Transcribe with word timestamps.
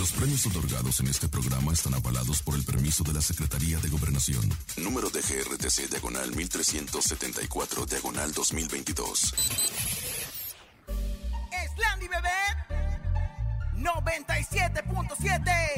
Los 0.00 0.10
premios 0.12 0.46
otorgados 0.46 1.00
en 1.00 1.08
este 1.08 1.28
programa 1.28 1.74
están 1.74 1.92
avalados 1.92 2.42
por 2.42 2.54
el 2.54 2.64
permiso 2.64 3.04
de 3.04 3.12
la 3.12 3.20
Secretaría 3.20 3.78
de 3.80 3.90
Gobernación. 3.90 4.48
Número 4.78 5.10
de 5.10 5.20
GRTC 5.20 5.90
Diagonal 5.90 6.34
1374 6.34 7.84
Diagonal 7.84 8.32
2022. 8.32 9.34
Landy 11.76 12.08
Bebé 12.08 12.30
97.7 13.76 15.69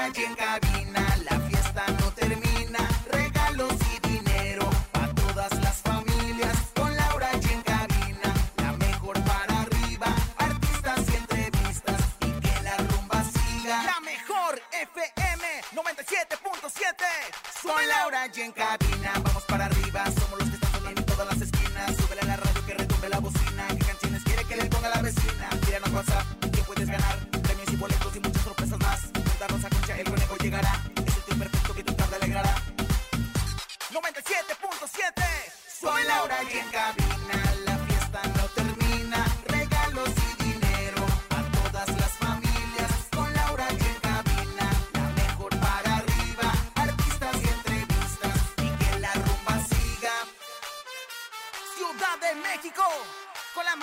Laura 0.00 0.12
en 0.16 0.34
cabina, 0.34 1.09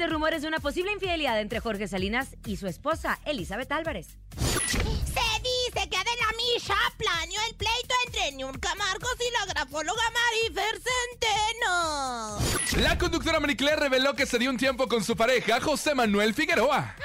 fuertes 0.00 0.14
rumores 0.14 0.40
de 0.42 0.48
una 0.48 0.60
posible 0.60 0.92
infidelidad 0.92 1.38
entre 1.40 1.60
Jorge 1.60 1.86
Salinas 1.86 2.34
y 2.46 2.56
su 2.56 2.66
esposa, 2.66 3.18
Elizabeth 3.26 3.70
Álvarez. 3.70 4.16
Se 4.38 4.78
dice 4.78 5.88
que 5.90 5.96
Adela 5.96 6.24
planeó 6.96 7.40
el 7.48 7.54
pleito 7.54 7.94
entre 8.06 8.32
Niurka 8.32 8.74
Marcos 8.76 9.14
y 9.18 9.30
la 9.32 9.52
grafóloga 9.52 10.02
Marifer 10.10 10.80
Centeno. 10.80 12.39
La 12.90 12.98
conductora 12.98 13.38
Marie-Claire 13.38 13.78
reveló 13.78 14.14
que 14.16 14.26
se 14.26 14.36
dio 14.36 14.50
un 14.50 14.56
tiempo 14.56 14.88
con 14.88 15.04
su 15.04 15.14
pareja, 15.14 15.60
José 15.60 15.94
Manuel 15.94 16.34
Figueroa. 16.34 16.96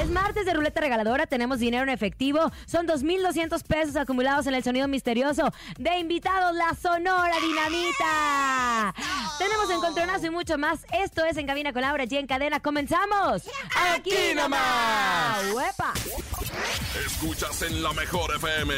Es 0.00 0.08
martes 0.08 0.46
de 0.46 0.54
ruleta 0.54 0.80
regaladora, 0.80 1.26
tenemos 1.26 1.58
dinero 1.58 1.82
en 1.82 1.90
efectivo. 1.90 2.50
Son 2.64 2.88
2.200 2.88 3.62
pesos 3.62 3.96
acumulados 3.96 4.46
en 4.46 4.54
el 4.54 4.64
sonido 4.64 4.88
misterioso. 4.88 5.52
De 5.76 5.98
invitados, 5.98 6.56
la 6.56 6.74
Sonora 6.74 7.34
Dinamita. 7.42 8.94
Tenemos 9.36 9.68
encontronazo 9.68 10.28
y 10.28 10.30
mucho 10.30 10.56
más. 10.56 10.86
Esto 10.90 11.26
es 11.26 11.36
En 11.36 11.46
Cabina 11.46 11.74
con 11.74 11.82
Laura 11.82 12.04
G 12.04 12.18
en 12.18 12.26
cadena. 12.26 12.60
¡Comenzamos! 12.60 13.42
¡Aquí 13.94 14.34
nomás! 14.34 15.44
¡Uepa! 15.52 15.92
Escuchas 17.06 17.62
en 17.62 17.82
la 17.82 17.92
mejor 17.92 18.34
FM. 18.36 18.74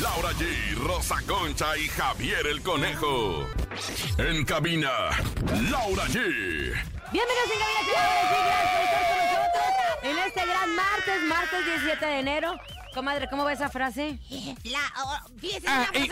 Laura 0.00 0.30
G, 0.32 0.74
Rosa 0.76 1.16
Concha 1.26 1.76
y 1.76 1.88
Javier 1.88 2.46
el 2.46 2.62
Conejo. 2.62 3.46
En 4.18 4.44
cabina, 4.44 4.90
Laura 5.70 6.04
G. 6.06 6.14
Bienvenidos 7.12 7.50
en 7.52 7.58
Cabina 7.58 7.82
Laura 7.94 8.22
G. 8.22 8.44
Gracias 8.44 8.72
por 8.72 8.82
estar 8.84 9.08
con 9.08 9.18
nosotros 9.18 9.52
en 10.02 10.18
este 10.18 10.46
gran 10.46 10.74
martes, 10.74 11.22
martes 11.28 11.64
17 11.66 12.06
de 12.06 12.18
enero. 12.18 12.56
Comadre, 12.94 13.26
¿cómo 13.30 13.44
va 13.44 13.52
esa 13.54 13.70
frase? 13.70 14.18
La, 14.64 14.78
oh, 15.02 15.38
fíjese, 15.38 15.66
Ah, 15.66 15.86
frase 15.90 16.08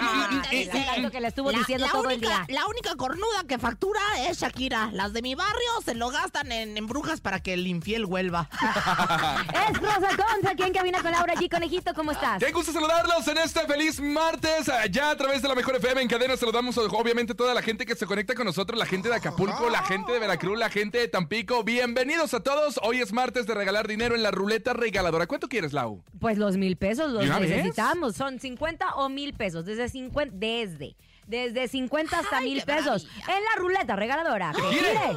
bonita, 0.51 0.85
tanto 0.95 1.11
que 1.11 1.21
le 1.21 1.29
estuvo 1.29 1.53
la- 1.53 1.59
diciendo 1.59 1.85
la 1.87 1.93
todo 1.93 2.09
el 2.09 2.19
única- 2.19 2.45
día. 2.47 2.61
La 2.61 2.67
única 2.69 2.97
cornuda 2.97 3.45
que 3.47 3.59
factura 3.59 4.01
es 4.29 4.39
Shakira. 4.39 4.91
Las 4.93 5.13
de 5.13 5.21
mi 5.21 5.35
barrio 5.35 5.69
se 5.85 5.95
lo 5.95 6.09
gastan 6.09 6.51
en, 6.53 6.79
en 6.79 6.87
brujas 6.87 7.21
para 7.21 7.41
que 7.41 7.53
el 7.53 7.67
infiel 7.67 8.07
vuelva. 8.07 8.49
Es 9.71 9.79
Rosa 9.79 10.09
Concha, 10.17 10.51
aquí 10.53 10.63
en 10.63 10.73
Cabina 10.73 11.03
con 11.03 11.11
Laura 11.13 11.35
G. 11.35 11.51
Conejito, 11.51 11.93
¿cómo 11.95 12.13
estás? 12.13 12.43
Qué 12.43 12.51
gusto 12.51 12.73
saludarlos 12.73 13.29
en 13.29 13.39
este 13.39 13.61
feliz 13.67 14.01
martes. 14.01 14.71
Ya 14.91 15.11
a 15.11 15.17
través 15.17 15.43
de 15.43 15.49
la 15.49 15.55
mejor 15.55 15.77
FM 15.77 16.01
en 16.01 16.09
cadena 16.09 16.37
saludamos 16.37 16.77
obviamente 16.79 17.33
a 17.35 17.37
toda 17.37 17.53
la 17.55 17.63
gente 17.63 17.85
que 17.85 17.95
se 17.95 18.07
conecta 18.07 18.35
con 18.35 18.47
nosotros, 18.47 18.79
la 18.79 18.87
gente 18.87 19.09
de 19.11 19.17
Acapulco, 19.17 19.69
la 19.69 19.83
gente 19.83 20.13
de 20.13 20.19
Veracruz, 20.19 20.59
la 20.59 20.71
gente 20.71 20.99
de 20.99 21.09
Tampico. 21.09 21.63
Bienvenidos 21.63 22.33
a 22.35 22.41
todos. 22.41 22.81
Hoy 22.83 23.01
es 23.01 23.13
martes 23.13 23.47
de 23.47 23.55
regalar 23.55 23.87
dinero 23.87 24.15
en 24.15 24.23
la 24.23 24.31
ruleta 24.31 24.73
regaladora. 24.73 25.27
¿Cuánto 25.27 25.49
quieres, 25.49 25.73
Lau? 25.73 26.03
Pues 26.21 26.39
los 26.39 26.57
mil 26.57 26.70
pesos 26.77 27.11
los 27.11 27.25
necesitamos. 27.41 28.17
Son 28.17 28.39
50 28.39 28.95
o 28.97 29.09
mil 29.09 29.35
pesos. 29.35 29.65
Desde 29.65 29.89
50, 29.89 30.35
desde. 30.37 30.97
Desde 31.27 31.69
50 31.69 32.19
hasta 32.19 32.41
mil 32.41 32.63
pesos. 32.63 33.07
En 33.29 33.45
la 33.45 33.57
ruleta 33.57 33.97
regaladora. 33.97 34.53
¿Qué 34.55 34.63
¡Gire! 34.63 34.91
quiere? 34.93 35.17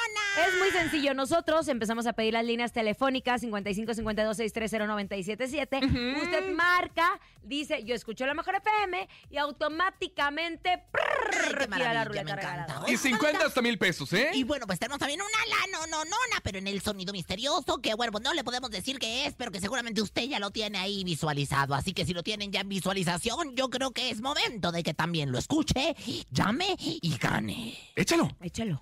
Es 0.37 0.57
muy 0.57 0.71
sencillo. 0.71 1.13
Nosotros 1.13 1.67
empezamos 1.67 2.07
a 2.07 2.13
pedir 2.13 2.33
las 2.33 2.45
líneas 2.45 2.71
telefónicas 2.71 3.41
55 3.41 3.93
52 3.95 4.37
630 4.37 4.87
977. 4.87 5.79
Usted 6.23 6.53
marca, 6.53 7.19
dice, 7.43 7.83
yo 7.83 7.93
escucho 7.93 8.25
la 8.25 8.33
mejor 8.33 8.55
FM 8.55 9.09
y 9.29 9.37
automáticamente 9.37 10.85
prrr, 10.89 11.57
qué 11.57 11.67
tira 11.67 11.93
la 11.93 12.05
ruleta 12.05 12.35
regaladora. 12.35 12.89
Y 12.89 12.95
50 12.95 13.45
hasta 13.45 13.61
mil 13.61 13.77
pesos, 13.77 14.13
¿eh? 14.13 14.29
Y 14.33 14.45
bueno, 14.45 14.65
pues 14.65 14.79
tenemos 14.79 14.99
también 14.99 15.19
una 15.21 15.29
la 15.49 15.79
no, 15.79 15.85
no, 15.87 16.05
nona, 16.05 16.41
pero 16.43 16.59
en 16.59 16.67
el 16.67 16.81
sonido 16.81 17.11
misterioso, 17.11 17.81
que 17.81 17.93
bueno, 17.95 18.13
pues 18.13 18.23
no 18.23 18.33
le 18.33 18.45
podemos 18.45 18.71
decir 18.71 18.99
qué 18.99 19.25
es, 19.25 19.33
pero 19.33 19.51
que 19.51 19.59
seguramente 19.59 20.01
usted 20.01 20.23
ya 20.23 20.39
lo 20.39 20.51
tiene 20.51 20.77
ahí 20.77 21.03
visualizado. 21.03 21.75
Así 21.75 21.91
que 21.93 22.05
si 22.05 22.13
lo 22.13 22.23
tienen 22.23 22.53
ya 22.53 22.61
en 22.61 22.69
visualización, 22.69 23.53
yo 23.57 23.69
creo 23.69 23.91
que 23.91 24.09
es 24.09 24.21
momento 24.21 24.71
de 24.71 24.81
que 24.81 24.93
también 24.93 25.29
lo 25.29 25.37
escuche, 25.37 25.93
llame 26.31 26.77
y 26.79 27.17
gane. 27.17 27.77
Échalo. 27.97 28.31
Échalo. 28.39 28.81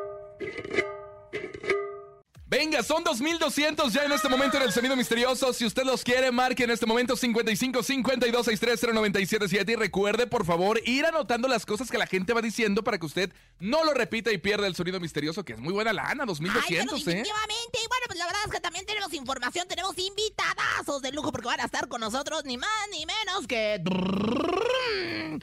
Venga, 2.51 2.83
son 2.83 3.01
2200 3.05 3.93
ya 3.93 4.03
en 4.03 4.11
este 4.11 4.27
momento 4.27 4.57
en 4.57 4.63
el 4.63 4.73
sonido 4.73 4.97
misterioso. 4.97 5.53
Si 5.53 5.65
usted 5.65 5.85
los 5.85 6.03
quiere, 6.03 6.33
marque 6.33 6.65
en 6.65 6.71
este 6.71 6.85
momento 6.85 7.15
55 7.15 7.81
52 7.81 8.45
630 8.45 8.93
977 8.93 9.71
y 9.71 9.75
recuerde, 9.77 10.27
por 10.27 10.45
favor, 10.45 10.77
ir 10.85 11.05
anotando 11.05 11.47
las 11.47 11.65
cosas 11.65 11.89
que 11.89 11.97
la 11.97 12.07
gente 12.07 12.33
va 12.33 12.41
diciendo 12.41 12.83
para 12.83 12.97
que 12.97 13.05
usted 13.05 13.31
no 13.61 13.85
lo 13.85 13.93
repita 13.93 14.33
y 14.33 14.37
pierda 14.37 14.67
el 14.67 14.75
sonido 14.75 14.99
misterioso, 14.99 15.45
que 15.45 15.53
es 15.53 15.59
muy 15.59 15.71
buena 15.71 15.93
lana, 15.93 16.09
Ay, 16.09 16.17
pero 16.17 16.25
2200, 16.25 16.73
¿eh? 16.73 17.05
definitivamente. 17.05 17.79
Y 17.81 17.87
bueno, 17.87 18.05
pues 18.07 18.19
la 18.19 18.25
verdad 18.25 18.41
es 18.43 18.51
que 18.51 18.59
también 18.59 18.85
tenemos 18.85 19.13
información, 19.13 19.65
tenemos 19.69 19.97
invitadazos 19.97 21.01
de 21.01 21.13
lujo 21.13 21.31
porque 21.31 21.47
van 21.47 21.61
a 21.61 21.65
estar 21.65 21.87
con 21.87 22.01
nosotros 22.01 22.43
ni 22.43 22.57
más 22.57 22.69
ni 22.91 23.05
menos 23.05 23.47
que. 23.47 23.81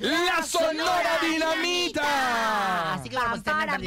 ¡La 0.01 0.43
Sonora 0.45 1.19
Dinamita! 1.23 2.95
Así 2.95 3.09
que 3.09 3.17
bueno, 3.17 3.31
pues 3.31 3.43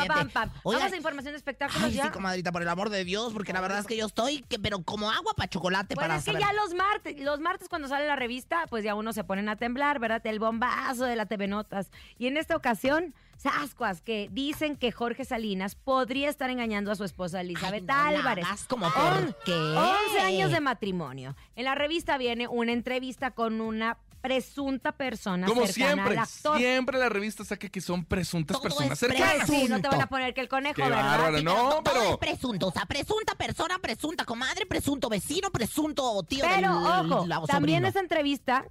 Pam, 0.08 0.30
pam, 0.30 0.52
Vamos 0.64 0.92
a 0.92 0.96
información 0.96 1.34
de 1.34 1.38
espectáculos 1.38 1.84
Ay, 1.84 1.94
ya. 1.94 2.06
sí, 2.06 2.10
comadrita, 2.10 2.52
por 2.52 2.62
el 2.62 2.68
amor 2.68 2.90
de 2.90 3.04
Dios, 3.04 3.11
porque 3.34 3.54
la 3.54 3.62
verdad 3.62 3.80
es 3.80 3.88
que 3.88 3.98
yo 3.98 4.06
estoy, 4.06 4.42
que, 4.44 4.58
pero 4.60 4.82
como 4.84 5.12
agua 5.12 5.34
para 5.36 5.50
chocolate 5.50 5.96
Bueno, 5.96 6.08
para 6.10 6.20
es 6.20 6.26
que 6.26 6.32
saber. 6.32 6.46
ya 6.48 6.54
los 6.54 6.74
martes, 6.74 7.20
los 7.20 7.40
martes 7.40 7.68
cuando 7.70 7.88
sale 7.88 8.08
la 8.08 8.16
revista, 8.16 8.66
pues 8.70 8.84
ya 8.84 8.96
uno 8.96 9.14
se 9.14 9.24
ponen 9.24 9.50
a 9.50 9.56
temblar, 9.56 10.00
¿verdad? 10.00 10.26
El 10.26 10.40
bombazo 10.40 11.06
de 11.06 11.16
la 11.16 11.26
TV 11.26 11.48
Notas. 11.48 11.92
Y 12.18 12.28
en 12.28 12.38
esta 12.38 12.56
ocasión, 12.56 13.14
Sascuas, 13.38 14.02
que 14.02 14.30
dicen 14.32 14.76
que 14.76 14.92
Jorge 14.92 15.26
Salinas 15.26 15.76
podría 15.76 16.30
estar 16.30 16.50
engañando 16.50 16.92
a 16.92 16.96
su 16.96 17.04
esposa 17.04 17.42
Elizabeth 17.42 17.82
no 17.84 17.88
la 17.94 18.08
Álvarez. 18.08 18.46
hagas 18.46 18.66
como 18.66 18.88
por 18.92 19.36
qué. 19.46 19.52
11 19.54 20.20
años 20.22 20.52
de 20.52 20.60
matrimonio. 20.62 21.36
En 21.56 21.66
la 21.66 21.76
revista 21.76 22.18
viene 22.18 22.48
una 22.48 22.72
entrevista 22.72 23.32
con 23.32 23.60
una 23.62 23.98
presunta 24.22 24.92
persona 24.92 25.48
Como 25.48 25.66
cercana 25.66 25.94
siempre, 25.94 26.14
al 26.14 26.20
actor. 26.20 26.58
siempre 26.58 27.00
la 27.00 27.10
revista 27.10 27.44
saca 27.44 27.68
que 27.70 27.82
son 27.82 28.06
presuntas 28.06 28.56
Todo 28.58 28.64
personas 28.64 28.92
es 28.94 29.00
cercanas. 29.00 29.48
Sí, 29.50 29.66
no 29.68 29.82
te 29.82 29.88
van 29.88 30.02
a 30.02 30.08
poner 30.08 30.34
que 30.34 30.42
el 30.42 30.48
conejo, 30.48 30.76
Qué 30.76 30.84
¿verdad? 30.84 31.18
bárbaro, 31.18 31.38
Sí, 31.40 31.44
no, 31.44 31.54
todo 31.70 31.84
pero- 31.84 32.12
es 32.12 32.18
presunto, 32.18 32.68
o 32.68 32.72
sea, 32.72 32.86
presunta 32.86 33.36
persona, 33.36 33.80
presunta 33.80 34.24
comadre, 34.26 34.66
presunto 34.66 35.10
vecino, 35.10 35.50
presunto 35.52 36.24
tío 36.24 36.46
Pero 36.48 36.80
del 36.80 37.12
ojo, 37.12 37.26
la- 37.28 37.42
también 37.48 37.78
sobrino. 37.80 37.88
esta 37.88 38.00
entrevista 38.00 38.66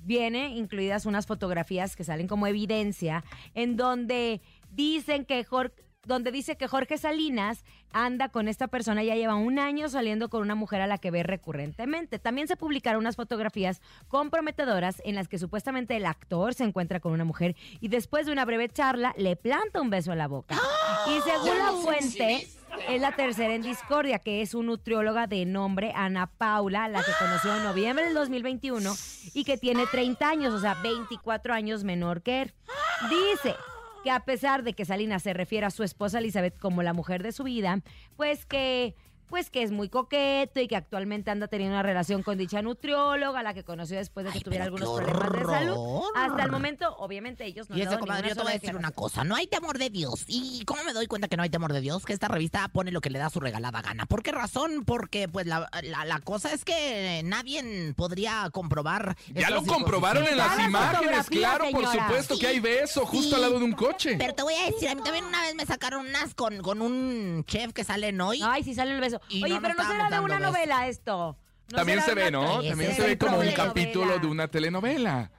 viene 0.00 0.50
incluidas 0.56 1.06
unas 1.06 1.26
fotografías 1.26 1.96
que 1.96 2.04
salen 2.04 2.26
como 2.28 2.46
evidencia 2.46 3.24
en 3.54 3.76
donde 3.76 4.40
dicen 4.70 5.24
que 5.24 5.42
Jorge 5.44 5.82
donde 6.06 6.30
dice 6.30 6.56
que 6.56 6.68
Jorge 6.68 6.98
Salinas 6.98 7.64
anda 7.92 8.28
con 8.28 8.48
esta 8.48 8.68
persona, 8.68 9.02
ya 9.02 9.14
lleva 9.14 9.34
un 9.34 9.58
año 9.58 9.88
saliendo 9.88 10.28
con 10.28 10.42
una 10.42 10.54
mujer 10.54 10.80
a 10.80 10.86
la 10.86 10.98
que 10.98 11.10
ve 11.10 11.22
recurrentemente. 11.22 12.18
También 12.18 12.48
se 12.48 12.56
publicaron 12.56 13.00
unas 13.00 13.16
fotografías 13.16 13.80
comprometedoras 14.08 15.02
en 15.04 15.14
las 15.14 15.28
que 15.28 15.38
supuestamente 15.38 15.96
el 15.96 16.06
actor 16.06 16.54
se 16.54 16.64
encuentra 16.64 17.00
con 17.00 17.12
una 17.12 17.24
mujer 17.24 17.56
y 17.80 17.88
después 17.88 18.26
de 18.26 18.32
una 18.32 18.44
breve 18.44 18.68
charla 18.68 19.14
le 19.16 19.36
planta 19.36 19.80
un 19.80 19.90
beso 19.90 20.12
en 20.12 20.18
la 20.18 20.28
boca. 20.28 20.56
Y 21.06 21.20
según 21.20 21.58
la 21.58 21.72
fuente, 21.72 22.48
es 22.88 23.00
la 23.00 23.12
tercera 23.12 23.54
en 23.54 23.62
discordia, 23.62 24.18
que 24.18 24.42
es 24.42 24.54
una 24.54 24.66
nutrióloga 24.66 25.26
de 25.26 25.44
nombre 25.46 25.92
Ana 25.94 26.26
Paula, 26.26 26.88
la 26.88 27.02
que 27.02 27.12
conoció 27.18 27.56
en 27.56 27.62
noviembre 27.62 28.04
del 28.04 28.14
2021 28.14 28.92
y 29.34 29.44
que 29.44 29.56
tiene 29.56 29.86
30 29.86 30.28
años, 30.28 30.54
o 30.54 30.60
sea, 30.60 30.74
24 30.82 31.54
años 31.54 31.84
menor 31.84 32.22
que 32.22 32.42
él. 32.42 32.54
Dice 33.08 33.54
que 34.06 34.12
a 34.12 34.20
pesar 34.20 34.62
de 34.62 34.72
que 34.72 34.84
Salinas 34.84 35.24
se 35.24 35.32
refiere 35.32 35.66
a 35.66 35.70
su 35.72 35.82
esposa 35.82 36.20
Elizabeth 36.20 36.56
como 36.60 36.84
la 36.84 36.92
mujer 36.92 37.24
de 37.24 37.32
su 37.32 37.42
vida, 37.42 37.80
pues 38.14 38.46
que 38.46 38.94
pues 39.28 39.50
que 39.50 39.62
es 39.62 39.70
muy 39.72 39.88
coqueto 39.88 40.60
y 40.60 40.68
que 40.68 40.76
actualmente 40.76 41.30
anda 41.30 41.48
teniendo 41.48 41.74
una 41.74 41.82
relación 41.82 42.22
con 42.22 42.38
dicha 42.38 42.62
nutrióloga, 42.62 43.42
la 43.42 43.54
que 43.54 43.64
conoció 43.64 43.96
después 43.96 44.24
de 44.26 44.32
que 44.32 44.38
Ay, 44.38 44.42
tuviera 44.44 44.64
algunos 44.64 44.90
problemas 45.00 45.32
de 45.32 45.44
salud. 45.44 46.00
Hasta 46.14 46.42
el 46.44 46.50
momento, 46.50 46.96
obviamente, 46.98 47.44
ellos 47.44 47.68
no 47.70 47.76
Y 47.76 47.82
han 47.82 47.88
ese 47.88 47.96
ninguna 47.96 48.20
yo 48.28 48.34
te 48.34 48.42
voy 48.42 48.50
a 48.50 48.54
decir 48.54 48.76
una 48.76 48.90
cosa, 48.90 49.24
no 49.24 49.34
hay 49.34 49.46
temor 49.46 49.78
de 49.78 49.90
Dios. 49.90 50.24
¿Y 50.28 50.64
cómo 50.64 50.82
me 50.84 50.92
doy 50.92 51.06
cuenta 51.06 51.28
que 51.28 51.36
no 51.36 51.42
hay 51.42 51.50
temor 51.50 51.72
de 51.72 51.80
Dios? 51.80 52.04
Que 52.04 52.12
esta 52.12 52.28
revista 52.28 52.68
pone 52.68 52.90
lo 52.92 53.00
que 53.00 53.10
le 53.10 53.18
da 53.18 53.30
su 53.30 53.40
regalada 53.40 53.82
gana. 53.82 54.06
¿Por 54.06 54.22
qué 54.22 54.32
razón? 54.32 54.84
Porque 54.84 55.28
pues 55.28 55.46
la, 55.46 55.68
la- 55.82 56.04
la 56.04 56.20
cosa 56.20 56.52
es 56.52 56.64
que 56.64 57.22
nadie 57.24 57.92
podría 57.96 58.48
comprobar. 58.52 59.16
Ya 59.34 59.50
lo 59.50 59.62
comprobaron 59.64 60.24
en 60.26 60.36
las 60.36 60.58
imágenes, 60.66 61.26
claro, 61.28 61.64
por 61.72 61.86
supuesto 61.86 62.38
que 62.38 62.46
hay 62.46 62.60
beso 62.60 63.04
justo 63.06 63.26
Sí. 63.30 63.34
al 63.34 63.40
lado 63.40 63.58
de 63.58 63.64
un 63.64 63.72
coche. 63.72 64.16
Pero 64.18 64.34
te 64.34 64.42
voy 64.42 64.54
a 64.54 64.66
decir, 64.66 64.88
a 64.88 64.94
mí 64.94 65.02
también 65.02 65.24
una 65.24 65.42
vez 65.42 65.54
me 65.54 65.66
sacaron 65.66 66.06
unas 66.06 66.34
con, 66.34 66.58
con 66.58 66.80
un 66.80 67.44
chef 67.46 67.72
que 67.72 67.82
sale 67.82 68.08
en 68.08 68.20
hoy. 68.20 68.40
Ay, 68.42 68.62
sí 68.62 68.74
sale 68.74 68.94
el 68.94 69.00
beso. 69.00 69.15
Y 69.28 69.42
Oye, 69.44 69.54
no 69.54 69.62
pero 69.62 69.74
no 69.74 69.88
será 69.88 70.10
de 70.10 70.20
una 70.20 70.38
besos. 70.38 70.52
novela 70.52 70.86
esto. 70.88 71.38
No 71.70 71.76
También 71.76 72.00
se 72.02 72.14
ve, 72.14 72.30
¿no? 72.30 72.62
También 72.62 72.94
se 72.94 73.02
ve 73.02 73.18
como 73.18 73.38
un 73.38 73.52
capítulo 73.52 74.18
de 74.18 74.26
una 74.26 74.48
telenovela. 74.48 75.30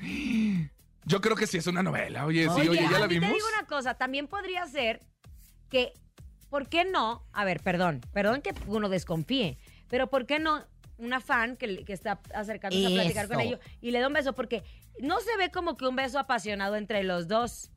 Yo 1.06 1.20
creo 1.20 1.36
que 1.36 1.46
sí 1.46 1.58
es 1.58 1.66
una 1.66 1.82
novela. 1.82 2.24
Oye, 2.24 2.44
sí, 2.44 2.60
Oye, 2.62 2.70
oye, 2.70 2.88
¿ya 2.90 2.96
a 2.96 3.00
la 3.00 3.08
mí 3.08 3.14
vimos? 3.14 3.28
Te 3.28 3.34
digo 3.34 3.46
una 3.58 3.66
cosa, 3.66 3.94
también 3.94 4.26
podría 4.26 4.66
ser 4.66 5.02
que, 5.68 5.92
¿por 6.48 6.68
qué 6.68 6.86
no? 6.86 7.26
A 7.32 7.44
ver, 7.44 7.60
perdón, 7.60 8.00
perdón 8.12 8.40
que 8.40 8.54
uno 8.66 8.88
desconfíe, 8.88 9.58
pero 9.88 10.08
¿por 10.08 10.24
qué 10.24 10.38
no 10.38 10.66
una 10.96 11.20
fan 11.20 11.56
que, 11.58 11.84
que 11.84 11.92
está 11.92 12.20
acercándose 12.34 12.86
a 12.86 12.90
platicar 12.90 13.28
con 13.28 13.40
ellos 13.40 13.60
y 13.82 13.90
le 13.90 14.00
da 14.00 14.06
un 14.06 14.14
beso? 14.14 14.34
Porque 14.34 14.62
no 15.00 15.20
se 15.20 15.36
ve 15.36 15.50
como 15.50 15.76
que 15.76 15.86
un 15.86 15.96
beso 15.96 16.18
apasionado 16.18 16.76
entre 16.76 17.02
los 17.02 17.28
dos. 17.28 17.70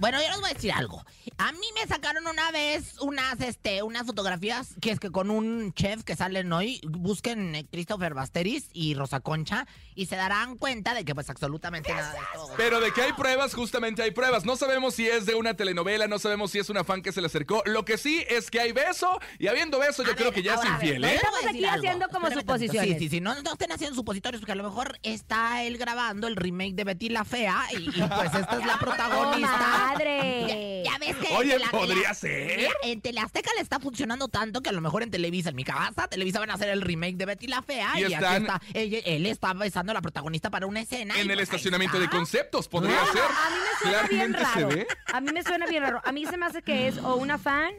Bueno, 0.00 0.18
yo 0.22 0.28
les 0.28 0.40
voy 0.40 0.50
a 0.50 0.54
decir 0.54 0.72
algo. 0.72 1.04
A 1.36 1.52
mí 1.52 1.66
me 1.74 1.86
sacaron 1.86 2.26
una 2.26 2.50
vez 2.50 2.98
unas, 3.00 3.38
este, 3.40 3.82
unas 3.82 4.06
fotografías 4.06 4.74
que 4.80 4.90
es 4.90 4.98
que 4.98 5.10
con 5.10 5.30
un 5.30 5.72
chef 5.74 6.04
que 6.04 6.16
salen 6.16 6.50
hoy, 6.52 6.80
busquen 6.88 7.54
eh, 7.54 7.66
Christopher 7.70 8.14
Basteris 8.14 8.68
y 8.72 8.94
Rosa 8.94 9.20
Concha 9.20 9.66
y 9.94 10.06
se 10.06 10.16
darán 10.16 10.56
cuenta 10.56 10.94
de 10.94 11.04
que 11.04 11.14
pues 11.14 11.28
absolutamente 11.28 11.92
nada 11.92 12.12
de 12.12 12.18
todo. 12.34 12.54
Pero 12.56 12.80
de 12.80 12.92
que 12.92 13.02
hay 13.02 13.12
pruebas, 13.12 13.54
justamente 13.54 14.02
hay 14.02 14.10
pruebas. 14.10 14.44
No 14.46 14.56
sabemos 14.56 14.94
si 14.94 15.06
es 15.06 15.26
de 15.26 15.34
una 15.34 15.54
telenovela, 15.54 16.08
no 16.08 16.18
sabemos 16.18 16.50
si 16.50 16.58
es 16.58 16.70
una 16.70 16.82
fan 16.82 17.02
que 17.02 17.12
se 17.12 17.20
le 17.20 17.26
acercó. 17.26 17.62
Lo 17.66 17.84
que 17.84 17.98
sí 17.98 18.24
es 18.28 18.50
que 18.50 18.60
hay 18.60 18.72
beso 18.72 19.20
y 19.38 19.48
habiendo 19.48 19.78
beso 19.78 20.02
yo 20.02 20.12
A 20.12 20.14
creo 20.14 20.28
ver, 20.28 20.34
que 20.34 20.42
ya 20.42 20.54
es 20.54 20.64
infiel, 20.64 21.04
¿eh? 21.04 21.14
Estamos 21.16 21.44
aquí 21.46 21.64
algo. 21.64 21.76
haciendo 21.86 22.08
como 22.08 22.26
Espérame 22.28 22.40
suposiciones. 22.46 22.92
Sí, 22.94 22.98
sí, 22.98 23.08
sí, 23.10 23.20
no, 23.20 23.34
no 23.42 23.52
estén 23.52 23.70
haciendo 23.72 23.94
supositorios 23.96 24.40
porque 24.40 24.52
a 24.52 24.56
lo 24.56 24.64
mejor 24.64 24.98
está 25.02 25.62
él 25.62 25.76
grabando 25.76 26.26
el 26.26 26.36
remake 26.36 26.74
de 26.74 26.84
Betty 26.84 27.10
la 27.10 27.24
Fea 27.26 27.64
y, 27.72 27.88
y, 27.88 28.02
pues 28.02 28.34
esta 28.34 28.58
es 28.58 28.66
la 28.66 28.74
¡Oh, 28.76 28.78
protagonista. 28.78 29.89
Madre! 29.92 30.82
Ya, 30.84 30.92
ya 30.92 30.98
ves 30.98 31.16
que 31.16 31.34
Oye, 31.34 31.58
la- 31.58 31.70
podría 31.70 32.08
la- 32.08 32.14
ser. 32.14 32.56
Mira, 32.58 32.70
en 32.84 33.00
Teleazteca 33.00 33.50
le 33.56 33.62
está 33.62 33.78
funcionando 33.80 34.28
tanto 34.28 34.60
que 34.62 34.70
a 34.70 34.72
lo 34.72 34.80
mejor 34.80 35.02
en 35.02 35.10
Televisa, 35.10 35.50
en 35.50 35.56
mi 35.56 35.64
casa, 35.64 36.08
Televisa 36.08 36.38
van 36.40 36.50
a 36.50 36.54
hacer 36.54 36.68
el 36.68 36.80
remake 36.82 37.16
de 37.16 37.26
Betty 37.26 37.46
la 37.46 37.62
Fea 37.62 37.92
Y 37.96 38.00
y, 38.00 38.04
aquí 38.04 38.14
están- 38.14 38.42
está, 38.42 38.60
ella- 38.74 38.98
él 39.04 39.26
está 39.26 39.52
besando 39.54 39.92
a 39.92 39.94
la 39.94 40.02
protagonista 40.02 40.50
para 40.50 40.66
una 40.66 40.80
escena. 40.80 41.16
y 41.16 41.20
En 41.20 41.30
el 41.30 41.36
pues 41.36 41.48
estacionamiento 41.48 41.98
de 41.98 42.08
conceptos, 42.08 42.68
podría 42.68 42.96
No, 42.96 43.12
ser. 43.12 43.22
A 43.22 43.50
mí 43.50 43.56
me 43.62 43.78
suena 43.90 44.08
bien 44.08 44.32
Claramente 44.32 44.60
raro. 44.74 44.86
A 45.12 45.20
mí 45.20 45.32
me 45.32 45.42
suena 45.42 45.66
bien 45.66 45.82
raro. 45.82 46.00
A 46.04 46.12
mí 46.12 46.26
se 46.26 46.36
me 46.36 46.46
hace 46.46 46.62
que 46.62 46.88
es 46.88 46.98
o 46.98 47.16
una 47.16 47.38
fan 47.38 47.72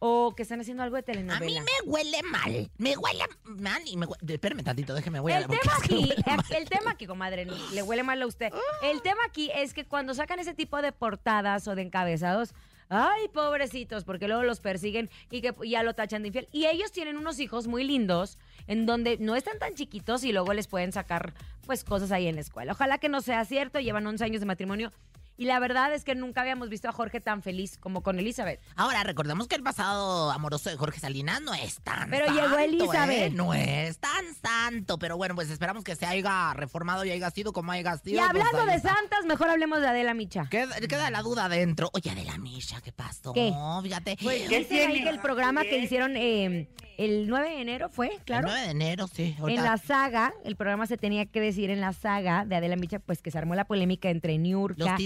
o 0.00 0.34
que 0.34 0.42
están 0.42 0.60
haciendo 0.60 0.82
algo 0.82 0.96
de 0.96 1.00
A 1.00 1.04
telenovela. 1.04 1.46
mí 1.46 1.54
me 1.60 1.90
huele 1.90 2.22
mal. 2.24 2.70
Me 2.78 2.96
huele 2.96 3.24
mal 3.44 3.82
y 3.86 3.96
me 3.96 4.06
huele... 4.06 4.34
Espérame 4.34 4.64
tantito, 4.64 4.94
déjeme 4.94 5.18
a 5.18 5.38
El 5.38 5.46
tema 5.46 5.58
es 5.60 5.88
que 5.88 5.94
me 5.94 6.02
aquí, 6.02 6.08
huele 6.08 6.58
el 6.58 6.68
tema 6.68 6.90
aquí, 6.90 7.06
comadre, 7.06 7.46
le 7.72 7.82
huele 7.82 8.02
mal 8.02 8.20
a 8.20 8.26
usted. 8.26 8.52
El 8.82 9.02
tema 9.02 9.20
aquí 9.28 9.50
es 9.54 9.74
que 9.74 9.84
cuando 9.84 10.14
sacan 10.14 10.38
ese 10.38 10.54
tipo 10.54 10.80
de 10.82 10.92
portadas 10.92 11.68
o 11.68 11.74
de 11.74 11.82
encabezados, 11.82 12.54
ay, 12.88 13.28
pobrecitos, 13.28 14.04
porque 14.04 14.26
luego 14.26 14.42
los 14.42 14.60
persiguen 14.60 15.10
y 15.30 15.42
que 15.42 15.54
ya 15.66 15.82
lo 15.82 15.94
tachan 15.94 16.22
de 16.22 16.28
infiel. 16.28 16.48
Y 16.50 16.66
ellos 16.66 16.92
tienen 16.92 17.16
unos 17.16 17.38
hijos 17.38 17.66
muy 17.66 17.84
lindos 17.84 18.38
en 18.66 18.86
donde 18.86 19.18
no 19.18 19.36
están 19.36 19.58
tan 19.58 19.74
chiquitos 19.74 20.24
y 20.24 20.32
luego 20.32 20.52
les 20.54 20.66
pueden 20.66 20.92
sacar 20.92 21.34
pues 21.66 21.84
cosas 21.84 22.10
ahí 22.10 22.26
en 22.26 22.34
la 22.34 22.40
escuela. 22.40 22.72
Ojalá 22.72 22.98
que 22.98 23.08
no 23.08 23.20
sea 23.20 23.44
cierto, 23.44 23.80
llevan 23.80 24.06
11 24.06 24.24
años 24.24 24.40
de 24.40 24.46
matrimonio 24.46 24.92
y 25.40 25.46
la 25.46 25.58
verdad 25.58 25.94
es 25.94 26.04
que 26.04 26.14
nunca 26.14 26.42
habíamos 26.42 26.68
visto 26.68 26.86
a 26.86 26.92
Jorge 26.92 27.18
tan 27.18 27.40
feliz 27.40 27.78
como 27.78 28.02
con 28.02 28.18
Elizabeth. 28.18 28.60
Ahora, 28.76 29.02
recordemos 29.04 29.48
que 29.48 29.54
el 29.54 29.62
pasado 29.62 30.30
amoroso 30.30 30.68
de 30.68 30.76
Jorge 30.76 31.00
Salinas 31.00 31.40
no 31.40 31.54
es 31.54 31.80
tan 31.80 32.10
Pero 32.10 32.26
santo, 32.26 32.42
llegó 32.42 32.58
Elizabeth. 32.58 33.10
¿eh? 33.10 33.30
No 33.30 33.54
es 33.54 33.98
tan 33.98 34.22
santo, 34.34 34.98
pero 34.98 35.16
bueno, 35.16 35.34
pues 35.34 35.48
esperamos 35.48 35.82
que 35.82 35.96
se 35.96 36.04
haya 36.04 36.52
reformado 36.52 37.06
y 37.06 37.10
haya 37.10 37.30
sido 37.30 37.54
como 37.54 37.72
haya 37.72 37.96
sido. 37.96 38.16
Y 38.16 38.28
pues 38.28 38.44
hablando 38.44 38.70
de 38.70 38.76
está. 38.76 38.94
santas, 38.94 39.24
mejor 39.24 39.48
hablemos 39.48 39.80
de 39.80 39.88
Adela 39.88 40.12
Micha. 40.12 40.46
Queda, 40.50 40.78
queda 40.78 41.08
la 41.08 41.22
duda 41.22 41.46
adentro. 41.46 41.88
Oye, 41.94 42.14
de 42.14 42.24
la 42.24 42.36
Misha, 42.36 42.82
¿qué 42.82 42.92
pasó? 42.92 43.32
¿Qué? 43.32 43.50
Fíjate. 43.82 44.18
Pues 44.22 44.46
dicen 44.46 44.90
ahí 44.90 45.02
que 45.02 45.08
el 45.08 45.20
programa 45.20 45.62
que 45.62 45.78
hicieron 45.78 46.18
eh, 46.18 46.68
el 47.00 47.28
9 47.28 47.48
de 47.48 47.60
enero 47.62 47.88
fue, 47.88 48.10
claro. 48.26 48.48
El 48.48 48.52
9 48.52 48.66
de 48.66 48.70
enero, 48.72 49.06
sí. 49.06 49.34
En 49.48 49.62
la 49.62 49.78
saga, 49.78 50.34
el 50.44 50.54
programa 50.54 50.86
se 50.86 50.98
tenía 50.98 51.24
que 51.24 51.40
decir 51.40 51.70
en 51.70 51.80
la 51.80 51.94
saga 51.94 52.44
de 52.44 52.56
Adela 52.56 52.76
Micha, 52.76 52.98
pues 52.98 53.22
que 53.22 53.30
se 53.30 53.38
armó 53.38 53.54
la 53.54 53.64
polémica 53.64 54.10
entre 54.10 54.36
Niurka 54.36 54.84
Los 54.84 54.96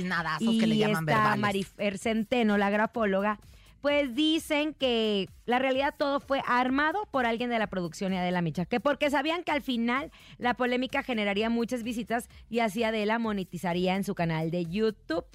y 0.41 0.59
que 0.59 0.67
le 0.67 0.77
llaman 0.77 1.05
esta 1.05 1.19
verbales. 1.19 1.41
Marifer 1.41 1.99
Centeno, 1.99 2.59
la 2.59 2.71
grafóloga. 2.71 3.39
Pues 3.81 4.15
dicen 4.15 4.73
que 4.73 5.29
la 5.45 5.59
realidad 5.59 5.95
todo 5.99 6.19
fue 6.19 6.41
armado 6.47 7.07
por 7.11 7.27
alguien 7.27 7.51
de 7.51 7.59
la 7.59 7.67
producción 7.67 8.15
y 8.15 8.17
Adela 8.17 8.41
Micha, 8.41 8.65
que 8.65 8.81
porque 8.81 9.11
sabían 9.11 9.45
que 9.45 9.53
al 9.53 9.61
final 9.61 10.11
la 10.39 10.55
polémica 10.55 11.03
generaría 11.03 11.51
muchas 11.51 11.83
visitas 11.83 12.31
y 12.49 12.61
así 12.61 12.83
Adela 12.83 13.19
monetizaría 13.19 13.95
en 13.95 14.05
su 14.05 14.15
canal 14.15 14.51
de 14.51 14.65
YouTube. 14.65 15.27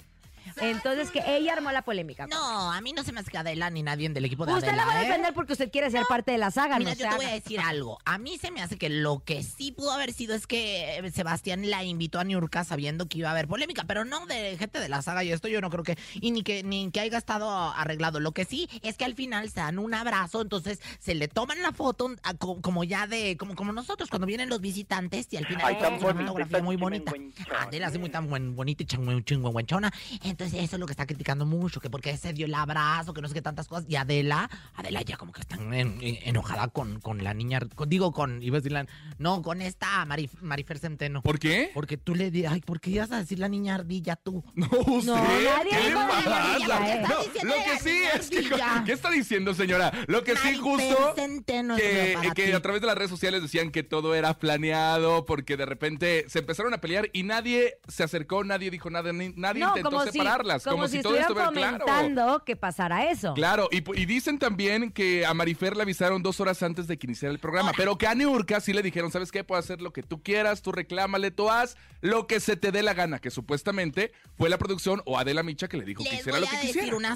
Entonces 0.57 1.11
que 1.11 1.21
ella 1.25 1.53
armó 1.53 1.71
la 1.71 1.81
polémica. 1.83 2.27
No, 2.27 2.71
a 2.71 2.79
mí 2.81 2.93
no 2.93 3.03
se 3.03 3.11
me 3.11 3.19
hace 3.21 3.31
que 3.31 3.37
Adela 3.37 3.69
ni 3.69 3.83
nadie 3.83 4.09
del 4.09 4.25
equipo 4.25 4.45
de 4.45 4.53
Usted 4.53 4.67
Adela, 4.69 4.85
la 4.85 4.91
va 4.93 4.99
a 4.99 5.03
¿eh? 5.03 5.05
defender 5.07 5.33
porque 5.33 5.53
usted 5.53 5.71
quiere 5.71 5.89
ser 5.91 6.03
parte 6.07 6.31
de 6.31 6.37
la 6.37 6.51
saga, 6.51 6.77
Mira, 6.79 6.91
no 6.91 6.97
yo 6.97 7.09
te 7.09 7.15
voy 7.15 7.25
a 7.25 7.33
decir 7.33 7.59
algo. 7.59 7.97
A 8.05 8.17
mí 8.17 8.37
se 8.37 8.51
me 8.51 8.61
hace 8.61 8.77
que 8.77 8.89
lo 8.89 9.23
que 9.23 9.43
sí 9.43 9.71
pudo 9.71 9.91
haber 9.91 10.13
sido 10.13 10.35
es 10.35 10.47
que 10.47 10.97
eh, 10.99 11.11
Sebastián 11.11 11.69
la 11.69 11.83
invitó 11.83 12.19
a 12.19 12.23
Niurka 12.23 12.63
sabiendo 12.63 13.07
que 13.07 13.19
iba 13.19 13.29
a 13.29 13.31
haber 13.31 13.47
polémica, 13.47 13.83
pero 13.85 14.05
no 14.05 14.25
de 14.25 14.57
gente 14.57 14.79
de 14.79 14.89
la 14.89 15.01
saga 15.01 15.23
y 15.23 15.31
esto 15.31 15.47
yo 15.47 15.61
no 15.61 15.69
creo 15.69 15.83
que, 15.83 15.97
y 16.15 16.31
ni 16.31 16.43
que, 16.43 16.63
ni 16.63 16.89
que 16.91 16.99
haya 17.01 17.17
estado 17.17 17.49
arreglado. 17.49 18.19
Lo 18.19 18.31
que 18.31 18.45
sí 18.45 18.69
es 18.81 18.97
que 18.97 19.05
al 19.05 19.15
final 19.15 19.49
se 19.49 19.59
dan 19.59 19.79
un 19.79 19.93
abrazo, 19.93 20.41
entonces 20.41 20.79
se 20.99 21.15
le 21.15 21.27
toman 21.27 21.61
la 21.61 21.71
foto 21.71 22.09
a 22.23 22.33
co- 22.33 22.61
como 22.61 22.83
ya 22.83 23.07
de, 23.07 23.37
como, 23.37 23.55
como 23.55 23.71
nosotros 23.71 24.09
cuando 24.09 24.25
vienen 24.27 24.49
los 24.49 24.61
visitantes 24.61 25.27
y 25.31 25.37
al 25.37 25.45
final 25.45 25.65
Ay, 25.65 25.75
es 25.75 25.79
tan 25.81 25.93
una 25.93 26.01
bonita, 26.03 26.21
fotografía 26.25 26.57
tan 26.57 26.65
muy 26.65 26.75
bonita. 26.75 27.11
chingüengüenchona. 27.11 27.61
Adela 27.63 27.87
así 27.87 27.97
muy 27.99 28.09
tan 28.09 28.27
buen, 28.29 28.55
bonita 28.55 28.83
y 28.83 28.85
chingüengüenchona. 28.85 29.91
Entonces, 30.23 30.38
entonces 30.39 30.63
eso 30.63 30.77
es 30.77 30.79
lo 30.79 30.85
que 30.85 30.93
está 30.93 31.05
criticando 31.05 31.45
mucho, 31.45 31.81
que 31.81 31.89
porque 31.89 32.15
se 32.15 32.31
dio 32.31 32.45
el 32.45 32.53
abrazo, 32.53 33.13
que 33.13 33.21
no 33.21 33.27
sé 33.27 33.33
qué 33.33 33.41
tantas 33.41 33.67
cosas. 33.67 33.85
Y 33.89 33.97
Adela, 33.97 34.49
Adela 34.75 35.01
ya 35.01 35.17
como 35.17 35.33
que 35.33 35.41
está 35.41 35.55
en- 35.57 35.73
en- 35.73 35.99
enojada 36.23 36.69
con, 36.69 37.01
con 37.01 37.23
la 37.25 37.33
niña, 37.33 37.59
con- 37.75 37.89
digo 37.89 38.13
con, 38.13 38.41
iba 38.41 38.55
a 38.57 38.59
decir 38.61 38.71
la- 38.71 38.87
no, 39.17 39.41
con 39.41 39.61
esta 39.61 40.05
Mari- 40.05 40.29
Marifer 40.41 40.79
Centeno. 40.79 41.21
¿Por 41.23 41.39
qué? 41.39 41.71
Porque 41.73 41.97
tú 41.97 42.15
le 42.15 42.31
di, 42.31 42.45
ay, 42.45 42.61
¿por 42.61 42.79
qué 42.79 42.91
ibas 42.91 43.11
a 43.11 43.17
decir 43.17 43.37
la 43.39 43.49
niña 43.49 43.75
ardilla 43.75 44.15
tú? 44.15 44.43
No, 44.55 44.67
usted. 44.87 45.11
nadie 45.11 45.69
¿Qué 45.71 45.89
le 45.89 45.93
pasa? 45.95 46.95
¿eh? 46.95 47.01
No, 47.01 47.19
Está 47.19 47.23
diciendo 47.23 47.55
lo 47.55 47.63
que 47.73 47.79
sí 47.79 48.01
es 48.15 48.29
que. 48.29 48.49
¿Qué 48.85 48.91
está 48.93 49.09
diciendo, 49.11 49.53
señora? 49.53 49.91
Lo 50.07 50.23
que 50.23 50.31
sí, 50.37 50.57
Marifer 50.57 50.61
justo. 50.63 51.13
Centeno 51.15 51.75
Que, 51.75 52.13
para 52.15 52.33
que 52.33 52.45
ti. 52.45 52.51
a 52.53 52.61
través 52.61 52.79
de 52.81 52.87
las 52.87 52.95
redes 52.97 53.09
sociales 53.11 53.41
decían 53.41 53.71
que 53.71 53.83
todo 53.83 54.15
era 54.15 54.37
planeado 54.39 55.25
porque 55.25 55.57
de 55.57 55.65
repente 55.65 56.25
se 56.29 56.39
empezaron 56.39 56.73
a 56.73 56.79
pelear 56.79 57.09
y 57.13 57.23
nadie 57.23 57.77
se 57.87 58.03
acercó, 58.03 58.43
nadie 58.43 58.69
dijo 58.71 58.89
nada, 58.89 59.11
ni- 59.11 59.33
nadie 59.35 59.61
No, 59.61 59.69
intentó 59.69 59.89
como 59.91 60.03
si, 60.11 60.18
separarlas. 60.23 60.63
como, 60.63 60.87
si, 60.87 61.01
todo 61.01 61.15
esto 61.15 61.33
estuvieran 61.33 61.53
fuera 61.53 61.83
claro. 61.83 62.43
que 62.45 62.55
pasara 62.55 63.09
eso. 63.09 63.33
Claro, 63.33 63.69
y, 63.71 63.81
dicen 64.05 64.39
también 64.39 64.91
que 64.91 65.25
a 65.25 65.33
Marifer 65.33 65.75
le 65.75 65.83
avisaron 65.83 66.21
dos 66.23 66.39
horas 66.39 66.61
antes 66.63 66.87
de 66.87 66.97
que 66.97 67.07
iniciara 67.07 67.31
el 67.33 67.39
programa, 67.39 67.71
pero 67.75 67.97
que 67.97 68.07
a 68.07 68.15
Niurka 68.15 68.59
sí 68.59 68.73
le 68.73 68.81
dijeron, 68.81 69.11
¿sabes 69.11 69.31
qué? 69.31 69.43
Puedes 69.43 69.65
hacer 69.65 69.81
lo 69.81 69.93
que 69.93 70.03
tú 70.03 70.21
quieras, 70.23 70.61
tú 70.61 70.71
reclámale, 70.71 71.31
tú 71.31 71.49
haz 71.49 71.77
lo 72.01 72.27
que 72.27 72.39
se 72.39 72.55
te 72.55 72.71
dé 72.71 72.83
la 72.83 72.93
gana, 72.93 73.19
que 73.19 73.29
supuestamente 73.29 74.11
fue 74.37 74.49
la 74.49 74.57
producción 74.57 75.01
o 75.05 75.17
Adela 75.17 75.43
Micha 75.43 75.67
que 75.67 75.77
le 75.77 75.85
dijo 75.85 76.03
que 76.03 76.15
hiciera 76.15 76.39
voy 76.39 76.41
lo 76.41 76.47
que 76.47 76.55
a 76.55 76.59
decir 76.59 76.75
quisiera. 76.75 76.97
una. 76.97 77.15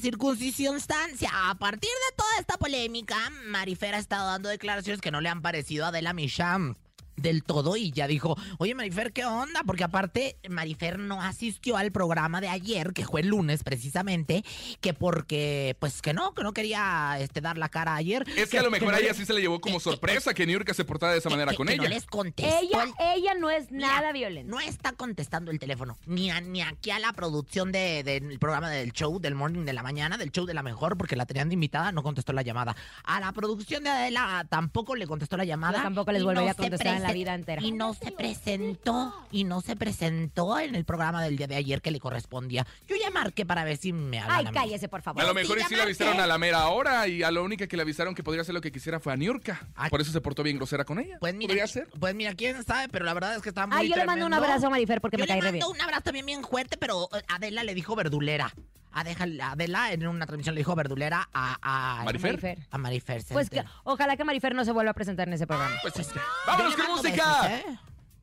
A 1.31 1.55
partir 1.55 1.89
de 1.89 2.15
toda 2.15 2.39
esta 2.39 2.57
polémica, 2.57 3.17
Marifer 3.47 3.95
ha 3.95 3.99
estado 3.99 4.27
dando 4.27 4.49
declaraciones 4.49 5.01
que 5.01 5.11
no 5.11 5.21
le 5.21 5.29
han 5.29 5.41
parecido 5.41 5.85
a 5.85 5.87
Adela 5.89 6.13
Micham 6.13 6.75
del 7.15 7.43
todo 7.43 7.77
y 7.77 7.91
ya 7.91 8.07
dijo, 8.07 8.35
oye 8.57 8.75
Marifer, 8.75 9.13
¿qué 9.13 9.25
onda? 9.25 9.61
Porque 9.65 9.83
aparte 9.83 10.37
Marifer 10.49 10.99
no 10.99 11.21
asistió 11.21 11.77
al 11.77 11.91
programa 11.91 12.41
de 12.41 12.49
ayer, 12.49 12.93
que 12.93 13.05
fue 13.05 13.21
el 13.21 13.27
lunes 13.27 13.63
precisamente, 13.63 14.43
que 14.81 14.93
porque, 14.93 15.75
pues 15.79 16.01
que 16.01 16.13
no, 16.13 16.33
que 16.33 16.43
no 16.43 16.53
quería 16.53 17.17
este, 17.19 17.41
dar 17.41 17.57
la 17.57 17.69
cara 17.69 17.95
ayer. 17.95 18.25
Es 18.35 18.49
que 18.49 18.59
a 18.59 18.63
lo 18.63 18.71
mejor 18.71 18.89
no 18.89 18.95
a 18.95 18.99
ella 18.99 19.09
le- 19.09 19.13
sí 19.13 19.25
se 19.25 19.33
le 19.33 19.41
llevó 19.41 19.61
como 19.61 19.77
que- 19.77 19.83
sorpresa 19.83 20.33
que 20.33 20.45
Niurka 20.45 20.73
se 20.73 20.85
portara 20.85 21.13
de 21.13 21.19
esa 21.19 21.29
que- 21.29 21.35
manera 21.35 21.51
que- 21.51 21.57
con 21.57 21.67
que 21.67 21.73
ella. 21.73 21.83
no 21.83 21.89
les 21.89 22.05
contestó 22.05 22.59
Ella, 22.59 22.83
el- 22.83 22.93
ella 23.19 23.33
no 23.35 23.49
es 23.51 23.71
Mira, 23.71 23.87
nada 23.87 24.11
violenta. 24.11 24.49
No 24.51 24.59
está 24.59 24.91
contestando 24.93 25.51
el 25.51 25.59
teléfono. 25.59 25.97
Ni, 26.05 26.31
a- 26.31 26.41
ni 26.41 26.61
aquí 26.61 26.91
a 26.91 26.99
la 26.99 27.13
producción 27.13 27.71
de- 27.71 28.03
del 28.03 28.39
programa 28.39 28.69
del 28.69 28.91
show, 28.91 29.19
del 29.19 29.35
morning 29.35 29.65
de 29.65 29.73
la 29.73 29.83
mañana, 29.83 30.17
del 30.17 30.31
show 30.31 30.45
de 30.45 30.53
la 30.53 30.63
mejor, 30.63 30.97
porque 30.97 31.15
la 31.15 31.25
tenían 31.25 31.49
de 31.49 31.53
invitada, 31.53 31.91
no 31.91 32.03
contestó 32.03 32.33
la 32.33 32.41
llamada. 32.41 32.75
A 33.03 33.19
la 33.19 33.31
producción 33.31 33.83
de 33.83 33.89
Adela 33.91 34.45
tampoco 34.49 34.95
le 34.95 35.07
contestó 35.07 35.37
la 35.37 35.45
llamada. 35.45 35.77
Yo 35.77 35.83
tampoco 35.83 36.11
les 36.11 36.23
volvería 36.23 36.51
a 36.51 36.55
contestar 36.55 37.02
la 37.03 37.13
vida 37.13 37.33
entera. 37.35 37.61
Y 37.61 37.71
no 37.71 37.93
se 37.93 38.11
presentó. 38.11 39.13
Y 39.31 39.43
no 39.43 39.61
se 39.61 39.75
presentó 39.75 40.57
en 40.59 40.75
el 40.75 40.85
programa 40.85 41.23
del 41.23 41.37
día 41.37 41.47
de 41.47 41.55
ayer 41.55 41.81
que 41.81 41.91
le 41.91 41.99
correspondía. 41.99 42.65
Yo 42.87 42.95
ya 42.95 43.09
marqué 43.11 43.45
para 43.45 43.63
ver 43.63 43.77
si 43.77 43.93
me 43.93 44.19
hablan 44.19 44.47
Ay, 44.47 44.53
cállese, 44.53 44.87
por 44.89 45.01
favor. 45.01 45.21
A 45.21 45.25
lo 45.25 45.31
sí, 45.31 45.35
mejor 45.35 45.57
y 45.57 45.61
ya 45.61 45.67
sí 45.67 45.75
le 45.75 45.81
avisaron 45.83 46.19
a 46.19 46.27
la 46.27 46.37
mera 46.37 46.67
hora 46.69 47.07
y 47.07 47.23
a 47.23 47.31
la 47.31 47.41
única 47.41 47.67
que 47.67 47.75
le 47.77 47.83
avisaron 47.83 48.15
que 48.15 48.23
podría 48.23 48.41
hacer 48.41 48.53
lo 48.55 48.61
que 48.61 48.71
quisiera 48.71 48.99
fue 48.99 49.13
a 49.13 49.15
Niurka. 49.17 49.67
Ay. 49.75 49.89
Por 49.89 50.01
eso 50.01 50.11
se 50.11 50.21
portó 50.21 50.43
bien 50.43 50.57
grosera 50.57 50.85
con 50.85 50.99
ella. 50.99 51.17
Pues 51.19 51.33
mira, 51.35 51.49
Podría 51.49 51.67
ser. 51.67 51.87
pues 51.99 52.15
mira, 52.15 52.33
quién 52.33 52.63
sabe, 52.63 52.89
pero 52.89 53.05
la 53.05 53.13
verdad 53.13 53.35
es 53.35 53.41
que 53.41 53.49
está 53.49 53.67
muy 53.67 53.77
Ay, 53.77 53.89
yo 53.89 53.95
le 53.95 54.05
mando 54.05 54.25
un 54.25 54.33
abrazo 54.33 54.67
a 54.67 54.69
Marifer 54.69 55.01
porque 55.01 55.17
Yo 55.17 55.23
me 55.23 55.27
cae 55.27 55.37
le 55.37 55.41
re 55.41 55.51
bien. 55.51 55.61
mando 55.63 55.75
un 55.75 55.81
abrazo 55.81 56.03
también 56.03 56.25
bien 56.25 56.43
fuerte, 56.43 56.77
pero 56.77 57.09
eh, 57.13 57.21
Adela 57.27 57.63
le 57.63 57.73
dijo 57.75 57.95
verdulera. 57.95 58.53
Adela, 58.93 59.51
Adela 59.51 59.91
en 59.91 60.07
una 60.07 60.25
transmisión 60.25 60.55
le 60.55 60.59
dijo 60.61 60.75
verdulera 60.75 61.27
a, 61.33 61.57
a 61.99 62.03
¿Marifer? 62.05 62.31
Marifer. 62.33 62.67
A 62.71 62.77
Marifer. 62.77 63.23
Pues 63.31 63.49
que, 63.49 63.63
ojalá 63.83 64.15
que 64.17 64.23
Marifer 64.23 64.53
no 64.55 64.63
se 64.65 64.71
vuelva 64.71 64.91
a 64.91 64.93
presentar 64.93 65.27
en 65.27 65.33
ese 65.33 65.47
programa. 65.47 65.75
Pues 65.81 65.97
es 65.99 66.07
que- 66.07 66.19
Yo 66.19 66.25
¡Vámonos 66.47 66.75
con 66.75 66.87
música! 66.95 67.55
¿eh? 67.55 67.65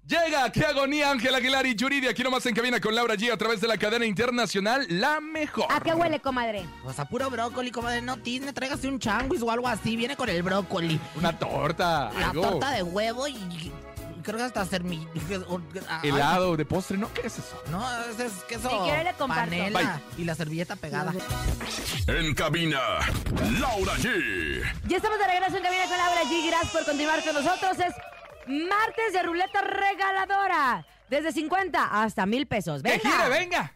Llega, 0.06 0.50
qué 0.50 0.64
agonía, 0.64 1.08
Ángel 1.12 1.32
Aguilar 1.36 1.64
y 1.66 1.76
Yuridia, 1.76 2.10
aquí 2.10 2.24
nomás 2.24 2.44
en 2.46 2.52
cabina 2.54 2.80
con 2.80 2.94
Laura 2.96 3.14
G 3.14 3.32
a 3.32 3.36
través 3.36 3.60
de 3.60 3.68
la 3.68 3.76
cadena 3.78 4.04
internacional 4.04 4.84
La 4.88 5.20
Mejor. 5.20 5.66
¿A 5.70 5.78
qué 5.80 5.92
huele, 5.94 6.18
comadre? 6.18 6.64
Pues 6.82 6.98
a 6.98 7.04
puro 7.08 7.30
brócoli, 7.30 7.70
como 7.70 7.88
de 7.88 8.02
no 8.02 8.16
tizne, 8.16 8.52
tráigase 8.52 8.88
un 8.88 8.98
changuis 8.98 9.40
o 9.42 9.50
algo 9.52 9.68
así. 9.68 9.96
Viene 9.96 10.16
con 10.16 10.28
el 10.28 10.42
brócoli. 10.42 10.98
Una 11.14 11.38
torta, 11.38 12.10
La 12.18 12.30
algo. 12.30 12.42
torta 12.42 12.72
de 12.72 12.82
huevo 12.82 13.28
y 13.28 13.70
creo 14.30 14.38
que 14.38 14.44
hasta 14.44 14.60
hacer 14.62 14.82
mi... 14.84 15.06
Helado 16.02 16.56
de 16.56 16.64
postre, 16.64 16.96
¿no? 16.98 17.12
¿Qué 17.12 17.26
es 17.26 17.38
eso? 17.38 17.62
No, 17.70 17.84
ese 18.04 18.26
es 18.26 18.32
queso 18.48 18.68
Si 18.70 18.76
quiere 18.78 19.04
le 19.04 19.14
comparto. 19.14 19.50
panela 19.50 20.00
y 20.16 20.24
la 20.24 20.34
servilleta 20.34 20.76
pegada. 20.76 21.12
En 22.06 22.34
cabina, 22.34 22.80
Laura 23.60 23.94
G. 23.94 24.62
Ya 24.86 24.96
estamos 24.96 25.18
de 25.18 25.26
regreso 25.26 25.56
en 25.56 25.62
Cabina 25.62 25.84
con 25.84 25.96
Laura 25.96 26.22
G. 26.24 26.46
Gracias 26.48 26.72
por 26.72 26.84
continuar 26.84 27.22
con 27.24 27.34
nosotros. 27.34 27.78
Es 27.78 27.94
martes 28.46 29.12
de 29.12 29.22
ruleta 29.22 29.60
regaladora. 29.62 30.86
Desde 31.08 31.32
50 31.32 32.02
hasta 32.02 32.24
mil 32.26 32.46
pesos. 32.46 32.82
¡Que 32.82 32.90
¡Venga! 32.90 33.02
quiere, 33.02 33.28
venga! 33.28 33.72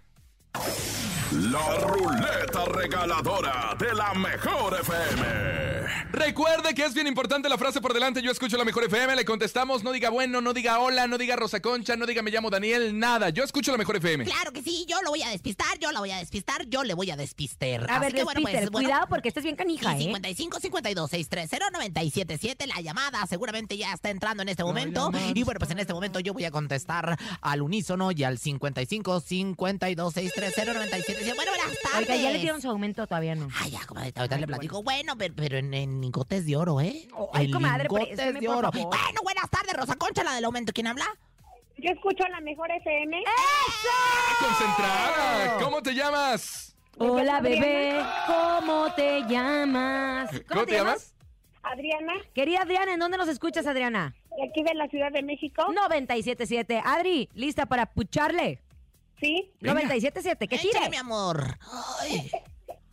La 1.34 1.78
ruleta 1.78 2.64
regaladora 2.66 3.76
de 3.76 3.92
la 3.92 4.14
mejor 4.14 4.78
FM. 4.80 5.74
Recuerde 6.12 6.74
que 6.74 6.84
es 6.84 6.94
bien 6.94 7.08
importante 7.08 7.48
la 7.48 7.58
frase 7.58 7.80
por 7.80 7.92
delante. 7.92 8.22
Yo 8.22 8.30
escucho 8.30 8.56
la 8.56 8.64
mejor 8.64 8.84
FM. 8.84 9.16
Le 9.16 9.24
contestamos. 9.24 9.82
No 9.82 9.90
diga 9.90 10.10
bueno, 10.10 10.40
no 10.40 10.52
diga 10.52 10.78
hola, 10.78 11.08
no 11.08 11.18
diga 11.18 11.34
Rosa 11.34 11.60
Concha, 11.60 11.96
no 11.96 12.06
diga 12.06 12.22
me 12.22 12.30
llamo 12.30 12.50
Daniel, 12.50 12.96
nada. 12.96 13.30
Yo 13.30 13.42
escucho 13.42 13.72
la 13.72 13.78
mejor 13.78 13.96
FM. 13.96 14.24
Claro 14.24 14.52
que 14.52 14.62
sí, 14.62 14.86
yo 14.88 15.02
lo 15.02 15.10
voy 15.10 15.22
a 15.22 15.30
despistar, 15.30 15.76
yo 15.80 15.90
la 15.90 15.98
voy 15.98 16.12
a 16.12 16.18
despistar, 16.18 16.66
yo 16.66 16.84
le 16.84 16.94
voy 16.94 17.10
a 17.10 17.16
despister. 17.16 17.90
A 17.90 17.98
ver, 17.98 18.08
Así 18.08 18.16
que 18.16 18.24
bueno, 18.24 18.40
pues, 18.40 18.70
bueno, 18.70 18.70
cuidado 18.70 19.06
porque 19.08 19.26
estás 19.26 19.42
bien 19.42 19.56
canija, 19.56 19.96
¿eh? 19.96 19.98
55 20.04 20.60
52 20.60 21.10
630 21.10 21.70
977 21.72 22.66
la 22.68 22.80
llamada 22.80 23.26
seguramente 23.26 23.76
ya 23.76 23.92
está 23.92 24.10
entrando 24.10 24.42
en 24.44 24.50
este 24.50 24.62
momento 24.62 25.10
y 25.34 25.42
bueno 25.42 25.58
pues 25.58 25.70
en 25.72 25.80
este 25.80 25.92
momento 25.92 26.20
yo 26.20 26.32
voy 26.32 26.44
a 26.44 26.50
contestar 26.50 27.18
al 27.40 27.62
unísono 27.62 28.12
y 28.12 28.22
al 28.22 28.38
55 28.38 29.20
52 29.20 30.14
630 30.14 30.96
977 31.32 31.34
bueno 31.34 31.52
buenas 31.52 31.82
tardes 31.82 32.08
Oiga, 32.10 32.22
ya 32.22 32.30
le 32.30 32.38
dieron 32.38 32.60
su 32.62 32.68
aumento, 32.70 33.06
todavía 33.06 33.34
no. 33.34 33.48
Ay, 33.60 33.70
ya, 33.70 33.86
comadre, 33.86 34.12
ahorita 34.14 34.38
le 34.38 34.46
platico. 34.46 34.82
Bueno, 34.82 35.16
pero, 35.16 35.34
pero 35.36 35.58
en, 35.58 35.72
en 35.74 36.00
lingotes 36.00 36.46
de 36.46 36.56
oro, 36.56 36.80
¿eh? 36.80 37.08
Ay, 37.32 37.46
en 37.46 37.52
comadre, 37.52 37.84
lingotes 37.84 38.16
de 38.16 38.32
por 38.46 38.56
oro. 38.56 38.72
favor. 38.72 38.88
Bueno, 38.88 39.20
buenas 39.22 39.50
tardes, 39.50 39.74
Rosa 39.74 39.96
Concha, 39.96 40.24
la 40.24 40.34
del 40.34 40.44
aumento. 40.44 40.72
¿Quién 40.72 40.86
habla? 40.86 41.06
Yo 41.76 41.90
escucho 41.90 42.24
la 42.28 42.40
mejor 42.40 42.70
FM. 42.70 43.22
Concentrada. 44.40 45.58
¿Cómo 45.62 45.82
te 45.82 45.94
llamas? 45.94 46.76
Hola, 46.98 47.40
bebé, 47.40 48.00
¿cómo 48.26 48.92
te 48.94 49.22
llamas? 49.28 50.30
¿Cómo, 50.48 50.64
te 50.64 50.72
llamas? 50.74 51.14
Adriana, 51.62 52.12
Querida 52.34 52.60
Adriana, 52.60 52.92
¿en 52.94 53.00
dónde 53.00 53.16
nos 53.18 53.28
escuchas, 53.28 53.66
Adriana? 53.66 54.14
de 54.36 54.48
aquí 54.48 54.62
de 54.62 54.74
la 54.74 54.88
Ciudad 54.88 55.10
de 55.12 55.22
México. 55.22 55.62
97.7. 55.66 56.82
Adri, 56.84 57.28
¿lista 57.34 57.66
para 57.66 57.86
pucharle? 57.86 58.60
Sí. 59.20 59.50
Venga. 59.60 59.80
97.7, 59.82 60.48
que 60.48 60.56
Échale, 60.56 60.72
tire. 60.72 60.90
mi 60.90 60.96
amor. 60.96 61.58
Ay. 62.00 62.30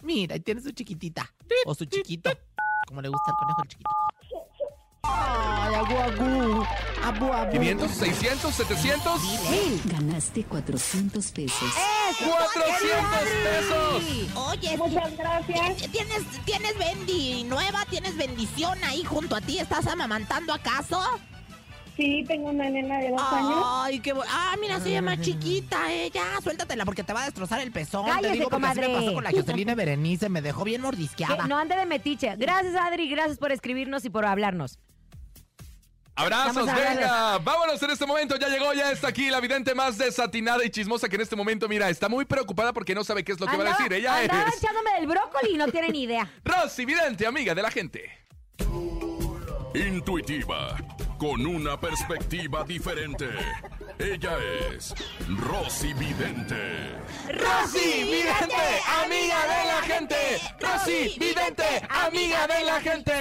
Mira, 0.04 0.36
ahí 0.36 0.40
tiene 0.40 0.62
su 0.62 0.72
chiquitita. 0.72 1.32
O 1.66 1.76
su 1.76 1.86
chiquito. 1.86 2.32
Como 2.88 3.02
le 3.02 3.10
gusta 3.10 3.32
el 3.32 3.38
conejo 3.38 3.62
el 3.64 3.68
chiquito. 3.68 3.90
Ay, 5.04 5.74
agu, 5.76 5.98
agu. 5.98 6.66
Abu, 7.04 7.34
abu. 7.34 7.52
500, 7.52 7.92
600, 7.92 8.54
700, 8.56 9.22
Ganaste 9.86 10.44
400 10.44 11.32
pesos. 11.32 11.74
¡Eso! 12.10 12.26
400 12.30 13.20
pesos. 13.44 14.36
Oye, 14.48 14.78
Muchas 14.78 15.18
gracias. 15.18 15.92
¿tienes, 15.92 16.24
¿tienes 16.46 16.78
bendi 16.78 17.44
nueva? 17.46 17.86
¿Tienes 17.90 18.16
bendición 18.16 18.78
ahí 18.84 19.04
junto 19.04 19.36
a 19.36 19.42
ti? 19.42 19.58
¿Estás 19.60 19.88
amamantando 19.88 20.54
acaso? 20.54 21.02
Sí, 21.98 22.24
tengo 22.28 22.50
una 22.50 22.70
nena 22.70 22.98
de 23.00 23.10
dos 23.10 23.22
años. 23.22 23.64
Ay, 23.66 24.00
qué 24.00 24.14
bu- 24.16 24.24
Ah, 24.28 24.56
mira, 24.60 24.80
se 24.80 24.92
llama 24.92 25.20
chiquita, 25.20 25.92
eh. 25.94 26.10
Ya, 26.14 26.40
suéltatela 26.42 26.86
porque 26.86 27.04
te 27.04 27.14
va 27.14 27.22
a 27.24 27.26
destrozar 27.26 27.60
el 27.62 27.72
pezón. 27.72 28.06
Cállese, 28.06 28.28
te 28.30 28.34
digo 28.38 28.50
porque 28.50 28.66
así 28.68 28.80
me 28.80 28.90
pasó 28.90 29.14
con 29.14 29.24
la 29.24 29.32
Jocelyn 29.32 29.76
Berenice. 29.76 30.30
Me 30.30 30.42
dejó 30.42 30.64
bien 30.64 30.82
Que 30.82 30.86
mordisqueada. 30.88 31.48
no 31.48 31.58
ande 31.58 31.76
de 31.76 31.86
metiche. 31.86 32.36
Gracias, 32.38 32.76
Adri. 32.76 33.10
Gracias 33.10 33.38
por 33.38 33.52
escribirnos 33.52 34.06
y 34.06 34.10
por 34.10 34.26
hablarnos. 34.26 34.80
Abrazos, 36.16 36.66
venga. 36.66 37.38
Vámonos 37.40 37.82
en 37.82 37.90
este 37.90 38.06
momento. 38.06 38.36
Ya 38.38 38.50
llegó, 38.50 38.74
ya 38.74 38.92
está 38.92 39.08
aquí 39.08 39.30
la 39.30 39.40
vidente 39.40 39.74
más 39.74 39.98
desatinada 39.98 40.64
y 40.66 40.70
chismosa 40.70 41.08
que 41.10 41.16
en 41.16 41.22
este 41.22 41.36
momento, 41.36 41.68
mira, 41.68 41.90
está 41.90 42.10
muy 42.10 42.26
preocupada 42.26 42.74
porque 42.74 42.94
no 42.94 43.04
sabe 43.04 43.24
qué 43.24 43.32
es 43.32 43.40
lo 43.40 43.48
que 43.48 43.58
va 43.58 43.64
a 43.64 43.78
decir. 43.78 43.92
Ella 43.94 44.18
andaba 44.18 44.50
es 44.50 44.58
echándome 44.62 44.92
del 44.98 45.08
brócoli 45.08 45.54
y 45.54 45.58
no 45.58 45.68
tiene 45.68 45.90
ni 45.90 46.04
idea. 46.04 46.30
Rosy, 46.44 46.86
vidente, 46.86 47.26
amiga 47.26 47.56
de 47.56 47.62
la 47.62 47.72
gente. 47.72 48.12
Intuitiva, 49.74 50.76
con 51.22 51.46
una 51.46 51.80
perspectiva 51.80 52.64
diferente. 52.64 53.30
Ella 54.00 54.38
es 54.74 54.92
Rosy 55.38 55.94
Vidente. 55.94 56.96
Rosy, 57.28 58.06
vidente, 58.06 58.56
amiga 59.04 59.38
de 59.44 59.66
la 59.68 59.82
gente. 59.84 60.16
Rosy, 60.60 61.16
vidente, 61.20 61.64
amiga 61.90 62.48
de 62.48 62.66
la 62.66 62.82
gente. 62.82 63.14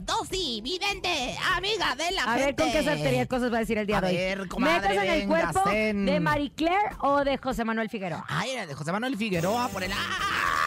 Dosi, 0.00 0.62
vidente, 0.62 1.36
amiga 1.54 1.94
de 1.94 2.10
la 2.12 2.22
A 2.24 2.36
ver 2.36 2.46
gente. 2.46 2.62
con 2.62 2.72
qué 2.72 2.82
sartería 2.82 3.26
cosas 3.26 3.52
va 3.52 3.56
a 3.58 3.60
decir 3.60 3.76
el 3.76 3.86
día 3.86 3.98
A 3.98 4.00
de 4.00 4.06
hoy. 4.08 4.16
ver, 4.16 4.48
comadre, 4.48 4.88
¿Metas 4.88 5.04
en 5.04 5.10
el 5.10 5.28
cuerpo 5.28 5.68
de 5.68 6.20
Marie 6.20 6.52
Claire 6.52 6.96
o 7.00 7.22
de 7.22 7.36
José 7.36 7.66
Manuel 7.66 7.90
Figueroa? 7.90 8.24
Ay, 8.28 8.52
era 8.52 8.66
de 8.66 8.74
José 8.74 8.92
Manuel 8.92 9.14
Figueroa 9.18 9.68
por 9.68 9.82
el. 9.84 9.92
¡Ah! 9.92 10.57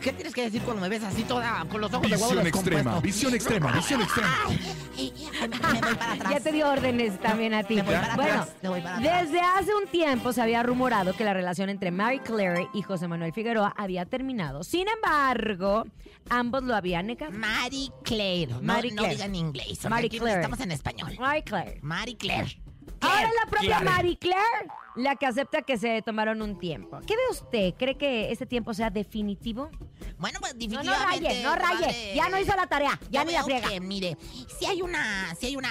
¿Qué 0.00 0.12
tienes 0.14 0.34
que 0.34 0.42
decir 0.44 0.62
cuando 0.62 0.80
me 0.80 0.88
ves 0.88 1.02
así 1.02 1.24
toda 1.24 1.64
con 1.70 1.80
los 1.80 1.92
ojos 1.92 2.08
de 2.08 2.16
huevo 2.16 2.28
Visión 2.30 2.46
extrema, 2.46 3.00
visión 3.00 3.34
extrema, 3.34 3.72
visión 3.72 4.00
extrema. 4.00 4.30
Me, 4.48 5.80
voy 5.80 5.94
para 5.94 6.12
atrás. 6.12 6.32
Ya 6.32 6.40
te 6.40 6.52
dio 6.52 6.70
órdenes 6.70 7.20
también 7.20 7.52
a 7.52 7.62
ti. 7.64 7.76
Me 7.76 7.82
voy 7.82 7.94
para 7.94 8.16
Bueno, 8.16 8.32
atrás, 8.42 8.56
me 8.62 8.68
voy 8.70 8.80
para 8.80 8.96
atrás. 8.96 9.24
desde 9.24 9.40
hace 9.40 9.74
un 9.74 9.86
tiempo 9.88 10.32
se 10.32 10.40
había 10.40 10.62
rumorado 10.62 11.14
que 11.14 11.24
la 11.24 11.34
relación 11.34 11.68
entre 11.68 11.90
Mary 11.90 12.20
Claire 12.20 12.68
y 12.72 12.80
José 12.82 13.08
Manuel 13.08 13.32
Figueroa 13.34 13.74
había 13.76 14.06
terminado. 14.06 14.62
Sin 14.62 14.86
embargo, 14.88 15.84
ambos 16.30 16.62
lo 16.62 16.74
habían 16.74 17.06
negado. 17.06 17.32
Marie 17.32 17.90
Claire. 18.02 18.52
No, 18.54 18.62
Marie 18.62 18.92
no 18.92 19.02
Claire. 19.02 19.16
digan 19.16 19.34
inglés. 19.34 19.84
aquí 19.84 20.18
Claire. 20.18 20.40
Estamos 20.40 20.60
en 20.60 20.72
español. 20.72 21.14
Mary 21.18 21.42
Claire. 21.42 21.78
Marie 21.82 22.16
Claire. 22.16 22.58
Ahora 23.02 23.28
la 23.44 23.50
propia 23.50 23.78
Claire. 23.78 23.84
Marie 23.84 24.18
Claire 24.18 24.68
la 24.96 25.16
que 25.16 25.26
acepta 25.26 25.62
que 25.62 25.76
se 25.78 26.02
tomaron 26.02 26.42
un 26.42 26.58
tiempo. 26.58 26.98
¿Qué 27.06 27.14
ve 27.14 27.22
usted? 27.30 27.74
¿Cree 27.78 27.96
que 27.96 28.30
ese 28.32 28.46
tiempo 28.46 28.74
sea 28.74 28.90
definitivo? 28.90 29.70
Bueno, 30.18 30.38
pues 30.40 30.54
No, 30.54 30.82
no 30.82 30.90
definitivamente. 30.92 31.28
raye, 31.28 31.42
no 31.42 31.54
raye. 31.56 32.12
Ya 32.14 32.28
no 32.28 32.38
hizo 32.38 32.54
la 32.56 32.66
tarea, 32.66 32.98
ya 33.10 33.22
yo 33.22 33.26
ni 33.26 33.32
la 33.32 33.44
friega. 33.44 33.68
que, 33.68 33.80
mire, 33.80 34.16
si 34.58 34.66
hay 34.66 34.82
una, 34.82 35.34
si 35.38 35.46
hay 35.46 35.56
una, 35.56 35.70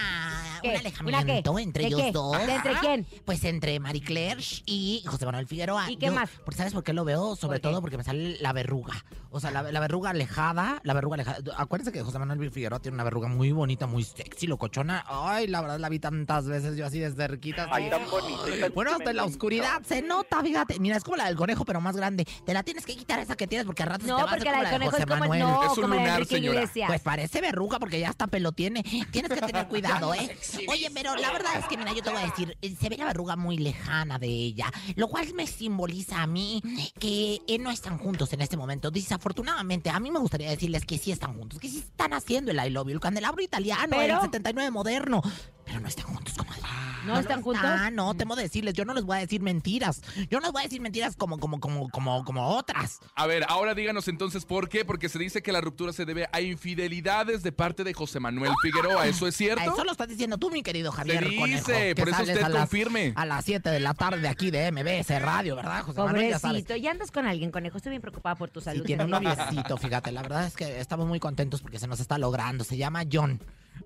¿Qué? 0.62 0.68
un 0.70 0.72
¿Una 0.72 0.80
alejamiento 1.20 1.60
entre 1.60 1.84
¿De 1.84 1.88
ellos 1.88 2.02
qué? 2.02 2.12
dos. 2.12 2.38
¿De 2.46 2.54
entre 2.56 2.74
quién? 2.80 3.08
Pues 3.26 3.44
entre 3.44 3.80
Marie 3.80 4.02
Claire 4.02 4.42
y 4.66 5.04
José 5.06 5.26
Manuel 5.26 5.48
Figueroa. 5.48 5.92
¿Y 5.92 5.98
qué 5.98 6.08
Yo- 6.08 6.14
más? 6.14 6.30
Porque 6.46 6.58
¿sabes 6.58 6.74
por 6.74 6.84
qué 6.84 6.94
lo 6.94 7.06
veo? 7.06 7.36
Sobre 7.36 7.60
todo 7.60 7.82
porque 7.82 7.98
me 7.98 8.04
sale 8.04 8.38
la 8.40 8.54
verruga. 8.54 9.06
O 9.32 9.40
sea, 9.40 9.52
la, 9.52 9.62
la 9.64 9.80
verruga 9.80 10.10
alejada, 10.10 10.80
la 10.84 10.94
verruga 10.94 11.16
alejada. 11.16 11.40
Acuérdense 11.58 11.92
que 11.92 12.02
José 12.02 12.18
Manuel 12.18 12.50
Figueroa 12.52 12.80
tiene 12.80 12.96
una 12.96 13.04
verruga 13.04 13.28
muy 13.28 13.52
bonita, 13.52 13.86
muy 13.86 14.04
sexy, 14.04 14.48
locochona. 14.48 15.06
Ay, 15.08 15.48
la 15.48 15.62
verdad 15.62 15.80
la 15.80 15.90
vi 15.90 16.00
tantas 16.00 16.48
veces 16.48 16.76
yo 16.78 16.86
así 16.86 17.00
de 17.00 17.12
cerquita. 17.12 17.68
Ay, 17.72 17.90
tan 17.90 18.10
bonito. 18.10 18.46
tan 18.60 18.74
Bueno, 18.74 18.92
hasta 18.92 19.09
en 19.10 19.16
la 19.18 19.26
oscuridad 19.26 19.82
se 19.88 20.02
nota, 20.02 20.42
fíjate. 20.42 20.80
Mira, 20.80 20.98
es 20.98 21.04
como 21.04 21.18
la 21.18 21.26
del 21.26 21.36
conejo, 21.36 21.66
pero 21.66 21.82
más 21.82 21.96
grande. 21.96 22.26
Te 22.46 22.54
la 22.54 22.64
tienes 22.64 22.86
que 22.86 22.96
quitar 22.96 23.20
esa 23.20 23.36
que 23.36 23.48
tienes 23.48 23.66
porque 23.66 23.84
al 23.84 23.90
rato 23.90 24.06
se 24.06 24.12
No, 24.12 24.18
te 24.18 24.24
va 24.24 24.30
a 24.30 24.34
porque 24.36 24.50
hacer 24.50 24.64
la 24.64 24.70
como 24.70 24.70
del 24.70 24.72
la 24.72 24.72
de 24.72 24.76
conejo 24.76 24.90
es 24.90 25.04
José 25.04 25.08
como 25.08 25.24
el 25.24 25.30
Manuel. 25.30 25.40
no, 25.42 25.64
Es 25.64 25.70
un 25.70 25.76
como 25.84 25.88
la 25.88 25.94
de 25.96 26.00
lunar, 26.02 26.20
Enrique 26.20 26.36
señora. 26.36 26.60
Iglesias. 26.60 26.88
Pues 26.88 27.02
parece 27.02 27.42
verruga 27.42 27.80
porque 27.80 28.00
ya 28.00 28.10
hasta 28.10 28.28
pelo 28.28 28.52
tiene. 28.52 28.84
Tienes 29.12 29.32
que 29.32 29.42
tener 29.42 29.68
cuidado, 29.68 30.14
¿eh? 30.14 30.38
Oye, 30.68 30.90
pero 30.94 31.16
la 31.16 31.32
verdad 31.32 31.52
es 31.60 31.66
que, 31.66 31.78
mira, 31.78 31.94
yo 31.94 32.02
te 32.04 32.10
voy 32.10 32.22
a 32.22 32.26
decir, 32.26 32.58
eh, 32.62 32.76
se 32.80 32.90
ve 32.90 32.98
la 32.98 33.06
verruga 33.06 33.36
muy 33.36 33.58
lejana 33.58 34.20
de 34.20 34.28
ella, 34.28 34.72
lo 34.96 35.08
cual 35.08 35.34
me 35.34 35.48
simboliza 35.48 36.22
a 36.22 36.28
mí 36.28 36.62
que 37.00 37.42
eh, 37.48 37.58
no 37.60 37.72
están 37.72 37.98
juntos 37.98 38.32
en 38.34 38.42
este 38.42 38.58
momento. 38.58 38.92
Desafortunadamente, 38.92 39.90
a 39.90 40.00
mí 40.00 40.12
me 40.12 40.20
gustaría 40.20 40.50
decirles 40.50 40.86
que 40.86 40.98
sí 40.98 41.12
están 41.12 41.34
juntos, 41.38 41.60
que 41.60 41.68
sí 41.70 41.80
están 41.80 42.14
haciendo 42.14 42.52
el 42.52 42.58
I 42.66 42.70
love 42.70 42.88
you, 42.88 42.94
el 42.94 43.00
candelabro 43.00 43.42
italiano, 43.42 43.88
Pero- 43.98 44.16
el 44.16 44.22
79 44.22 44.72
moderno. 44.72 45.22
Pero 45.70 45.82
no 45.82 45.88
están 45.88 46.06
juntos, 46.08 46.34
comadre. 46.36 46.62
¿No 47.06 47.18
están 47.20 47.42
juntos? 47.44 47.64
Ah, 47.66 47.92
no, 47.92 48.14
temo 48.16 48.36
decirles, 48.36 48.74
yo 48.74 48.86
no 48.86 48.94
les 48.96 49.04
voy 49.04 49.18
a 49.18 49.20
decir 49.20 49.40
mentiras. 49.42 50.02
Yo 50.30 50.40
no 50.40 50.48
les 50.48 50.52
voy 50.52 50.62
a 50.62 50.64
decir 50.64 50.82
mentiras 50.82 51.16
como, 51.16 51.38
como, 51.40 51.60
como, 51.60 51.90
como, 51.90 52.26
como 52.26 52.48
otras. 52.58 53.00
A 53.16 53.28
ver, 53.28 53.46
ahora 53.48 53.74
díganos 53.76 54.08
entonces 54.08 54.46
por 54.46 54.68
qué, 54.68 54.84
porque 54.84 55.10
se 55.10 55.20
dice 55.20 55.42
que 55.44 55.52
la 55.52 55.62
ruptura 55.62 55.94
se 55.94 56.06
debe 56.06 56.28
a 56.32 56.42
infidelidades 56.42 57.44
de 57.44 57.52
parte 57.52 57.84
de 57.84 57.94
José 57.94 58.20
Manuel 58.20 58.52
Figueroa. 58.62 59.08
¿Eso 59.08 59.28
es 59.28 59.36
cierto? 59.36 59.62
Eso 59.74 59.84
lo 59.84 59.92
estás 59.92 60.08
diciendo 60.08 60.38
tú, 60.38 60.50
mi 60.50 60.64
querido 60.64 60.92
Javier 60.92 61.24
dice, 61.30 61.40
Conejo, 61.40 61.66
que 61.68 61.96
por 61.96 62.10
eso 62.10 62.18
sales 62.18 62.30
usted 62.36 62.46
a 62.46 62.50
las- 62.50 62.60
confirme. 62.62 63.14
A 63.16 63.26
las 63.26 63.46
7 63.46 63.70
de 63.70 63.80
la 63.80 63.94
tarde 63.94 64.28
aquí 64.28 64.50
de 64.52 64.72
MBS 64.72 65.20
Radio, 65.22 65.56
¿verdad, 65.56 65.84
José 65.84 66.02
Manuel? 66.02 66.30
Ya 66.32 66.40
sabes. 66.40 66.66
Ya 66.82 66.92
andas 66.92 67.12
con 67.12 67.28
alguien, 67.28 67.52
conejo. 67.52 67.78
Estoy 67.78 67.92
bien 67.92 68.02
preocupada 68.02 68.36
por 68.36 68.50
tu 68.50 68.60
Sí, 68.60 68.66
salud. 68.66 68.86
tiene 68.86 69.04
un 69.06 69.12
noviecito, 69.12 69.78
fíjate. 69.78 70.12
La 70.12 70.22
verdad 70.24 70.46
es 70.48 70.56
que 70.56 70.80
estamos 70.80 71.08
muy 71.08 71.20
contentos 71.20 71.62
porque 71.62 71.80
se 71.80 71.88
nos 71.88 72.00
está 72.00 72.18
logrando. 72.18 72.64
Se 72.64 72.76
llama 72.78 73.04
John. 73.12 73.40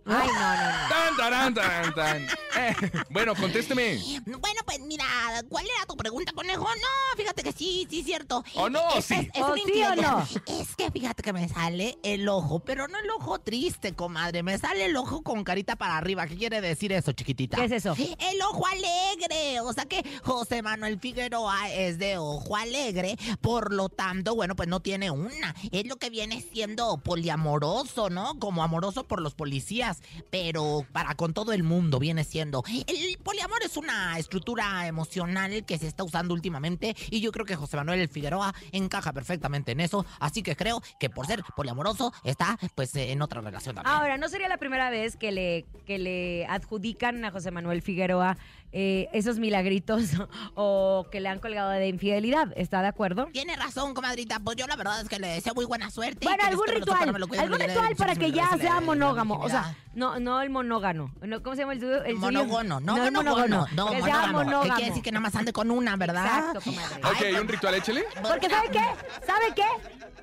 Ay, 0.05 0.27
no, 0.27 0.33
no, 0.33 0.55
no. 0.55 0.89
Tan, 0.89 1.17
tarán, 1.17 1.53
tan, 1.53 1.95
tan. 1.95 2.23
Eh, 2.55 2.75
bueno, 3.09 3.33
contésteme. 3.35 3.97
Bueno, 4.25 4.61
pues 4.65 4.79
mira, 4.81 5.05
¿cuál 5.49 5.65
era 5.65 5.85
tu 5.87 5.95
pregunta, 5.95 6.31
conejo? 6.33 6.63
No, 6.65 7.17
fíjate 7.17 7.41
que 7.41 7.51
sí, 7.53 7.87
sí, 7.89 8.03
cierto. 8.03 8.43
¿O 8.55 8.69
no, 8.69 8.81
Es- 8.95 9.05
sí? 9.05 9.13
es- 9.15 9.27
es 9.33 9.41
¿O 9.41 9.53
una 9.53 9.61
sí 9.65 9.83
o 9.83 9.95
no? 9.95 10.27
Es 10.59 10.75
que 10.75 10.91
fíjate 10.91 11.23
que 11.23 11.31
me 11.33 11.47
sale 11.49 11.97
el 12.03 12.27
ojo, 12.27 12.59
pero 12.59 12.87
no 12.87 12.99
el 12.99 13.09
ojo 13.11 13.39
triste, 13.39 13.93
comadre. 13.95 14.43
Me 14.43 14.57
sale 14.57 14.85
el 14.85 14.95
ojo 14.97 15.21
con 15.23 15.43
carita 15.43 15.75
para 15.77 15.97
arriba. 15.97 16.27
¿Qué 16.27 16.35
quiere 16.35 16.59
decir 16.61 16.91
eso, 16.91 17.11
chiquitita? 17.13 17.57
¿Qué 17.57 17.65
es 17.65 17.71
eso? 17.71 17.95
El 17.97 18.41
ojo 18.41 18.67
alegre. 18.67 19.61
O 19.61 19.71
sea 19.73 19.85
que 19.85 20.03
José 20.23 20.61
Manuel 20.61 20.99
Figueroa 20.99 21.69
es 21.71 21.97
de 21.97 22.17
ojo 22.17 22.55
alegre. 22.57 23.17
Por 23.41 23.73
lo 23.73 23.89
tanto, 23.89 24.35
bueno, 24.35 24.55
pues 24.55 24.67
no 24.67 24.81
tiene 24.81 25.11
una. 25.11 25.55
Es 25.71 25.87
lo 25.87 25.95
que 25.95 26.09
viene 26.09 26.41
siendo 26.41 26.97
poliamoroso, 26.97 28.09
¿no? 28.09 28.37
Como 28.39 28.63
amoroso 28.63 29.05
por 29.05 29.21
los 29.21 29.33
policías. 29.33 29.92
Pero 30.29 30.85
para 30.91 31.15
con 31.15 31.33
todo 31.33 31.53
el 31.53 31.63
mundo 31.63 31.99
viene 31.99 32.23
siendo. 32.23 32.63
El 32.87 33.17
poliamor 33.19 33.63
es 33.63 33.77
una 33.77 34.17
estructura 34.17 34.87
emocional 34.87 35.65
que 35.65 35.77
se 35.77 35.87
está 35.87 36.03
usando 36.03 36.33
últimamente. 36.33 36.95
Y 37.09 37.21
yo 37.21 37.31
creo 37.31 37.45
que 37.45 37.55
José 37.55 37.77
Manuel 37.77 38.07
Figueroa 38.09 38.53
encaja 38.71 39.13
perfectamente 39.13 39.71
en 39.71 39.79
eso. 39.79 40.05
Así 40.19 40.43
que 40.43 40.55
creo 40.55 40.81
que 40.99 41.09
por 41.09 41.27
ser 41.27 41.43
poliamoroso 41.55 42.13
está 42.23 42.57
pues 42.75 42.95
en 42.95 43.21
otra 43.21 43.41
relación 43.41 43.75
también. 43.75 43.95
Ahora, 43.95 44.17
no 44.17 44.29
sería 44.29 44.47
la 44.47 44.57
primera 44.57 44.89
vez 44.89 45.15
que 45.15 45.31
le, 45.31 45.65
que 45.85 45.97
le 45.97 46.45
adjudican 46.47 47.23
a 47.25 47.31
José 47.31 47.51
Manuel 47.51 47.81
Figueroa 47.81 48.37
eh, 48.71 49.07
esos 49.13 49.37
milagritos 49.37 50.09
o 50.55 51.05
que 51.11 51.19
le 51.19 51.29
han 51.29 51.39
colgado 51.39 51.69
de 51.69 51.87
infidelidad. 51.87 52.51
¿Está 52.55 52.81
de 52.81 52.87
acuerdo? 52.87 53.27
Tiene 53.31 53.55
razón, 53.55 53.93
comadrita. 53.93 54.39
Pues 54.39 54.57
yo 54.57 54.67
la 54.67 54.75
verdad 54.75 55.01
es 55.01 55.09
que 55.09 55.19
le 55.19 55.27
deseo 55.27 55.53
muy 55.53 55.65
buena 55.65 55.91
suerte. 55.91 56.25
Bueno, 56.25 56.43
algún 56.43 56.67
ritual, 56.67 57.09
algún 57.09 57.59
ritual 57.59 57.95
para 57.95 58.15
que 58.15 58.31
ya 58.31 58.57
sea 58.57 58.81
monógamo. 58.81 59.39
O 59.39 59.49
sea. 59.49 59.75
No, 59.95 60.19
no 60.19 60.41
el 60.41 60.49
monógano. 60.49 61.11
No, 61.21 61.41
¿Cómo 61.43 61.55
se 61.55 61.61
llama 61.61 61.73
el 61.73 61.79
suyo? 61.79 62.03
El 62.03 62.15
suyo? 62.15 62.19
monógono, 62.19 62.79
no, 62.79 63.03
el 63.03 63.11
monógono, 63.11 63.67
no, 63.75 63.89
que 63.91 64.01
sea 64.01 64.27
monógamo. 64.27 64.33
monógamo. 64.43 64.63
¿Qué 64.63 64.69
quiere 64.69 64.85
decir 64.89 65.03
que 65.03 65.11
nada 65.11 65.21
más 65.21 65.35
ande 65.35 65.53
con 65.53 65.71
una, 65.71 65.95
verdad? 65.95 66.25
Exacto, 66.55 66.61
comadre. 66.61 67.35
Ok, 67.35 67.41
un 67.41 67.47
ritual, 67.47 67.75
échale. 67.75 68.05
Porque 68.21 68.49
¿sabe 68.49 68.69
qué? 68.71 69.25
¿Sabe 69.25 69.45
qué? 69.55 69.65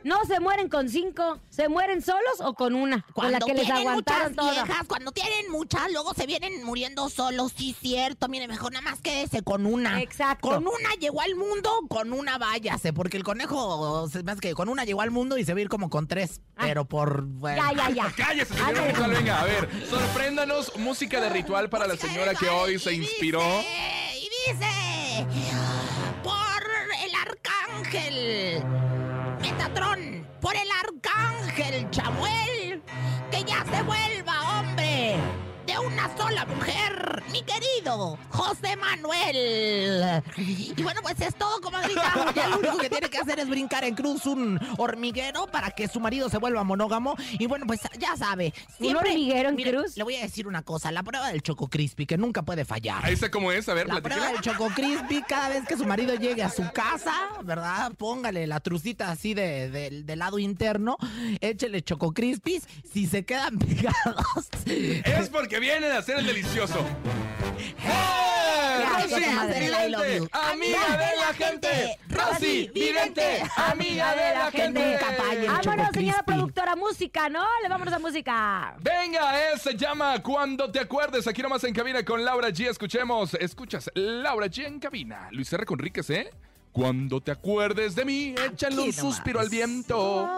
No 0.02 0.24
se 0.24 0.40
mueren 0.40 0.70
con 0.70 0.88
cinco, 0.88 1.40
se 1.50 1.68
mueren 1.68 2.00
solos 2.00 2.40
o 2.40 2.54
con 2.54 2.74
una, 2.74 3.04
con 3.12 3.30
la 3.30 3.38
Cuando 3.38 3.46
que 3.46 3.52
les 3.54 3.64
tienen 3.64 3.82
aguantaron 3.86 4.32
muchas 4.32 4.36
todo. 4.36 4.50
viejas, 4.64 4.86
cuando 4.88 5.12
tienen 5.12 5.50
muchas, 5.52 5.92
luego 5.92 6.14
se 6.14 6.24
vienen 6.26 6.64
muriendo 6.64 7.10
solos, 7.10 7.52
sí, 7.54 7.76
cierto. 7.78 8.26
Mire, 8.28 8.48
mejor 8.48 8.72
nada 8.72 8.82
más 8.82 9.00
quédese 9.02 9.42
con 9.42 9.66
una. 9.66 10.00
Exacto. 10.00 10.48
Con 10.48 10.66
una 10.66 10.94
llegó 10.98 11.20
al 11.20 11.34
mundo, 11.36 11.70
con 11.90 12.14
una 12.14 12.38
váyase, 12.38 12.94
porque 12.94 13.18
el 13.18 13.24
conejo, 13.24 14.04
hace 14.06 14.24
que 14.40 14.54
con 14.54 14.70
una 14.70 14.84
llegó 14.86 15.02
al 15.02 15.10
mundo 15.10 15.36
y 15.36 15.44
se 15.44 15.52
va 15.52 15.58
a 15.58 15.62
ir 15.62 15.68
como 15.68 15.90
con 15.90 16.06
tres, 16.08 16.40
Ah. 16.56 16.62
pero 16.66 16.86
por... 16.86 17.24
bueno. 17.26 17.62
Ya, 17.62 17.88
ya, 17.88 17.90
ya. 17.94 18.12
Cállese, 18.16 18.54
señor 18.54 18.68
Ándale. 18.68 18.88
ritual. 18.92 19.10
Venga, 19.10 19.40
a 19.40 19.44
ver, 19.44 19.59
sorpréndanos 19.88 20.76
música 20.76 21.20
de 21.20 21.28
ritual 21.30 21.68
para 21.68 21.86
la 21.86 21.96
señora 21.96 22.34
que 22.34 22.48
hoy 22.48 22.78
se 22.78 22.92
inspiró. 22.94 23.42
Y 24.14 24.28
dice, 24.46 25.26
por 26.22 26.62
el 27.04 27.14
arcángel 27.14 28.62
Metatron, 29.40 30.26
por 30.40 30.54
el 30.54 30.68
arcángel 30.70 31.90
Chamuel, 31.90 32.82
que 33.30 33.44
ya 33.44 33.64
se 33.64 33.82
vuelva 33.82 34.29
de 35.70 35.78
una 35.78 36.16
sola 36.16 36.44
mujer, 36.46 37.22
mi 37.30 37.42
querido 37.42 38.18
José 38.30 38.74
Manuel. 38.76 40.22
Y 40.36 40.82
bueno, 40.82 41.00
pues 41.02 41.20
es 41.20 41.34
todo, 41.36 41.60
comadrita. 41.60 42.32
Ya 42.34 42.48
lo 42.48 42.58
único 42.58 42.78
que 42.78 42.90
tiene 42.90 43.08
que 43.08 43.18
hacer 43.18 43.38
es 43.38 43.48
brincar 43.48 43.84
en 43.84 43.94
cruz 43.94 44.26
un 44.26 44.58
hormiguero 44.78 45.46
para 45.46 45.70
que 45.70 45.86
su 45.86 46.00
marido 46.00 46.28
se 46.28 46.38
vuelva 46.38 46.64
monógamo. 46.64 47.14
Y 47.38 47.46
bueno, 47.46 47.66
pues 47.66 47.80
ya 47.98 48.16
sabe. 48.16 48.52
¿Un 48.80 48.96
hormiguero 48.96 49.50
en 49.50 49.54
Mire, 49.54 49.70
cruz? 49.72 49.96
Le 49.96 50.02
voy 50.02 50.16
a 50.16 50.22
decir 50.22 50.48
una 50.48 50.62
cosa, 50.62 50.90
la 50.90 51.02
prueba 51.04 51.28
del 51.28 51.42
Choco 51.42 51.68
Crispy, 51.68 52.06
que 52.06 52.18
nunca 52.18 52.42
puede 52.42 52.64
fallar. 52.64 53.04
Ahí 53.04 53.14
está 53.14 53.30
como 53.30 53.52
es, 53.52 53.68
a 53.68 53.74
ver, 53.74 53.86
La 53.86 54.00
prueba 54.00 54.26
del 54.28 54.40
Choco 54.40 54.68
Crispy, 54.74 55.22
cada 55.22 55.50
vez 55.50 55.66
que 55.68 55.76
su 55.76 55.84
marido 55.84 56.14
llegue 56.16 56.42
a 56.42 56.50
su 56.50 56.68
casa, 56.72 57.14
¿verdad? 57.44 57.92
Póngale 57.96 58.46
la 58.48 58.58
trucita 58.60 59.10
así 59.12 59.34
de, 59.34 59.70
de- 59.70 60.02
del 60.02 60.18
lado 60.18 60.38
interno, 60.40 60.96
échele 61.40 61.82
Choco 61.82 62.12
Crispies, 62.12 62.64
si 62.92 63.06
se 63.06 63.24
quedan 63.24 63.58
pegados. 63.58 64.48
Es 64.66 65.28
porque 65.28 65.59
viene 65.60 65.86
de 65.86 65.96
hacer 65.96 66.18
el 66.18 66.26
delicioso. 66.26 66.84
¡Eh! 67.84 68.40
¡Rosy 68.80 69.14
Vidente! 69.60 70.18
you. 70.18 70.28
¡Amiga 70.32 70.96
de 70.96 71.16
la 71.16 71.34
gente! 71.34 71.98
¡Rosy 72.08 72.70
Vidente! 72.74 73.42
¡Amiga 73.56 74.14
de 74.14 74.34
la 74.34 74.50
gente! 74.50 74.98
Vámonos, 75.46 75.88
señora 75.92 76.22
productora, 76.22 76.76
música, 76.76 77.28
¿no? 77.28 77.44
Le 77.62 77.68
vámonos 77.68 77.94
a 77.94 77.98
música. 77.98 78.74
Venga, 78.80 79.52
eh, 79.52 79.58
se 79.58 79.76
llama 79.76 80.22
Cuando 80.22 80.70
te 80.70 80.80
acuerdes. 80.80 81.26
Aquí 81.26 81.42
nomás 81.42 81.64
en 81.64 81.74
cabina 81.74 82.04
con 82.04 82.24
Laura 82.24 82.48
G. 82.48 82.68
Escuchemos, 82.68 83.34
escuchas, 83.34 83.90
Laura 83.94 84.46
G 84.46 84.66
en 84.66 84.80
cabina. 84.80 85.28
Luis 85.30 85.52
R. 85.52 85.64
Conríquez, 85.64 86.10
¿eh? 86.10 86.30
Cuando 86.72 87.20
te 87.20 87.32
acuerdes 87.32 87.94
de 87.96 88.04
mí, 88.04 88.34
échale 88.46 88.80
un 88.80 88.92
suspiro 88.92 89.40
al 89.40 89.48
viento. 89.48 90.28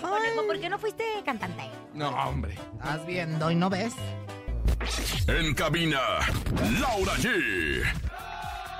Conejo, 0.00 0.46
¿por 0.46 0.60
qué 0.60 0.68
no 0.68 0.78
fuiste 0.78 1.04
cantante? 1.24 1.70
No, 1.94 2.10
hombre. 2.10 2.58
¿Estás 2.74 3.06
viendo 3.06 3.50
y 3.50 3.54
no 3.54 3.70
ves? 3.70 3.94
En 5.28 5.54
cabina, 5.54 6.00
Laura 6.80 7.14
G. 7.14 7.82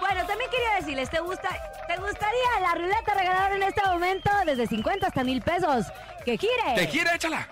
Bueno, 0.00 0.26
también 0.26 0.50
quería 0.50 0.74
decirles, 0.78 1.10
¿te, 1.10 1.20
gusta, 1.20 1.48
¿te 1.88 1.96
gustaría 1.96 2.60
la 2.62 2.74
ruleta 2.74 3.14
regaladora 3.14 3.56
en 3.56 3.62
este 3.62 3.82
momento? 3.86 4.30
Desde 4.46 4.66
50 4.66 5.06
hasta 5.06 5.24
mil 5.24 5.42
pesos. 5.42 5.86
¡Que 6.24 6.38
gire! 6.38 6.74
¿Te 6.76 6.88
quiere? 6.88 7.14
Échala. 7.14 7.48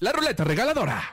La 0.00 0.12
ruleta 0.12 0.44
regaladora. 0.44 1.12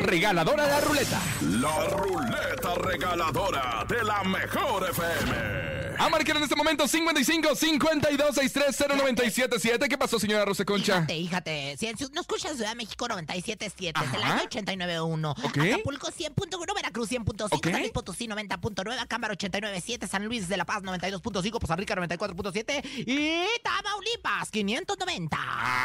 Regaladora 0.00 0.64
de 0.64 0.70
la 0.72 0.80
ruleta. 0.80 1.20
La 1.60 1.86
ruleta 1.88 2.74
regaladora 2.76 3.84
de 3.88 4.02
la 4.02 4.22
mejor 4.24 4.88
FM. 4.90 5.70
A 5.98 6.08
marcar 6.08 6.34
en 6.38 6.42
este 6.44 6.56
momento 6.56 6.88
55 6.88 7.54
52 7.54 8.34
63 8.34 8.74
0977. 8.88 9.86
¿Qué 9.86 9.98
pasó, 9.98 10.18
señora 10.18 10.46
Rosa 10.46 10.64
Concha? 10.64 11.04
Fíjate, 11.06 11.76
fíjate. 11.76 11.76
Si, 11.76 12.04
no 12.14 12.22
escuchas 12.22 12.52
Ciudad 12.56 12.70
de 12.70 12.76
México 12.76 13.06
97.7, 13.06 13.92
Ajá. 13.94 14.10
Celaya 14.10 14.48
89.1, 14.48 15.44
Ok. 15.44 15.58
Acapulco 15.58 16.08
100.1, 16.10 16.74
Veracruz 16.74 17.10
100.5, 17.10 17.48
Ok. 17.50 17.64
San 17.70 17.80
Luis 17.80 17.92
Potosí 17.92 18.26
90.9, 18.28 18.98
Acámbaro 18.98 19.34
89.7, 19.34 20.08
San 20.08 20.24
Luis 20.24 20.48
de 20.48 20.56
la 20.56 20.64
Paz 20.64 20.82
92.5, 20.82 21.50
Costa 21.60 21.76
Rica 21.76 21.94
94.7 21.96 22.82
y 23.06 23.44
Tamaulipas 23.62 24.50
590. 24.50 25.36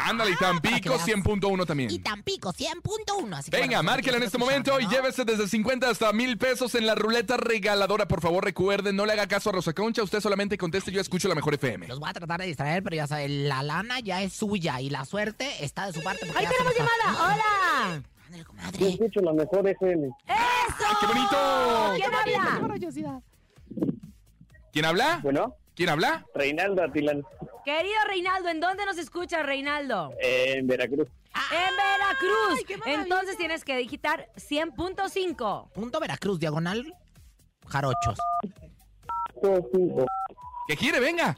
Ándale, 0.08 0.30
y 0.30 0.36
Tampico 0.36 0.80
que 0.80 0.88
veas. 0.88 1.06
100.1 1.06 1.66
también. 1.66 1.90
Y 1.90 1.98
Tampico 1.98 2.54
100.1. 2.54 3.36
así 3.36 3.50
que 3.50 3.55
Venga, 3.60 3.78
bueno, 3.78 3.82
márquela 3.82 4.16
en 4.18 4.22
este 4.22 4.38
momento 4.38 4.78
y 4.80 4.86
llévese 4.88 5.24
desde 5.24 5.48
50 5.48 5.88
hasta 5.90 6.12
mil 6.12 6.38
pesos 6.38 6.74
en 6.74 6.86
la 6.86 6.94
ruleta 6.94 7.36
regaladora. 7.36 8.06
Por 8.08 8.20
favor, 8.20 8.44
recuerden, 8.44 8.94
no 8.96 9.06
le 9.06 9.12
haga 9.12 9.26
caso 9.26 9.50
a 9.50 9.52
Rosa 9.52 9.72
Concha. 9.72 10.02
Usted 10.02 10.20
solamente 10.20 10.56
conteste, 10.58 10.92
yo 10.92 11.00
escucho 11.00 11.28
la 11.28 11.34
mejor 11.34 11.54
FM. 11.54 11.88
Los 11.88 11.98
voy 11.98 12.10
a 12.10 12.12
tratar 12.12 12.40
de 12.40 12.46
distraer, 12.46 12.82
pero 12.82 12.96
ya 12.96 13.06
saben, 13.06 13.48
la 13.48 13.62
lana 13.62 14.00
ya 14.00 14.22
es 14.22 14.32
suya 14.32 14.80
y 14.80 14.90
la 14.90 15.04
suerte 15.04 15.48
está 15.64 15.86
de 15.86 15.92
su 15.92 16.02
parte. 16.02 16.26
¡Ahí 16.34 16.46
tenemos 16.46 16.74
llamada! 16.76 17.34
¡Hola! 17.34 18.02
Ándale, 18.26 18.38
Yo 18.42 18.44
comadre. 18.46 18.88
escucho 18.88 19.20
la 19.20 19.32
mejor 19.32 19.68
FM. 19.68 20.06
¡Eso! 20.26 20.98
qué 21.00 21.06
bonito! 21.06 21.36
¿Quién 21.96 22.14
habla? 22.14 23.20
¿Quién 24.72 24.84
habla? 24.84 25.20
Bueno, 25.22 25.54
¿Quién 25.74 25.88
habla? 25.90 26.24
Reinaldo 26.34 26.82
Atilán, 26.82 27.22
Querido 27.64 27.96
Reinaldo, 28.08 28.48
¿en 28.48 28.60
dónde 28.60 28.84
nos 28.86 28.96
escucha 28.98 29.42
Reinaldo? 29.42 30.12
en 30.20 30.66
Veracruz. 30.66 31.08
En 31.52 31.76
Veracruz. 31.76 32.82
Entonces 32.86 33.36
tienes 33.36 33.64
que 33.64 33.76
digitar 33.76 34.28
100.5. 34.36 35.70
Punto 35.72 36.00
Veracruz, 36.00 36.38
diagonal, 36.38 36.94
jarochos. 37.68 38.18
¿Qué 40.68 40.76
quiere? 40.76 41.00
Venga. 41.00 41.36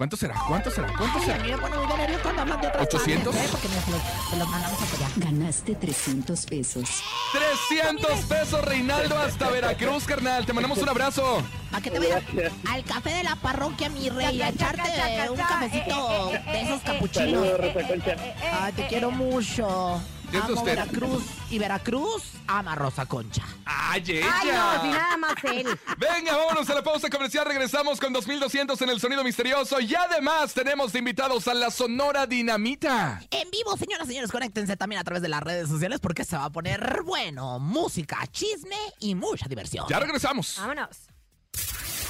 ¿Cuánto 0.00 0.16
será? 0.16 0.34
¿Cuánto 0.48 0.70
será? 0.70 0.86
¿Cuánto 0.96 1.18
Ay, 1.18 1.24
a 1.24 1.26
será? 1.26 1.38
muy 1.40 1.98
nervioso 1.98 2.22
cuando 2.22 2.40
hablan 2.40 2.60
de 2.62 2.68
otras 2.68 2.86
800. 2.86 3.36
partes, 3.36 3.44
¿eh? 3.44 3.48
Porque 3.52 4.36
los, 4.38 4.48
mandamos 4.48 4.80
hasta 4.80 4.96
allá. 4.96 5.08
Ganaste 5.16 5.74
300 5.74 6.46
pesos. 6.46 6.88
300 7.68 8.20
pesos, 8.20 8.64
Reinaldo, 8.64 9.18
hasta 9.18 9.50
Veracruz, 9.50 10.04
carnal. 10.04 10.46
Te 10.46 10.54
mandamos 10.54 10.78
un 10.78 10.88
abrazo. 10.88 11.42
Para 11.70 11.82
que 11.82 11.90
te 11.90 11.98
vayas 11.98 12.22
Gracias. 12.32 12.52
al 12.70 12.84
café 12.84 13.10
de 13.10 13.24
la 13.24 13.36
parroquia, 13.36 13.90
mi 13.90 14.08
rey, 14.08 14.40
a 14.40 14.48
echarte 14.48 14.90
un 15.28 15.36
cafecito 15.36 16.30
de 16.50 16.62
esos 16.62 16.80
capuchinos. 16.80 17.46
Ay, 18.58 18.72
te 18.72 18.86
quiero 18.86 19.10
mucho. 19.10 20.00
¿Qué 20.30 20.38
es 20.38 20.44
Amo 20.44 20.54
usted? 20.54 20.76
Veracruz 20.76 21.24
y 21.50 21.58
Veracruz 21.58 22.22
ama 22.46 22.76
Rosa 22.76 23.04
Concha. 23.06 23.42
¡Ay, 23.64 24.02
ella! 24.06 24.26
Ay, 24.32 24.48
no, 24.48 24.82
si 24.82 24.88
nada 24.88 25.16
más 25.16 25.34
él. 25.44 25.66
Venga, 25.98 26.36
vámonos 26.36 26.70
a 26.70 26.74
la 26.74 26.82
pausa 26.82 27.10
comercial. 27.10 27.44
Regresamos 27.46 27.98
con 27.98 28.12
2200 28.12 28.80
en 28.80 28.90
el 28.90 29.00
sonido 29.00 29.24
misterioso. 29.24 29.80
Y 29.80 29.92
además 29.94 30.54
tenemos 30.54 30.94
invitados 30.94 31.48
a 31.48 31.54
la 31.54 31.70
Sonora 31.70 32.26
Dinamita. 32.26 33.20
En 33.30 33.50
vivo, 33.50 33.76
señoras 33.76 34.06
y 34.06 34.10
señores, 34.10 34.30
conéctense 34.30 34.76
también 34.76 35.00
a 35.00 35.04
través 35.04 35.22
de 35.22 35.28
las 35.28 35.42
redes 35.42 35.68
sociales 35.68 35.98
porque 36.00 36.24
se 36.24 36.36
va 36.36 36.44
a 36.44 36.50
poner 36.50 37.02
bueno, 37.04 37.58
música, 37.58 38.24
chisme 38.30 38.76
y 39.00 39.16
mucha 39.16 39.46
diversión. 39.48 39.86
Ya 39.88 39.98
regresamos. 39.98 40.56
Vámonos 40.60 40.96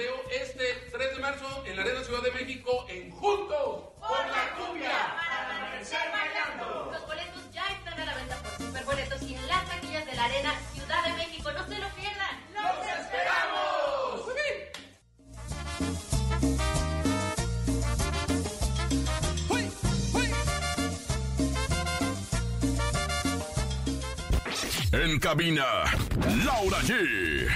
veo 0.00 0.14
este 0.30 0.64
3 0.90 1.14
de 1.14 1.20
marzo 1.20 1.62
en 1.66 1.76
la 1.76 1.82
Arena 1.82 2.02
Ciudad 2.02 2.22
de 2.22 2.30
México 2.32 2.86
en 2.88 3.10
Juntos 3.10 3.92
por 4.00 4.26
la 4.32 4.54
Cumbia. 4.56 4.92
Los 6.90 7.06
boletos 7.06 7.52
ya 7.52 7.66
están 7.66 8.00
a 8.00 8.04
la 8.06 8.14
venta 8.14 8.36
por 8.36 8.50
Superboletos 8.66 9.22
y 9.22 9.34
en 9.34 9.46
las 9.46 9.68
taquillas 9.68 10.06
de 10.06 10.14
la 10.14 10.24
Arena 10.24 10.54
Ciudad 10.72 11.04
de 11.04 11.12
México. 11.12 11.52
No 11.52 11.68
se 11.68 11.78
lo 11.78 11.88
pierdan. 11.90 12.40
¡Los 12.54 12.86
¡Esperamos! 12.98 14.30
En 24.92 25.20
cabina, 25.20 25.84
Laura 26.44 26.78
G. 26.78 27.48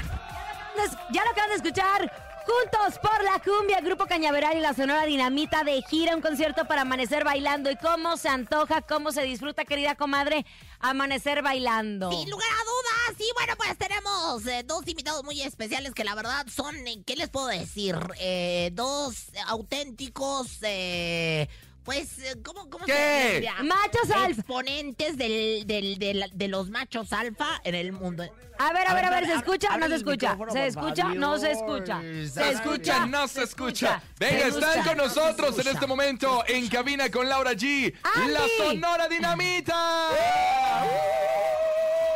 Ya 1.11 1.24
lo 1.24 1.30
acaban 1.30 1.50
de 1.50 1.57
escuchar. 1.57 2.24
Juntos 2.46 2.98
por 3.00 3.24
la 3.24 3.40
cumbia, 3.40 3.80
Grupo 3.80 4.04
Cañaveral 4.07 4.59
y 4.59 4.61
la 4.61 4.74
Sonora 4.74 5.07
Dinamita 5.07 5.64
de 5.64 5.80
gira, 5.83 6.14
un 6.14 6.20
concierto 6.20 6.66
para 6.66 6.83
amanecer 6.83 7.24
bailando. 7.24 7.70
¿Y 7.70 7.76
cómo 7.76 8.18
se 8.18 8.28
antoja, 8.28 8.83
cómo 8.83 9.12
se 9.12 9.22
disfruta, 9.22 9.64
querida 9.64 9.94
comadre, 9.94 10.44
amanecer 10.78 11.40
bailando? 11.42 12.11
Sin 12.11 12.28
lugar 12.28 12.48
a 12.50 12.64
dudas, 12.64 13.20
y 13.20 13.33
bueno, 13.33 13.54
pues 13.57 13.78
tenemos 13.78 14.46
eh, 14.46 14.62
dos 14.62 14.87
invitados 14.87 15.24
muy 15.24 15.40
especiales 15.40 15.94
que 15.94 16.04
la 16.04 16.14
verdad 16.14 16.46
son, 16.54 16.76
eh, 16.87 17.02
¿qué 17.07 17.16
les 17.16 17.30
puedo 17.30 17.46
decir? 17.46 17.96
Eh, 18.20 18.70
dos 18.74 19.28
auténticos, 19.46 20.59
eh, 20.62 21.48
pues, 21.85 22.18
eh, 22.18 22.35
¿cómo, 22.42 22.68
cómo 22.70 22.85
¿Qué? 22.87 23.47
se? 23.57 23.62
Machos 23.62 24.11
alfa. 24.11 24.31
Exponentes 24.31 25.16
del, 25.16 25.66
del- 25.66 25.99
del- 25.99 26.31
de 26.33 26.49
los 26.49 26.70
machos 26.70 27.12
alfa 27.12 27.61
en 27.64 27.75
el 27.75 27.92
mundo. 27.92 28.25
A 28.59 28.73
ver, 28.73 28.87
a 28.87 28.94
ver, 28.94 29.05
a 29.05 29.11
ver, 29.11 29.27
¿se 29.27 29.35
escucha 29.35 29.75
o 29.75 29.79
no 29.79 29.88
se 29.88 29.97
escucha? 29.97 30.37
¿Se 30.53 30.66
escucha? 30.66 31.09
No 31.14 31.38
se 31.38 31.51
escucha. 31.53 32.01
Se 32.33 32.51
escucha, 32.51 33.07
no 33.07 33.27
se 33.29 33.42
escucha. 33.42 34.03
Venga, 34.18 34.47
están 34.47 34.85
con 34.85 34.97
nosotros 34.97 35.59
en 35.59 35.68
este 35.75 35.87
momento 35.87 36.44
en 36.47 36.68
cabina 36.68 37.11
con 37.11 37.29
Laura 37.29 37.53
G. 37.53 37.92
¡Andy! 38.14 38.33
La 38.33 38.40
Sonora 38.64 39.09
Dinamita. 39.09 39.75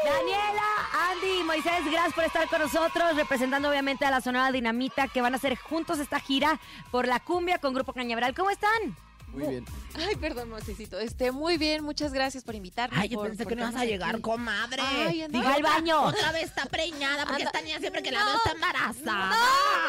Daniela, 0.04 0.62
Andy 1.10 1.40
y 1.40 1.42
Moisés, 1.42 1.84
gracias 1.90 2.14
por 2.14 2.24
estar 2.24 2.48
con 2.48 2.60
nosotros, 2.60 3.16
representando 3.16 3.68
obviamente 3.68 4.04
a 4.06 4.10
la 4.10 4.20
Sonora 4.20 4.50
Dinamita, 4.52 5.08
que 5.08 5.20
van 5.20 5.34
a 5.34 5.36
hacer 5.36 5.56
juntos 5.56 5.98
esta 5.98 6.20
gira 6.20 6.58
por 6.90 7.06
la 7.08 7.20
cumbia 7.20 7.58
con 7.58 7.74
Grupo 7.74 7.92
Cañaveral. 7.92 8.34
¿Cómo 8.34 8.50
están? 8.50 8.96
Muy 9.32 9.46
bien. 9.46 9.64
Ay, 9.94 10.16
perdón, 10.16 10.48
Mocecito. 10.48 10.98
Este, 10.98 11.30
muy 11.32 11.58
bien, 11.58 11.84
muchas 11.84 12.12
gracias 12.12 12.42
por 12.44 12.54
invitarme. 12.54 12.96
Ay, 12.98 13.08
yo 13.10 13.18
por- 13.18 13.28
pensé 13.28 13.44
por 13.44 13.50
que 13.52 13.56
no 13.56 13.68
ibas 13.68 13.80
a 13.80 13.84
llegar, 13.84 14.10
aquí. 14.14 14.22
comadre. 14.22 14.82
Ay, 14.82 15.26
Diga 15.28 15.54
al 15.54 15.62
baño. 15.62 16.02
Otra 16.04 16.32
vez 16.32 16.44
está 16.44 16.64
preñada, 16.66 17.24
porque 17.26 17.42
Anda- 17.42 17.50
esta 17.50 17.60
niña 17.62 17.78
siempre 17.78 18.02
que 18.02 18.10
la 18.10 18.20
No. 18.20 18.26
veo 18.26 18.36
está 18.36 18.52
embarazada. 18.52 19.36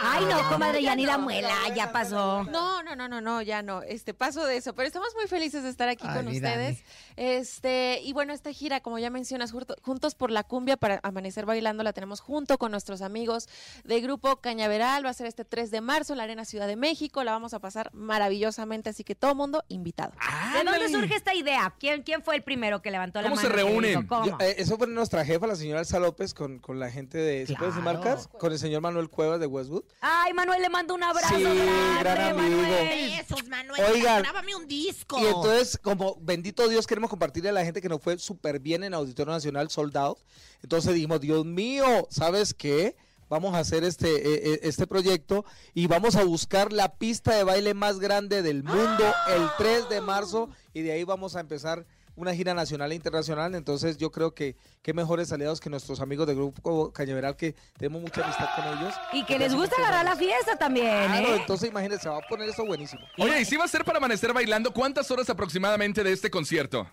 Ay, 0.03 0.25
no, 0.25 0.49
comadre, 0.49 0.81
ya 0.83 0.89
ya 0.91 0.95
ni 0.95 1.05
la 1.05 1.17
muela, 1.17 1.49
ya 1.75 1.91
pasó. 1.91 2.43
No, 2.45 2.83
no, 2.83 2.95
no, 2.95 3.07
no, 3.07 3.21
no, 3.21 3.41
ya 3.41 3.61
no. 3.61 3.81
Este, 3.81 4.13
paso 4.13 4.45
de 4.45 4.57
eso. 4.57 4.73
Pero 4.75 4.87
estamos 4.87 5.09
muy 5.15 5.27
felices 5.27 5.63
de 5.63 5.69
estar 5.69 5.87
aquí 5.89 6.05
Ay, 6.07 6.15
con 6.17 6.27
ustedes. 6.27 6.79
Este, 7.23 7.99
y 8.01 8.13
bueno, 8.13 8.31
esta 8.31 8.53
gira, 8.53 8.79
como 8.79 8.97
ya 8.97 9.09
mencionas, 9.09 9.51
Juntos 9.81 10.15
por 10.15 10.31
la 10.31 10.43
Cumbia 10.43 10.77
para 10.77 11.01
amanecer 11.03 11.45
bailando, 11.45 11.83
la 11.83 11.91
tenemos 11.91 12.21
junto 12.21 12.57
con 12.57 12.71
nuestros 12.71 13.01
amigos 13.01 13.49
de 13.83 13.99
Grupo 13.99 14.37
Cañaveral. 14.37 15.05
Va 15.05 15.09
a 15.09 15.13
ser 15.13 15.27
este 15.27 15.43
3 15.43 15.69
de 15.69 15.81
marzo 15.81 16.13
en 16.13 16.17
la 16.19 16.23
Arena 16.23 16.45
Ciudad 16.45 16.65
de 16.65 16.77
México. 16.77 17.21
La 17.25 17.33
vamos 17.33 17.53
a 17.53 17.59
pasar 17.59 17.89
maravillosamente, 17.93 18.89
así 18.91 19.03
que 19.03 19.15
todo 19.15 19.35
mundo 19.35 19.65
invitado. 19.67 20.13
¿De 20.53 20.63
dónde 20.63 20.87
surge 20.87 21.13
esta 21.13 21.33
idea? 21.35 21.73
¿Quién, 21.77 22.03
quién 22.03 22.23
fue 22.23 22.37
el 22.37 22.41
primero 22.41 22.81
que 22.81 22.89
levantó 22.89 23.21
la 23.21 23.27
¿Cómo 23.29 23.35
mano? 23.35 23.49
se 23.49 23.53
reúnen? 23.53 23.91
dijo, 23.91 24.07
¿Cómo? 24.07 24.25
Yo, 24.25 24.37
eh, 24.39 24.55
eso 24.57 24.77
fue 24.77 24.87
nuestra 24.87 25.25
jefa, 25.25 25.45
la 25.45 25.57
señora 25.57 25.81
Elsa 25.81 25.99
López, 25.99 26.33
con, 26.33 26.59
con 26.59 26.79
la 26.79 26.89
gente 26.89 27.17
de 27.17 27.45
¿se 27.45 27.51
decir 27.53 27.57
Claro. 27.57 27.81
marcas? 27.81 28.29
Con 28.29 28.53
el 28.53 28.59
señor 28.59 28.79
Manuel 28.81 29.09
Cuevas 29.09 29.41
de 29.41 29.45
Westwood. 29.45 29.83
Ay, 29.99 30.31
Manuel, 30.31 30.61
le 30.61 30.69
mando 30.69 30.95
un 30.95 31.03
abrazo 31.03 31.35
Sí, 31.35 31.41
grande, 31.43 31.65
gran 31.99 32.39
amigo. 32.39 32.61
Manuel. 32.61 33.11
Besos, 33.27 33.47
Manuel. 33.49 33.81
Oigan. 33.93 34.23
Grábame 34.23 34.55
un 34.55 34.67
disco. 34.69 35.19
Y 35.19 35.25
entonces, 35.25 35.77
como 35.81 36.15
bendito 36.21 36.65
Dios, 36.69 36.87
queremos 36.87 37.08
compartirle 37.09 37.49
a 37.49 37.53
la 37.53 37.65
gente 37.65 37.81
que 37.81 37.89
nos 37.89 38.01
fue 38.01 38.17
súper 38.17 38.59
bien 38.59 38.83
en 38.85 38.93
Auditorio 38.93 39.33
Nacional, 39.33 39.69
Sold 39.69 39.97
Out. 39.97 40.19
Entonces 40.63 40.93
dijimos, 40.93 41.19
Dios 41.19 41.45
mío, 41.45 42.07
¿sabes 42.09 42.53
qué? 42.53 42.95
Vamos 43.29 43.53
a 43.53 43.59
hacer 43.59 43.83
este, 43.83 44.07
eh, 44.15 44.53
eh, 44.53 44.59
este 44.63 44.87
proyecto 44.87 45.45
y 45.75 45.85
vamos 45.85 46.15
a 46.15 46.23
buscar 46.23 46.73
la 46.73 46.95
pista 46.95 47.35
de 47.35 47.43
baile 47.43 47.75
más 47.75 47.99
grande 47.99 48.41
del 48.41 48.63
mundo 48.63 49.03
el 49.27 49.47
3 49.57 49.89
de 49.89 50.01
marzo 50.01 50.49
y 50.73 50.81
de 50.81 50.93
ahí 50.93 51.03
vamos 51.03 51.35
a 51.35 51.41
empezar 51.41 51.85
una 52.19 52.35
gira 52.35 52.53
nacional 52.53 52.91
e 52.91 52.95
internacional. 52.95 53.55
Entonces 53.55 53.97
yo 53.97 54.11
creo 54.11 54.33
que 54.33 54.55
qué 54.81 54.93
mejores 54.93 55.31
aliados 55.31 55.59
que 55.59 55.69
nuestros 55.69 56.01
amigos 56.01 56.27
del 56.27 56.35
Grupo 56.35 56.91
Cañaveral 56.91 57.35
que 57.35 57.55
tenemos 57.77 58.01
mucha 58.01 58.23
amistad 58.23 58.47
con 58.55 58.77
ellos. 58.77 58.93
Y 59.13 59.23
que 59.25 59.39
les 59.39 59.53
gusta 59.53 59.75
agarrar 59.77 60.05
la 60.05 60.15
fiesta 60.15 60.55
también, 60.57 60.85
Claro, 61.07 61.27
¿eh? 61.35 61.37
entonces 61.39 61.69
imagínense, 61.69 62.03
se 62.03 62.09
va 62.09 62.17
a 62.17 62.27
poner 62.27 62.49
eso 62.49 62.65
buenísimo. 62.65 63.01
Oye, 63.17 63.41
¿y 63.41 63.45
si 63.45 63.55
va 63.55 63.65
a 63.65 63.67
ser 63.67 63.85
para 63.85 63.97
amanecer 63.97 64.33
bailando? 64.33 64.73
¿Cuántas 64.73 65.09
horas 65.11 65.29
aproximadamente 65.29 66.03
de 66.03 66.11
este 66.11 66.29
concierto? 66.29 66.87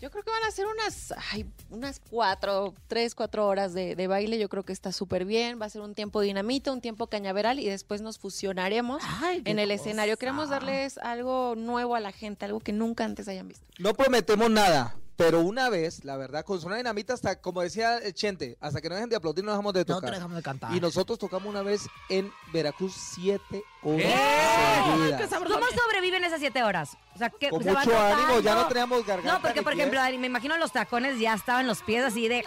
Yo 0.00 0.10
creo 0.10 0.24
que 0.24 0.30
van 0.30 0.42
a 0.42 0.50
ser 0.50 0.66
unas, 0.66 1.14
ay, 1.32 1.46
unas 1.70 2.00
cuatro, 2.10 2.74
tres, 2.88 3.14
cuatro 3.14 3.46
horas 3.46 3.72
de, 3.74 3.94
de 3.94 4.06
baile. 4.06 4.38
Yo 4.38 4.48
creo 4.48 4.64
que 4.64 4.72
está 4.72 4.92
súper 4.92 5.24
bien. 5.24 5.60
Va 5.60 5.66
a 5.66 5.70
ser 5.70 5.82
un 5.82 5.94
tiempo 5.94 6.20
dinamita, 6.20 6.72
un 6.72 6.80
tiempo 6.80 7.06
cañaveral 7.06 7.60
y 7.60 7.68
después 7.68 8.00
nos 8.02 8.18
fusionaremos 8.18 9.02
Ay, 9.22 9.42
en 9.44 9.58
el 9.58 9.70
escenario. 9.70 10.16
Queremos 10.16 10.48
darles 10.48 10.98
algo 10.98 11.54
nuevo 11.56 11.94
a 11.94 12.00
la 12.00 12.12
gente, 12.12 12.44
algo 12.44 12.60
que 12.60 12.72
nunca 12.72 13.04
antes 13.04 13.28
hayan 13.28 13.48
visto. 13.48 13.64
No 13.78 13.94
prometemos 13.94 14.50
nada, 14.50 14.96
pero 15.16 15.40
una 15.40 15.68
vez, 15.70 16.04
la 16.04 16.16
verdad, 16.16 16.44
con 16.44 16.60
Zona 16.60 16.76
Dinamita, 16.76 17.14
hasta 17.14 17.40
como 17.40 17.60
decía 17.62 17.98
el 17.98 18.14
Chente, 18.14 18.56
hasta 18.60 18.80
que 18.80 18.88
no 18.88 18.94
dejen 18.96 19.10
de 19.10 19.16
aplaudir, 19.16 19.44
no 19.44 19.52
dejamos 19.52 19.72
de 19.72 19.80
No 19.80 19.94
tocar. 19.96 20.10
te 20.10 20.16
dejamos 20.16 20.36
de 20.36 20.42
cantar. 20.42 20.74
y 20.74 20.80
nosotros 20.80 21.18
tocamos 21.18 21.48
una 21.48 21.62
vez 21.62 21.86
en 22.08 22.32
Veracruz 22.52 22.94
siete 23.14 23.62
horas 23.82 24.04
¡Eh! 24.06 25.26
¿Cómo 25.28 25.66
sobreviven 25.84 26.24
esas 26.24 26.40
siete 26.40 26.62
horas? 26.62 26.96
O 27.14 27.18
sea, 27.18 27.30
que 27.30 27.48
Con 27.50 27.62
se 27.62 27.72
van 27.72 27.84
mucho 27.86 27.98
ánimo, 27.98 28.40
ya 28.40 28.54
no 28.54 28.66
teníamos 28.66 29.06
garganta 29.06 29.32
No, 29.34 29.40
porque 29.40 29.62
por 29.62 29.72
pies. 29.74 29.86
ejemplo, 29.86 30.18
me 30.18 30.26
imagino 30.26 30.56
los 30.58 30.72
tacones 30.72 31.18
ya 31.20 31.34
estaban 31.34 31.66
los 31.66 31.82
pies 31.82 32.04
así 32.04 32.26
de. 32.28 32.44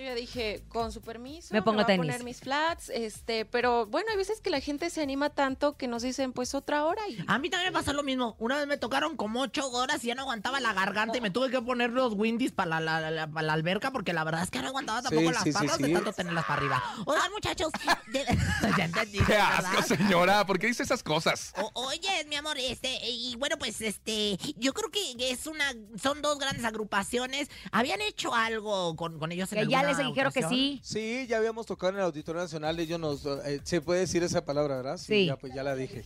Yo 0.00 0.06
ya 0.06 0.14
dije, 0.14 0.62
con 0.68 0.92
su 0.92 1.02
permiso, 1.02 1.52
Me 1.52 1.60
pongo 1.60 1.84
voy 1.84 1.92
a 1.92 1.96
poner 1.98 2.24
mis 2.24 2.40
flats, 2.40 2.88
este, 2.88 3.44
pero 3.44 3.84
bueno, 3.84 4.08
hay 4.10 4.16
veces 4.16 4.40
que 4.40 4.48
la 4.48 4.60
gente 4.60 4.88
se 4.88 5.02
anima 5.02 5.28
tanto 5.28 5.76
que 5.76 5.88
nos 5.88 6.02
dicen, 6.02 6.32
pues 6.32 6.54
otra 6.54 6.86
hora 6.86 7.02
y 7.06 7.22
A 7.26 7.38
mí 7.38 7.50
también 7.50 7.70
me 7.70 7.78
pasó 7.78 7.92
lo 7.92 8.02
mismo. 8.02 8.34
Una 8.38 8.56
vez 8.56 8.66
me 8.66 8.78
tocaron 8.78 9.16
como 9.18 9.42
ocho 9.42 9.70
horas 9.70 10.02
y 10.02 10.06
ya 10.06 10.14
no 10.14 10.22
aguantaba 10.22 10.58
la 10.60 10.72
garganta 10.72 11.18
y 11.18 11.20
me 11.20 11.30
tuve 11.30 11.50
que 11.50 11.60
poner 11.60 11.90
los 11.90 12.14
windies 12.14 12.50
para 12.52 12.80
la, 12.80 12.98
la- 13.00 13.10
la- 13.10 13.26
para 13.26 13.46
la 13.46 13.52
alberca 13.52 13.90
porque 13.90 14.14
la 14.14 14.24
verdad 14.24 14.42
es 14.42 14.50
que 14.50 14.60
no 14.62 14.68
aguantaba 14.68 15.02
tampoco 15.02 15.28
Sí, 15.28 15.34
las 15.34 15.42
sí, 15.42 15.52
sí, 15.52 15.58
patas 15.58 15.78
de 15.78 15.88
tanto 15.92 16.12
tenerlas 16.14 16.44
para 16.46 16.60
arriba. 16.60 16.82
Oigan, 17.04 17.30
muchachos, 17.32 17.70
de- 18.10 18.24
ya 18.78 18.84
entendí, 18.86 19.18
Qué 19.18 19.32
¿verdad? 19.32 19.64
asco, 19.66 19.82
señora. 19.82 20.46
¿Por 20.46 20.58
qué 20.58 20.66
dice 20.68 20.82
esas 20.82 21.02
cosas? 21.02 21.52
O- 21.60 21.70
oye, 21.88 22.24
mi 22.26 22.36
amor, 22.36 22.56
este, 22.56 22.98
y 23.10 23.36
bueno, 23.36 23.58
pues 23.58 23.82
este, 23.82 24.38
yo 24.56 24.72
creo 24.72 24.90
que 24.90 25.30
es 25.30 25.46
una, 25.46 25.74
son 26.02 26.22
dos 26.22 26.38
grandes 26.38 26.64
agrupaciones. 26.64 27.50
¿Habían 27.70 28.00
hecho 28.00 28.34
algo 28.34 28.96
con, 28.96 29.18
con 29.18 29.30
ellos 29.32 29.52
en 29.52 29.58
Que 29.60 29.66
ya 29.66 29.82
alguna 29.98 30.04
les 30.04 30.32
dijeron 30.32 30.32
que 30.32 30.42
sí. 30.48 30.80
Sí, 30.82 31.26
ya 31.28 31.38
habíamos 31.38 31.66
tocado 31.66 31.90
en 31.90 31.96
el 31.96 32.04
Auditorio 32.04 32.40
Nacional, 32.40 32.78
ellos 32.78 33.00
nos... 33.00 33.24
eh, 33.24 33.60
se 33.64 33.80
puede 33.80 34.00
decir 34.00 34.22
esa 34.22 34.44
palabra, 34.44 34.76
¿verdad? 34.76 34.96
Sí. 34.96 35.26
Ya, 35.26 35.36
pues 35.36 35.54
ya 35.54 35.62
la 35.62 35.74
dije. 35.74 36.04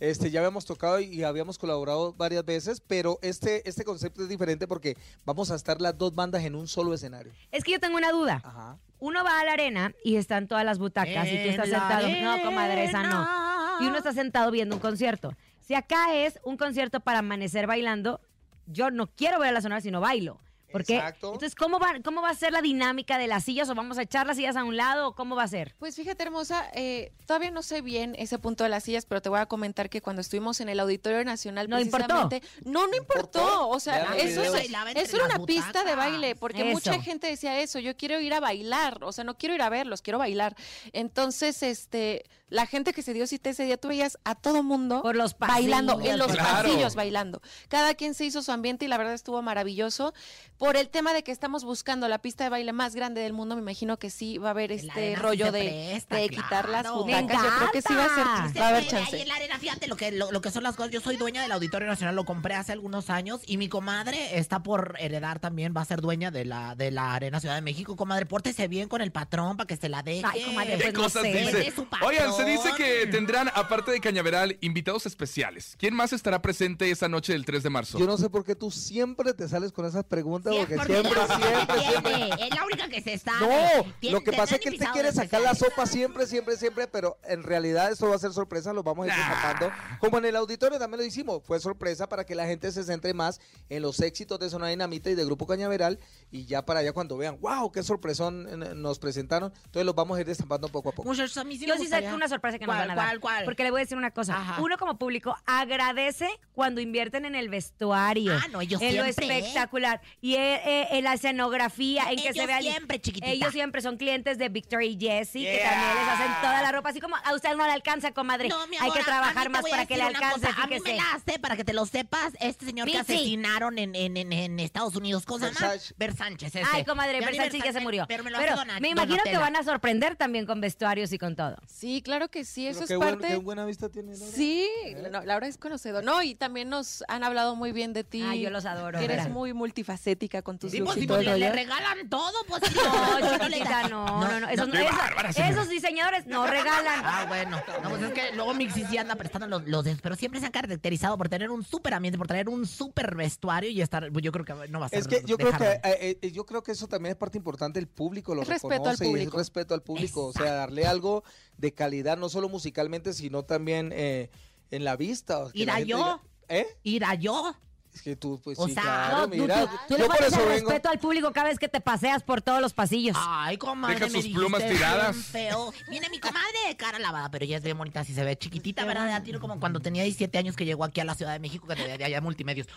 Este, 0.00 0.30
ya 0.30 0.40
habíamos 0.40 0.64
tocado 0.64 0.98
y 0.98 1.22
habíamos 1.24 1.58
colaborado 1.58 2.14
varias 2.14 2.42
veces, 2.44 2.80
pero 2.86 3.18
este, 3.20 3.68
este 3.68 3.84
concepto 3.84 4.22
es 4.22 4.30
diferente 4.30 4.66
porque 4.66 4.96
vamos 5.26 5.50
a 5.50 5.54
estar 5.56 5.78
las 5.80 5.96
dos 5.98 6.14
bandas 6.14 6.42
en 6.44 6.54
un 6.54 6.68
solo 6.68 6.94
escenario. 6.94 7.32
Es 7.52 7.64
que 7.64 7.72
yo 7.72 7.80
tengo 7.80 7.98
una 7.98 8.10
duda. 8.10 8.40
Ajá. 8.42 8.78
Uno 8.98 9.22
va 9.24 9.40
a 9.40 9.44
la 9.44 9.52
arena 9.52 9.94
y 10.02 10.16
están 10.16 10.48
todas 10.48 10.64
las 10.64 10.78
butacas 10.78 11.26
y 11.28 11.42
tú 11.42 11.50
estás 11.50 11.68
sentado. 11.68 12.08
No, 12.08 12.42
comadre, 12.42 12.84
esa 12.84 13.02
no. 13.02 13.84
Y 13.84 13.88
uno 13.88 13.98
está 13.98 14.12
sentado 14.12 14.50
viendo 14.50 14.74
un 14.74 14.80
concierto. 14.80 15.34
Si 15.60 15.74
acá 15.74 16.14
es 16.14 16.38
un 16.44 16.56
concierto 16.56 17.00
para 17.00 17.20
amanecer 17.20 17.66
bailando, 17.66 18.20
yo 18.66 18.90
no 18.90 19.06
quiero 19.06 19.38
ver 19.38 19.50
a 19.50 19.52
la 19.52 19.60
sonora, 19.60 19.80
sino 19.80 20.00
bailo. 20.00 20.40
Porque, 20.72 20.96
Exacto. 20.96 21.28
entonces, 21.32 21.54
¿cómo 21.54 21.78
va, 21.78 21.94
¿cómo 22.04 22.22
va 22.22 22.30
a 22.30 22.34
ser 22.34 22.52
la 22.52 22.62
dinámica 22.62 23.18
de 23.18 23.26
las 23.26 23.44
sillas? 23.44 23.68
¿O 23.70 23.74
vamos 23.74 23.98
a 23.98 24.02
echar 24.02 24.26
las 24.26 24.36
sillas 24.36 24.56
a 24.56 24.64
un 24.64 24.76
lado? 24.76 25.08
¿O 25.08 25.14
cómo 25.14 25.36
va 25.36 25.42
a 25.44 25.48
ser? 25.48 25.74
Pues 25.78 25.96
fíjate, 25.96 26.22
hermosa, 26.22 26.70
eh, 26.74 27.12
todavía 27.26 27.50
no 27.50 27.62
sé 27.62 27.80
bien 27.82 28.14
ese 28.18 28.38
punto 28.38 28.64
de 28.64 28.70
las 28.70 28.84
sillas, 28.84 29.06
pero 29.06 29.20
te 29.22 29.28
voy 29.28 29.40
a 29.40 29.46
comentar 29.46 29.90
que 29.90 30.00
cuando 30.00 30.20
estuvimos 30.22 30.60
en 30.60 30.68
el 30.68 30.78
Auditorio 30.80 31.24
Nacional, 31.24 31.68
No 31.68 31.80
importó. 31.80 32.06
precisamente, 32.06 32.42
no, 32.64 32.86
no 32.86 32.96
importó. 32.96 33.68
O 33.68 33.80
sea, 33.80 34.14
eso, 34.16 34.42
es- 34.42 34.70
eso 34.96 35.16
era 35.16 35.26
una 35.36 35.44
pista 35.46 35.84
de 35.84 35.94
baile, 35.94 36.36
porque 36.36 36.60
Eso. 36.62 36.70
mucha 36.72 37.00
gente 37.02 37.26
decía 37.26 37.60
eso, 37.60 37.78
yo 37.78 37.96
quiero 37.96 38.20
ir 38.20 38.34
a 38.34 38.40
bailar, 38.40 39.02
o 39.02 39.12
sea, 39.12 39.24
no 39.24 39.36
quiero 39.36 39.54
ir 39.54 39.62
a 39.62 39.68
verlos, 39.68 40.02
quiero 40.02 40.18
bailar. 40.18 40.54
Entonces, 40.92 41.62
este, 41.62 42.24
la 42.50 42.66
gente 42.66 42.92
que 42.92 43.02
se 43.02 43.14
dio 43.14 43.26
cita 43.26 43.50
ese 43.50 43.64
día, 43.64 43.76
tú 43.76 43.88
veías 43.88 44.18
a 44.24 44.34
todo 44.34 44.62
mundo 44.62 45.02
Por 45.02 45.16
los 45.16 45.38
bailando, 45.38 46.00
en 46.02 46.18
los 46.18 46.32
Claro. 46.32 46.68
pasillos 46.68 46.94
bailando. 46.94 47.40
Cada 47.68 47.94
quien 47.94 48.14
se 48.14 48.24
hizo 48.26 48.42
su 48.42 48.52
ambiente 48.52 48.84
y 48.84 48.88
la 48.88 48.98
verdad 48.98 49.14
estuvo 49.14 49.40
maravilloso. 49.42 50.12
Por 50.58 50.76
el 50.76 50.88
tema 50.90 51.12
de 51.14 51.22
que 51.22 51.32
estamos 51.32 51.64
buscando 51.64 52.06
la 52.08 52.18
pista 52.18 52.44
de 52.44 52.50
baile 52.50 52.72
más 52.72 52.94
grande 52.94 53.20
del 53.22 53.32
mundo, 53.32 53.54
me 53.56 53.62
imagino 53.62 53.98
que 53.98 54.10
sí 54.10 54.36
va 54.38 54.48
a 54.48 54.50
haber 54.50 54.72
este 54.72 55.16
rollo 55.16 55.46
se 55.46 55.52
de, 55.52 55.88
presta, 55.92 56.16
de 56.16 56.28
quitar 56.28 56.68
las 56.68 56.82
claro. 56.82 56.96
Butacas. 57.04 57.42
Yo 57.42 57.48
creo 57.56 57.70
que 57.70 57.82
sí 57.82 57.94
va 57.94 58.04
a 58.04 58.14
ser, 58.48 58.60
va 58.60 58.66
a 58.66 58.68
haber 58.68 58.84
Se 58.84 58.90
chance. 58.90 59.16
Ahí 59.16 59.22
en 59.22 59.28
la 59.28 59.36
arena, 59.36 59.58
fíjate 59.58 59.86
lo 59.86 59.96
que, 59.96 60.10
lo, 60.12 60.30
lo 60.32 60.40
que 60.40 60.50
son 60.50 60.62
las 60.62 60.76
cosas. 60.76 60.92
Yo 60.92 61.00
soy 61.00 61.16
dueña 61.16 61.40
del 61.42 61.52
Auditorio 61.52 61.88
Nacional, 61.88 62.14
lo 62.14 62.24
compré 62.24 62.54
hace 62.56 62.72
algunos 62.72 63.08
años 63.10 63.40
y 63.46 63.56
mi 63.56 63.68
comadre 63.68 64.38
está 64.38 64.62
por 64.62 64.96
heredar 64.98 65.38
también, 65.38 65.72
va 65.76 65.80
a 65.82 65.84
ser 65.84 66.00
dueña 66.00 66.30
de 66.30 66.44
la, 66.44 66.74
de 66.74 66.90
la 66.90 67.14
Arena 67.14 67.40
Ciudad 67.40 67.54
de 67.54 67.62
México. 67.62 67.96
Comadre, 67.96 68.26
pórtese 68.26 68.66
bien 68.68 68.88
con 68.88 69.00
el 69.00 69.12
patrón 69.12 69.56
para 69.56 69.66
que 69.66 69.76
se 69.76 69.88
la 69.88 70.02
deje. 70.02 70.22
Ay, 70.28 70.42
comadre, 70.44 70.76
¿Qué 70.76 70.82
pues 70.84 70.94
no 70.94 71.02
cosas 71.04 71.22
sé. 71.22 71.28
dice? 71.32 71.58
Es 71.60 71.66
de 71.66 71.70
su 71.72 71.86
patrón. 71.86 72.08
Oigan, 72.10 72.32
se 72.44 72.50
dice 72.50 72.70
que 72.76 73.06
tendrán, 73.06 73.48
aparte 73.54 73.90
de 73.90 74.00
Cañaveral, 74.00 74.56
invitados 74.60 75.06
especiales. 75.06 75.74
¿Quién 75.78 75.94
más 75.94 76.12
estará 76.12 76.40
presente 76.42 76.90
esa 76.90 77.08
noche 77.08 77.32
del 77.32 77.44
3 77.44 77.62
de 77.62 77.70
marzo? 77.70 77.98
Yo 77.98 78.06
no 78.06 78.16
sé 78.18 78.30
por 78.30 78.44
qué 78.44 78.54
tú 78.54 78.70
siempre 78.70 79.32
te 79.34 79.48
sales 79.48 79.72
con 79.72 79.86
esas 79.86 80.04
preguntas, 80.04 80.54
porque 80.54 80.76
porque 80.76 80.92
siempre, 80.92 81.20
siempre, 81.26 81.80
siempre... 81.80 82.46
Es 82.46 82.54
la 82.54 82.64
única 82.64 82.88
que 82.88 83.00
se 83.02 83.12
está. 83.14 83.32
No, 83.40 83.84
lo 84.10 84.20
que 84.22 84.32
pasa 84.32 84.56
es 84.56 84.60
que 84.60 84.68
él 84.70 84.78
te 84.78 84.86
quiere 84.92 85.12
sacar 85.12 85.40
la 85.40 85.54
sopa 85.54 85.86
siempre, 85.86 86.26
siempre, 86.26 86.56
siempre, 86.56 86.86
pero 86.88 87.18
en 87.24 87.42
realidad 87.42 87.90
eso 87.92 88.08
va 88.08 88.16
a 88.16 88.18
ser 88.18 88.32
sorpresa, 88.32 88.72
lo 88.72 88.82
vamos 88.82 89.06
a 89.06 89.08
ir 89.08 89.14
Nah. 89.16 89.28
destapando. 89.28 89.72
Como 89.98 90.18
en 90.18 90.24
el 90.26 90.36
auditorio 90.36 90.78
también 90.78 91.00
lo 91.00 91.04
hicimos, 91.06 91.42
fue 91.44 91.60
sorpresa 91.60 92.08
para 92.08 92.24
que 92.24 92.34
la 92.34 92.46
gente 92.46 92.70
se 92.72 92.84
centre 92.84 93.12
más 93.14 93.40
en 93.68 93.82
los 93.82 94.00
éxitos 94.00 94.38
de 94.38 94.48
Zona 94.50 94.68
Dinamita 94.68 95.10
y 95.10 95.14
de 95.14 95.24
Grupo 95.24 95.46
Cañaveral 95.46 95.98
y 96.30 96.46
ya 96.46 96.64
para 96.64 96.80
allá 96.80 96.92
cuando 96.92 97.16
vean, 97.16 97.38
wow, 97.40 97.70
qué 97.72 97.82
sorpresón 97.82 98.46
eh, 98.48 98.74
nos 98.74 98.98
presentaron, 98.98 99.52
entonces 99.56 99.84
los 99.84 99.94
vamos 99.94 100.16
a 100.16 100.20
ir 100.20 100.26
destapando 100.26 100.68
poco 100.68 100.90
a 100.90 100.92
poco. 100.92 101.08
Muchachos, 101.08 101.36
a 101.36 101.44
mí 101.44 101.58
sí 101.58 101.66
Yo 101.66 101.74
me 101.74 101.80
sí 101.80 101.84
sé 101.86 101.88
gustaría. 101.88 102.10
que 102.10 102.14
una 102.16 102.28
sorpresa 102.30 102.58
que 102.58 102.66
nos 102.66 102.74
¿Cuál, 102.74 102.88
van 102.88 102.98
a 102.98 103.02
dar. 103.02 103.06
cuál, 103.18 103.20
cuál? 103.20 103.44
Porque 103.44 103.62
le 103.64 103.70
voy 103.70 103.80
a 103.80 103.84
decir 103.84 103.98
una 103.98 104.10
cosa. 104.10 104.34
Ajá. 104.38 104.62
Uno 104.62 104.78
como 104.78 104.96
público 104.98 105.36
agradece 105.46 106.28
cuando 106.54 106.80
invierten 106.80 107.24
en 107.26 107.34
el 107.34 107.48
vestuario. 107.50 108.32
Ah, 108.42 108.46
no, 108.50 108.60
ellos 108.62 108.80
en 108.80 108.96
lo 108.96 109.02
siempre, 109.04 109.26
¿eh? 109.26 109.38
espectacular. 109.40 110.00
Y 110.22 110.34
eh, 110.36 110.60
eh, 110.64 110.88
en 110.92 111.04
la 111.04 111.12
escenografía, 111.14 112.04
en 112.10 112.16
que 112.16 112.22
se 112.22 112.28
Ellos 112.30 112.46
vea. 112.46 112.60
siempre, 112.60 113.00
chiquitita. 113.00 113.30
Ellos 113.32 113.52
siempre 113.52 113.82
son 113.82 113.96
clientes 113.98 114.38
de 114.38 114.48
Victor 114.48 114.82
y 114.82 114.96
Jessie, 114.98 115.44
que 115.44 115.58
también 115.62 115.94
les 115.94 116.08
hacen 116.08 116.32
toda 116.40 116.62
la 116.62 116.72
ropa. 116.72 116.88
Así 116.90 117.00
como 117.00 117.16
a 117.16 117.34
usted 117.34 117.54
no 117.56 117.66
le 117.66 117.72
alcanza, 117.72 118.12
comadre. 118.12 118.48
No, 118.48 118.66
mi 118.68 118.76
Hay 118.76 118.82
amor, 118.82 118.94
que 118.94 118.98
a- 119.00 119.02
a 119.02 119.04
trabajar 119.06 119.50
más 119.50 119.62
para 119.68 119.86
que 119.86 119.96
le 119.96 120.02
alcance. 120.04 120.40
cosa, 120.40 120.62
A 120.62 120.66
mí 120.66 120.74
me 120.74 120.80
fíjese. 120.80 120.96
la 120.96 121.12
hace, 121.14 121.38
para 121.38 121.56
que 121.56 121.64
te 121.64 121.72
lo 121.72 121.86
sepas, 121.86 122.32
este 122.40 122.64
señor 122.66 122.88
que 122.90 122.98
asesinaron 122.98 123.78
en, 123.78 123.94
en, 123.94 124.16
en, 124.16 124.32
en 124.32 124.60
Estados 124.60 124.96
Unidos, 124.96 125.24
¿cómo 125.26 125.40
se 125.40 125.46
llama? 125.52 125.68
Versace. 125.68 125.94
Versánchez, 125.98 126.54
ese. 126.56 126.68
Ay, 126.72 126.84
comadre, 126.84 127.20
Versace 127.20 127.58
ya 127.58 127.72
se 127.72 127.80
murió. 127.80 128.04
Pero 128.08 128.22
me 128.24 128.30
lo 128.30 128.38
Pero 128.38 128.56
me 128.80 128.88
imagino 128.90 129.22
que 129.24 129.36
van 129.36 129.56
a 129.56 129.62
sorprender 129.62 130.16
también 130.16 130.46
con 130.46 130.60
vestuarios 130.60 131.12
y 131.12 131.18
con 131.18 131.36
todo. 131.36 131.56
Sí, 131.66 132.02
claro 132.02 132.19
que 132.28 132.44
sí, 132.44 132.66
eso 132.66 132.84
es 132.84 132.88
buen- 132.96 133.00
parte. 133.18 133.28
qué 133.28 133.36
buena 133.36 133.64
vista 133.64 133.88
tiene. 133.88 134.16
Laura. 134.16 134.32
Sí, 134.36 134.68
no, 135.10 135.22
Laura 135.24 135.46
es 135.46 135.56
conocedor. 135.58 136.04
No, 136.04 136.22
y 136.22 136.34
también 136.34 136.68
nos 136.68 137.02
han 137.08 137.24
hablado 137.24 137.56
muy 137.56 137.72
bien 137.72 137.92
de 137.92 138.04
ti. 138.04 138.22
Ay, 138.22 138.42
yo 138.42 138.50
los 138.50 138.64
adoro, 138.66 138.98
que 138.98 139.04
Eres 139.04 139.28
muy 139.30 139.52
multifacética 139.52 140.42
con 140.42 140.58
tus 140.58 140.70
Sí, 140.72 140.78
looks 140.78 140.92
pues, 140.94 141.04
y 141.04 141.06
todo 141.06 141.22
le, 141.22 141.52
regalan 141.52 142.08
todo, 142.08 142.32
pues. 142.48 142.62
No, 142.74 143.18
no 143.38 143.48
le 143.48 143.58
da- 143.60 143.88
no, 143.88 144.06
no, 144.20 144.40
no. 144.40 144.48
Esos, 144.48 144.68
qué 144.68 144.82
esos- 144.82 144.96
bárbara, 144.98 145.30
esos 145.30 145.68
diseñadores 145.68 146.26
no 146.26 146.46
regalan. 146.46 147.00
Ah, 147.12 147.24
bueno. 147.28 147.60
No, 147.82 147.90
pues 147.90 148.02
es 148.02 148.12
que 148.12 148.32
luego 148.36 148.54
Mixi 148.54 148.84
sí 148.84 148.96
anda 148.98 149.14
prestando 149.16 149.46
los, 149.48 149.66
los 149.66 149.84
pero 150.02 150.14
siempre 150.16 150.38
se 150.40 150.46
han 150.46 150.52
caracterizado 150.52 151.16
por 151.18 151.28
tener 151.28 151.50
un 151.50 151.64
súper 151.64 151.94
ambiente, 151.94 152.18
por 152.18 152.26
tener 152.26 152.48
un 152.48 152.66
súper 152.66 153.14
vestuario 153.16 153.70
y 153.70 153.80
estar, 153.80 154.10
pues 154.12 154.22
yo 154.24 154.30
creo 154.32 154.44
que 154.44 154.68
no 154.68 154.80
va 154.80 154.86
a 154.86 154.88
ser 154.88 155.00
Es 155.00 155.08
que 155.08 155.22
yo 155.26 155.36
creo 155.36 155.50
que 155.52 155.58
dejarlo. 155.64 155.80
eh, 156.00 156.18
eh, 156.22 156.30
yo 156.30 156.46
creo 156.46 156.62
que 156.62 156.72
eso 156.72 156.86
también 156.88 157.12
es 157.12 157.16
parte 157.16 157.36
importante 157.38 157.78
el 157.78 157.88
público 157.88 158.34
lo 158.34 158.42
Es 158.42 158.48
respeto 158.48 158.74
al 158.74 158.78
reconoce 158.96 159.04
y 159.04 159.08
es 159.08 159.12
público. 159.12 159.38
respeto 159.38 159.74
al 159.74 159.82
público, 159.82 160.26
o 160.26 160.32
sea, 160.32 160.52
darle 160.52 160.86
algo 160.86 161.24
de 161.60 161.72
calidad 161.74 162.16
no 162.16 162.28
solo 162.28 162.48
musicalmente, 162.48 163.12
sino 163.12 163.44
también 163.44 163.90
eh, 163.94 164.30
en 164.70 164.84
la 164.84 164.96
vista. 164.96 165.38
o 165.40 165.50
que 165.50 165.58
Ir 165.60 165.66
la 165.66 165.74
a 165.74 165.76
gente 165.76 165.90
yo. 165.90 165.96
diga, 165.98 166.20
¿Eh? 166.48 166.66
Ir 166.82 167.04
a 167.04 167.14
yo. 167.14 167.54
Es 167.92 168.02
que 168.02 168.14
tú, 168.14 168.40
pues 168.44 168.56
O 168.56 168.68
sí, 168.68 168.74
sea, 168.74 168.82
claro, 168.84 169.16
No, 169.16 169.22
tú, 169.24 169.28
mira, 169.36 169.66
tú- 169.66 169.76
tú 169.88 169.94
le 169.94 170.00
yo 170.00 170.06
por 170.06 170.16
faltas 170.16 170.32
eso 170.32 170.42
el 170.42 170.48
vengo. 170.48 170.70
respeto 170.70 170.88
al 170.90 170.98
público 171.00 171.32
cada 171.32 171.48
vez 171.48 171.58
que 171.58 171.68
te 171.68 171.80
paseas 171.80 172.22
por 172.22 172.40
todos 172.40 172.60
los 172.60 172.72
pasillos. 172.72 173.16
Ay, 173.18 173.56
comadre, 173.56 173.96
Deja 173.98 174.10
sus 174.10 174.28
plumas 174.28 174.64
tiradas. 174.64 175.16
Feo. 175.16 175.72
Viene 175.88 176.08
mi 176.08 176.20
comadre 176.20 176.56
de 176.68 176.76
cara 176.76 177.00
lavada, 177.00 177.32
pero 177.32 177.44
ella 177.44 177.56
es 177.56 177.64
bien 177.64 177.76
bonita, 177.76 177.98
así 178.00 178.14
se 178.14 178.22
ve 178.22 178.38
chiquitita, 178.38 178.84
¿verdad? 178.84 179.20
Tiene 179.24 179.40
como 179.40 179.58
cuando 179.58 179.80
tenía 179.80 180.04
17 180.04 180.38
años 180.38 180.54
que 180.54 180.64
llegó 180.64 180.84
aquí 180.84 181.00
a 181.00 181.04
la 181.04 181.16
Ciudad 181.16 181.32
de 181.32 181.40
México, 181.40 181.66
que 181.66 181.74
de, 181.74 181.98
de 181.98 182.04
allá 182.04 182.20
multimedios. 182.20 182.68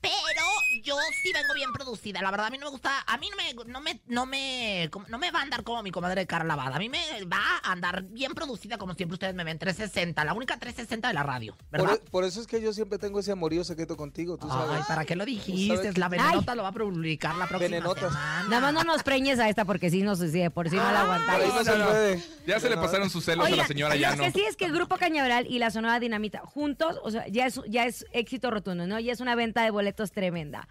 Pero 0.00 0.42
yo 0.82 0.96
sí 1.22 1.32
vengo 1.32 1.54
bien 1.54 1.72
producida, 1.72 2.20
la 2.22 2.30
verdad, 2.30 2.46
a 2.46 2.50
mí 2.50 2.58
no 2.58 2.66
me 2.66 2.70
gusta, 2.72 2.90
a 3.06 3.16
mí 3.18 3.28
no 3.30 3.36
me, 3.36 3.72
no 3.72 3.80
me, 3.80 4.00
no 4.06 4.26
me, 4.26 4.90
no 5.08 5.18
me 5.18 5.30
va 5.30 5.40
a 5.40 5.42
andar 5.42 5.62
como 5.62 5.82
mi 5.82 5.90
comadre 5.90 6.22
de 6.22 6.26
cara 6.26 6.44
lavada, 6.44 6.76
a 6.76 6.78
mí 6.78 6.88
me 6.88 6.98
va 7.24 7.42
a 7.62 7.72
andar 7.72 8.02
bien 8.04 8.34
producida 8.34 8.78
como 8.78 8.94
siempre 8.94 9.14
ustedes 9.14 9.34
me 9.34 9.44
ven, 9.44 9.58
360, 9.58 10.24
la 10.24 10.34
única 10.34 10.58
360 10.58 11.08
de 11.08 11.14
la 11.14 11.22
radio, 11.22 11.56
Por, 11.70 11.80
¿verdad? 11.80 11.96
e- 12.04 12.10
por 12.10 12.24
eso 12.24 12.40
es 12.40 12.46
que 12.46 12.60
yo 12.60 12.72
siempre 12.72 12.98
tengo 12.98 13.20
ese 13.20 13.32
amorío 13.32 13.64
secreto 13.64 13.96
contigo, 13.96 14.36
tú 14.38 14.48
sabes. 14.48 14.76
Ay, 14.78 14.82
¿para 14.88 15.04
qué 15.04 15.16
lo 15.16 15.24
dijiste? 15.24 15.92
La 15.98 16.08
venenota 16.08 16.54
lo 16.54 16.62
va 16.62 16.68
a 16.70 16.72
publicar 16.72 17.34
la 17.36 17.46
próxima 17.46 17.70
Venenotas. 17.76 18.12
semana. 18.12 18.44
Nada 18.48 18.60
más 18.60 18.72
no 18.72 18.84
nos 18.84 19.02
preñes 19.02 19.38
a 19.38 19.48
esta 19.48 19.64
porque 19.64 19.90
sí, 19.90 20.02
no 20.02 20.16
sé 20.16 20.30
si 20.30 20.40
de 20.40 20.50
por 20.50 20.68
si 20.68 20.76
no 20.76 20.82
la 20.82 21.02
aguantamos. 21.02 21.54
no 21.54 21.64
se 21.64 21.70
no, 21.72 21.78
no. 21.78 21.86
puede. 21.86 22.22
Ya 22.46 22.58
se 22.60 22.68
le 22.68 22.76
pasaron 22.76 23.08
sus 23.10 23.24
celos 23.24 23.46
a 23.46 23.50
la 23.50 23.66
señora, 23.66 23.94
ya 23.96 24.10
lo 24.10 24.16
no. 24.16 24.22
que 24.24 24.32
sí 24.32 24.44
es 24.48 24.56
que 24.56 24.64
el 24.64 24.72
Grupo 24.72 24.96
Cañaveral 24.96 25.46
y 25.48 25.58
la 25.58 25.70
Sonora 25.70 26.00
Dinamita 26.00 26.40
juntos, 26.40 26.98
o 27.04 27.10
sea, 27.10 27.26
ya 27.28 27.46
es, 27.46 27.60
ya 27.68 27.84
es 27.86 28.04
éxito 28.12 28.50
rotundo, 28.50 28.86
¿no? 28.86 28.98
Ya 28.98 29.12
es 29.12 29.20
una 29.20 29.34
venta 29.34 29.62
de 29.62 29.70
boletos 29.70 30.12
tremenda. 30.12 30.68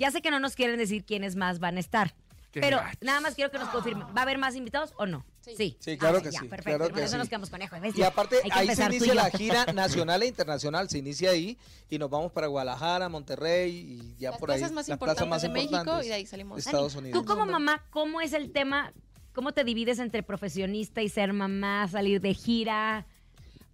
Ya 0.00 0.10
sé 0.10 0.20
que 0.22 0.32
no 0.32 0.40
nos 0.40 0.56
quieren 0.56 0.78
decir 0.78 1.04
quiénes 1.04 1.36
más 1.36 1.60
van 1.60 1.76
a 1.76 1.80
estar, 1.80 2.12
Qué 2.50 2.60
Pero 2.60 2.78
gacho. 2.78 2.98
nada 3.02 3.20
más 3.20 3.36
quiero 3.36 3.52
que 3.52 3.58
nos 3.58 3.68
confirme. 3.68 4.02
¿Va 4.06 4.12
a 4.16 4.22
haber 4.22 4.36
más 4.36 4.56
invitados 4.56 4.92
o 4.96 5.06
no? 5.06 5.24
Sí. 5.40 5.76
Sí, 5.78 5.96
claro 5.96 6.18
Ah, 6.18 6.22
que 6.22 6.32
ya, 6.32 6.40
sí, 6.40 6.48
Perfecto. 6.48 6.64
claro 6.78 6.84
Con 6.86 6.94
que 6.98 7.02
eso 7.04 7.12
sí. 7.12 7.18
nos 7.18 7.28
quedamos 7.28 7.48
con. 7.48 7.60
Y 7.94 8.02
aparte, 8.02 8.40
ahí 8.50 8.74
se 8.74 8.84
inicia 8.86 9.14
la 9.14 9.30
gira 9.30 9.66
nacional 9.72 10.24
e 10.24 10.26
internacional. 10.26 10.90
Se 10.90 10.98
inicia 10.98 11.30
ahí 11.30 11.56
y 11.88 11.98
nos 11.98 12.10
vamos 12.10 12.32
para 12.32 12.48
Guadalajara, 12.48 13.08
Monterrey 13.08 13.70
y 13.72 14.16
ya 14.18 14.30
Las 14.32 14.40
por 14.40 14.50
ahí. 14.50 14.60
más 14.62 14.72
las 14.72 14.88
importantes 14.88 15.24
plazas 15.24 15.28
más 15.28 15.42
de 15.42 15.48
México 15.48 15.76
importantes 15.76 16.06
y 16.06 16.08
de 16.08 16.14
ahí 16.16 16.26
salimos. 16.26 16.56
de 16.56 16.60
Estados 16.62 16.96
Unidos. 16.96 17.20
Tú 17.20 17.24
como 17.24 17.46
mamá, 17.46 17.84
¿cómo 17.90 18.20
es 18.20 18.32
el 18.32 18.50
tema? 18.50 18.92
¿Cómo 19.32 19.52
te 19.52 19.62
divides 19.62 20.00
entre 20.00 20.24
profesionista 20.24 21.02
y 21.02 21.08
ser 21.08 21.32
mamá, 21.32 21.86
salir 21.86 22.20
de 22.20 22.34
gira? 22.34 23.06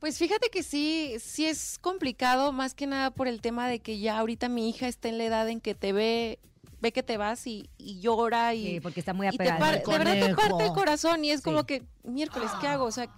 Pues 0.00 0.18
fíjate 0.18 0.50
que 0.50 0.62
sí, 0.62 1.14
sí 1.20 1.46
es 1.46 1.78
complicado, 1.80 2.52
más 2.52 2.74
que 2.74 2.86
nada 2.86 3.10
por 3.10 3.28
el 3.28 3.40
tema 3.40 3.68
de 3.68 3.80
que 3.80 3.98
ya 3.98 4.18
ahorita 4.18 4.48
mi 4.48 4.68
hija 4.68 4.88
está 4.88 5.08
en 5.08 5.18
la 5.18 5.24
edad 5.24 5.48
en 5.48 5.60
que 5.60 5.74
te 5.74 5.92
ve, 5.92 6.38
ve 6.80 6.92
que 6.92 7.02
te 7.02 7.16
vas 7.16 7.46
y, 7.46 7.70
y 7.78 8.00
llora 8.00 8.54
y, 8.54 8.74
Sí, 8.74 8.80
porque 8.80 9.00
está 9.00 9.14
muy 9.14 9.26
apegada. 9.26 9.58
de 9.72 9.82
verdad 9.86 10.12
te 10.20 10.34
parte 10.34 10.64
el 10.66 10.72
corazón 10.72 11.24
y 11.24 11.30
es 11.30 11.38
Sí. 11.40 11.44
como 11.44 11.64
que 11.64 11.82
miércoles, 12.04 12.50
¿qué 12.60 12.66
hago? 12.68 12.84
O 12.84 12.92
sea, 12.92 13.08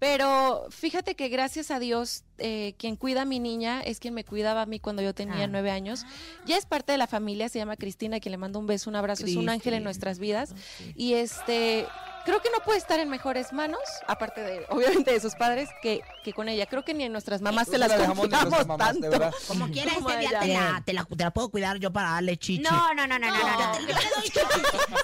pero 0.00 0.66
fíjate 0.70 1.14
que 1.14 1.28
gracias 1.28 1.70
a 1.70 1.78
Dios, 1.78 2.24
eh, 2.38 2.74
quien 2.78 2.96
cuida 2.96 3.22
a 3.22 3.24
mi 3.24 3.38
niña 3.40 3.80
es 3.82 4.00
quien 4.00 4.14
me 4.14 4.24
cuidaba 4.24 4.62
a 4.62 4.66
mí 4.66 4.80
cuando 4.80 5.02
yo 5.02 5.14
tenía 5.14 5.44
Ah. 5.44 5.46
nueve 5.48 5.70
años. 5.70 6.04
Ya 6.46 6.56
es 6.56 6.66
parte 6.66 6.92
de 6.92 6.98
la 6.98 7.06
familia, 7.06 7.48
se 7.48 7.58
llama 7.58 7.76
Cristina, 7.76 8.20
quien 8.20 8.32
le 8.32 8.38
mando 8.38 8.58
un 8.58 8.66
beso, 8.66 8.90
un 8.90 8.96
abrazo, 8.96 9.24
es 9.26 9.36
un 9.36 9.48
ángel 9.48 9.74
en 9.74 9.84
nuestras 9.84 10.18
vidas. 10.18 10.54
Y 10.96 11.14
este, 11.14 11.86
creo 12.24 12.40
que 12.40 12.50
no 12.50 12.58
puede 12.64 12.78
estar 12.78 12.98
en 13.00 13.08
mejores 13.08 13.52
manos, 13.52 13.80
aparte 14.06 14.40
de, 14.40 14.66
obviamente, 14.70 15.12
de 15.12 15.20
sus 15.20 15.34
padres, 15.34 15.68
que, 15.82 16.00
que 16.24 16.32
con 16.32 16.48
ella. 16.48 16.66
Creo 16.66 16.84
que 16.84 16.94
ni 16.94 17.04
en 17.04 17.12
nuestras 17.12 17.40
mamás 17.40 17.66
No 17.68 17.72
se 17.72 17.78
las 17.78 17.88
la 17.90 18.06
confiamos 18.06 18.66
mamás, 18.66 18.98
tanto. 19.00 19.30
Como 19.48 19.68
quiera, 19.70 19.92
este 19.92 20.18
día 20.18 20.28
te 20.40 20.48
la, 20.48 20.82
te, 20.84 20.92
la, 20.92 21.04
te 21.04 21.22
la 21.24 21.30
puedo 21.32 21.50
cuidar 21.50 21.78
yo 21.78 21.92
para 21.92 22.10
darle 22.10 22.36
chichi. 22.36 22.62
No, 22.62 22.94
no, 22.94 23.06
no, 23.06 23.18
no, 23.18 23.26
no, 23.28 23.36
no. 23.36 23.38
Yo 23.38 23.66
no. 23.66 23.72
te- 23.72 23.80
yo 23.82 23.94
doy 23.94 24.22
chichi. 24.22 24.40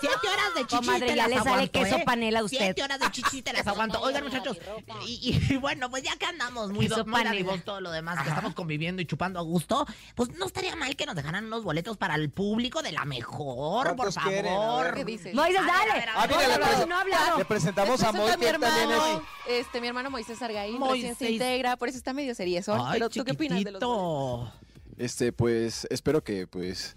Siete 0.01 0.29
horas 0.29 0.55
de 0.55 0.61
chichi 0.63 0.77
Comadre, 0.77 1.07
te 1.07 1.17
ya 1.17 1.17
las 1.17 1.29
le 1.31 1.37
sale 1.37 1.51
aguanto, 1.51 1.73
queso 1.81 1.97
¿eh? 1.97 2.03
panela 2.05 2.39
a 2.41 2.45
usted. 2.45 2.59
Siete 2.59 2.83
horas 2.83 3.01
de 3.01 3.11
chichi 3.11 3.43
te 3.43 3.53
las 3.53 3.67
aguanto. 3.67 4.01
Oigan, 4.01 4.25
muchachos. 4.25 4.57
Y, 5.07 5.39
y 5.51 5.57
bueno, 5.59 5.91
pues 5.91 6.03
ya 6.03 6.17
que 6.17 6.27
andamos 6.27 6.69
muy, 6.71 6.89
muy 6.89 6.89
panela. 7.25 7.31
arribos 7.31 7.65
todo 7.65 7.81
lo 7.81 7.91
demás, 7.91 8.23
que 8.23 8.29
estamos 8.29 8.55
conviviendo 8.55 9.01
y 9.03 9.07
chupando 9.07 9.39
a 9.39 9.43
gusto, 9.43 9.87
pues 10.15 10.31
no 10.37 10.47
estaría 10.47 10.75
mal 10.77 10.97
que 10.97 11.07
nos 11.07 11.15
dejaran 11.17 11.47
unos 11.47 11.65
boletos 11.65 11.97
para 11.97 12.15
el 12.17 12.31
público 12.31 12.83
de 12.83 12.93
la 12.93 13.05
mejor, 13.05 13.87
por 13.89 13.97
¿Cuántos 14.13 14.17
quieren? 14.25 14.53
A 14.53 14.57
favor. 14.57 14.85
ver. 14.87 14.95
¿Qué 14.95 15.05
dices? 15.05 15.35
Moisés, 15.35 15.59
A 15.59 15.63
ver, 15.63 15.71
a 15.71 15.77
dale. 15.79 15.93
ver, 16.01 16.09
a 16.09 16.13
Ah, 16.23 16.27
ver. 16.27 16.81
le, 16.81 16.87
No, 16.87 16.99
hablado. 16.99 17.39
le 17.39 17.45
presentamos 17.45 18.03
a 18.03 18.07
está 18.11 18.13
mi 18.13 18.45
es... 19.49 19.67
este, 19.67 19.81
mi 19.81 19.87
hermano 19.89 20.11
Moisés 20.11 20.41
Argaín, 20.43 20.81
recién 20.81 21.01
se 21.17 21.25
Moisés. 21.25 21.31
integra, 21.31 21.77
por 21.77 21.89
eso 21.89 21.99
está 21.99 22.13
medio 22.13 22.35
seriezón. 22.35 22.81
Ay, 22.85 22.93
pero 22.95 23.11
¿tú 23.11 23.25
qué 23.25 23.33
opinas 23.33 23.63
de 23.65 23.71
los 23.73 23.81
boletos? 23.81 24.53
chiquitito. 24.53 25.05
Este, 25.05 25.33
pues, 25.33 25.87
espero 25.91 26.23
que, 26.23 26.47
pues, 26.47 26.97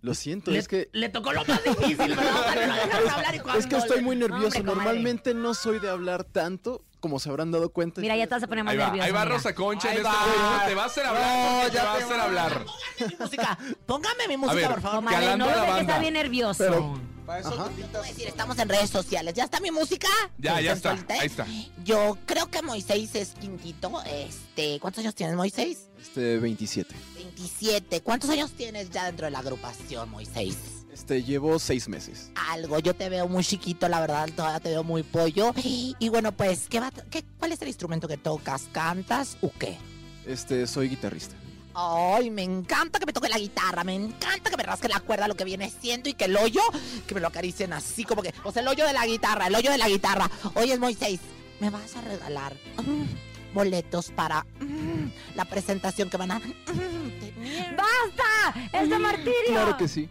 lo 0.00 0.12
siento, 0.14 0.50
Le, 0.50 0.58
es 0.58 0.68
que... 0.68 0.88
le 0.92 1.08
tocó 1.08 1.32
lo 1.32 1.44
más 1.44 1.62
difícil, 1.64 2.14
¿verdad? 2.16 3.04
No 3.06 3.10
hablar 3.12 3.34
y 3.34 3.58
Es 3.58 3.66
que 3.66 3.76
estoy 3.76 3.98
le- 3.98 4.02
muy 4.02 4.16
nervioso. 4.16 4.58
Hombre. 4.58 4.62
Normalmente 4.74 5.34
no 5.34 5.54
soy 5.54 5.78
de 5.78 5.88
hablar 5.88 6.24
tanto, 6.24 6.84
como 7.04 7.18
se 7.18 7.28
habrán 7.28 7.50
dado 7.50 7.68
cuenta. 7.68 8.00
Mira, 8.00 8.16
ya 8.16 8.26
te 8.26 8.34
vas 8.34 8.42
a 8.42 8.46
poner 8.46 8.64
más 8.64 8.72
Ahí 8.72 8.78
va, 8.78 8.86
nervioso. 8.86 9.04
ahí 9.04 9.12
va 9.12 9.24
mira. 9.24 9.34
Rosa 9.36 9.54
Concha 9.54 9.90
Ahí 9.90 9.98
en 9.98 10.06
este 10.06 10.16
momento. 10.18 10.66
Te 10.66 10.74
va 10.74 10.82
a 10.82 10.86
hacer 10.86 11.04
hablar. 11.04 11.64
No, 11.64 11.70
te 11.70 11.78
va 11.78 11.92
a 11.92 11.96
hacer 11.98 12.20
hablar. 12.20 12.64
Póngame 12.64 13.08
mi 13.08 13.16
música. 13.18 13.58
Póngame 13.86 14.28
mi 14.28 14.36
música, 14.38 14.54
ver, 14.54 14.70
por 14.70 14.80
favor. 14.80 14.96
Comadre, 15.04 15.36
no 15.36 15.50
lo 15.50 15.60
ve 15.60 15.72
que 15.74 15.80
está 15.82 15.98
bien 15.98 16.14
nervioso. 16.14 16.64
Pero- 16.64 17.00
Para 17.26 17.40
eso 17.40 17.70
decir, 18.02 18.26
estamos 18.26 18.58
en 18.58 18.68
redes 18.70 18.88
sociales. 18.88 19.34
¿Ya 19.34 19.44
está 19.44 19.60
mi 19.60 19.70
música? 19.70 20.08
Ya, 20.38 20.62
ya 20.62 20.72
está. 20.72 20.92
Ahí 21.10 21.26
está. 21.26 21.46
Yo 21.84 22.16
creo 22.24 22.50
que 22.50 22.62
Moisés 22.62 23.14
es 23.14 23.34
quintito. 23.34 24.02
Este, 24.06 24.80
¿cuántos 24.80 25.02
años 25.02 25.14
tienes, 25.14 25.36
Moisés? 25.36 25.88
Este, 26.00 26.38
27. 26.38 26.94
27. 27.16 28.00
¿Cuántos 28.00 28.30
años 28.30 28.50
tienes 28.52 28.88
ya 28.88 29.04
dentro 29.04 29.26
de 29.26 29.30
la 29.30 29.40
agrupación, 29.40 30.08
Moisés? 30.08 30.56
Este, 30.94 31.24
llevo 31.24 31.58
seis 31.58 31.88
meses. 31.88 32.30
Algo, 32.50 32.78
yo 32.78 32.94
te 32.94 33.08
veo 33.08 33.26
muy 33.26 33.44
chiquito, 33.44 33.88
la 33.88 34.00
verdad, 34.00 34.28
todavía 34.34 34.60
te 34.60 34.68
veo 34.68 34.84
muy 34.84 35.02
pollo. 35.02 35.52
Y 35.64 36.08
bueno, 36.08 36.30
pues, 36.30 36.68
¿qué 36.68 36.78
va, 36.78 36.92
qué, 37.10 37.24
¿cuál 37.36 37.50
es 37.50 37.60
el 37.62 37.68
instrumento 37.68 38.06
que 38.06 38.16
tocas? 38.16 38.68
¿Cantas 38.70 39.36
o 39.40 39.50
qué? 39.58 39.76
Este, 40.24 40.64
soy 40.68 40.88
guitarrista. 40.90 41.34
Ay, 41.74 42.30
me 42.30 42.44
encanta 42.44 43.00
que 43.00 43.06
me 43.06 43.12
toque 43.12 43.28
la 43.28 43.38
guitarra, 43.38 43.82
me 43.82 43.96
encanta 43.96 44.48
que 44.48 44.56
me 44.56 44.62
rasque 44.62 44.86
la 44.86 45.00
cuerda, 45.00 45.26
lo 45.26 45.34
que 45.34 45.42
viene 45.42 45.68
siendo 45.68 46.08
y 46.08 46.14
que 46.14 46.26
el 46.26 46.36
hoyo, 46.36 46.62
que 47.08 47.14
me 47.16 47.20
lo 47.20 47.26
acaricien 47.26 47.72
así 47.72 48.04
como 48.04 48.22
que, 48.22 48.32
o 48.44 48.52
sea, 48.52 48.62
el 48.62 48.68
hoyo 48.68 48.86
de 48.86 48.92
la 48.92 49.04
guitarra, 49.04 49.48
el 49.48 49.54
hoyo 49.56 49.72
de 49.72 49.78
la 49.78 49.88
guitarra. 49.88 50.30
Oye, 50.54 50.78
Moisés, 50.78 51.18
¿me 51.58 51.70
vas 51.70 51.96
a 51.96 52.02
regalar 52.02 52.54
mm, 52.86 53.52
boletos 53.52 54.12
para 54.12 54.46
mm, 54.60 55.34
la 55.34 55.44
presentación 55.44 56.08
que 56.08 56.16
van 56.16 56.30
a... 56.30 56.38
mm, 56.38 57.18
tener? 57.18 57.76
¡Basta! 57.76 58.70
¡Es 58.72 58.88
de 58.88 58.98
martirio! 59.00 59.32
Claro 59.48 59.76
que 59.76 59.88
sí. 59.88 60.08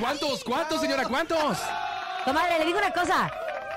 ¿Cuántos? 0.00 0.42
¿Cuántos, 0.44 0.80
señora? 0.80 1.04
¿Cuántos? 1.06 1.58
Comadre, 2.24 2.58
le 2.58 2.64
digo 2.66 2.78
una 2.78 2.92
cosa. 2.92 3.30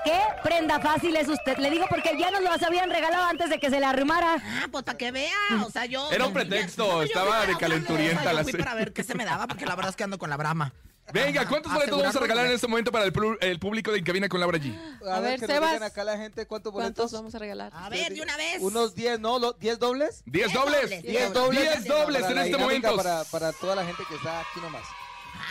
¿Qué 0.04 0.18
prenda 0.42 0.80
fácil 0.80 1.16
es 1.16 1.28
usted? 1.28 1.56
Le 1.58 1.70
digo 1.70 1.86
porque 1.88 2.16
ya 2.18 2.30
nos 2.30 2.42
los 2.42 2.62
habían 2.62 2.90
regalado 2.90 3.24
antes 3.24 3.48
de 3.48 3.58
que 3.58 3.70
se 3.70 3.80
le 3.80 3.86
arrumara. 3.86 4.36
Ah, 4.42 4.66
pues 4.70 4.84
para 4.84 4.98
que 4.98 5.10
vea, 5.10 5.32
o 5.64 5.70
sea, 5.70 5.86
yo... 5.86 6.10
Era 6.12 6.26
un 6.26 6.32
pretexto, 6.34 7.02
estaba 7.02 7.46
de 7.46 7.56
calenturienta 7.56 8.32
la 8.32 8.42
fui 8.42 8.52
para 8.52 8.74
ver 8.74 8.92
qué 8.92 9.02
se 9.02 9.14
me 9.14 9.24
daba, 9.24 9.46
porque 9.46 9.64
la 9.64 9.74
verdad 9.74 9.90
es 9.90 9.96
que 9.96 10.04
ando 10.04 10.18
con 10.18 10.28
la 10.28 10.36
brama. 10.36 10.72
Venga, 11.12 11.46
¿cuántos 11.46 11.70
Ajá, 11.70 11.80
boletos 11.80 11.98
vamos 12.00 12.16
a 12.16 12.20
regalar 12.20 12.46
en 12.46 12.52
este 12.52 12.66
momento 12.66 12.90
para 12.90 13.04
el, 13.04 13.58
público 13.58 13.92
de 13.92 13.98
Incabina 13.98 14.28
con 14.28 14.40
Laura 14.40 14.58
G? 14.58 14.74
A, 15.06 15.16
A 15.16 15.20
ver, 15.20 15.32
ver, 15.32 15.40
que 15.40 15.46
nos 15.46 15.56
Sebas. 15.68 15.82
acá 15.82 16.02
la 16.04 16.16
gente 16.16 16.46
cuántos 16.46 16.72
¿Cuántos 16.72 16.96
boletos. 16.96 17.12
vamos 17.12 17.34
a 17.34 17.38
regalar? 17.38 17.72
A 17.74 17.88
ver, 17.90 18.12
de 18.14 18.22
una 18.22 18.36
vez. 18.38 18.56
Unos 18.60 18.94
10, 18.94 19.20
¿no? 19.20 19.38
Lo- 19.38 19.54
¿10 19.58 19.76
dobles? 19.76 20.22
¡Diez 20.24 20.46
Diez 20.48 20.52
dobles! 20.54 20.80
dobles, 20.82 21.02
Diez 21.02 21.32
dobles. 21.34 21.60
¡Diez 21.60 21.84
dobles 21.84 22.22
Para 22.22 22.32
en 22.32 22.38
este 22.46 22.56
momento! 22.56 22.96
Para, 22.96 23.24
para 23.24 23.52
toda 23.52 23.74
la 23.76 23.84
gente 23.84 24.02
que 24.08 24.14
está 24.16 24.40
aquí 24.40 24.60
nomás. 24.62 24.82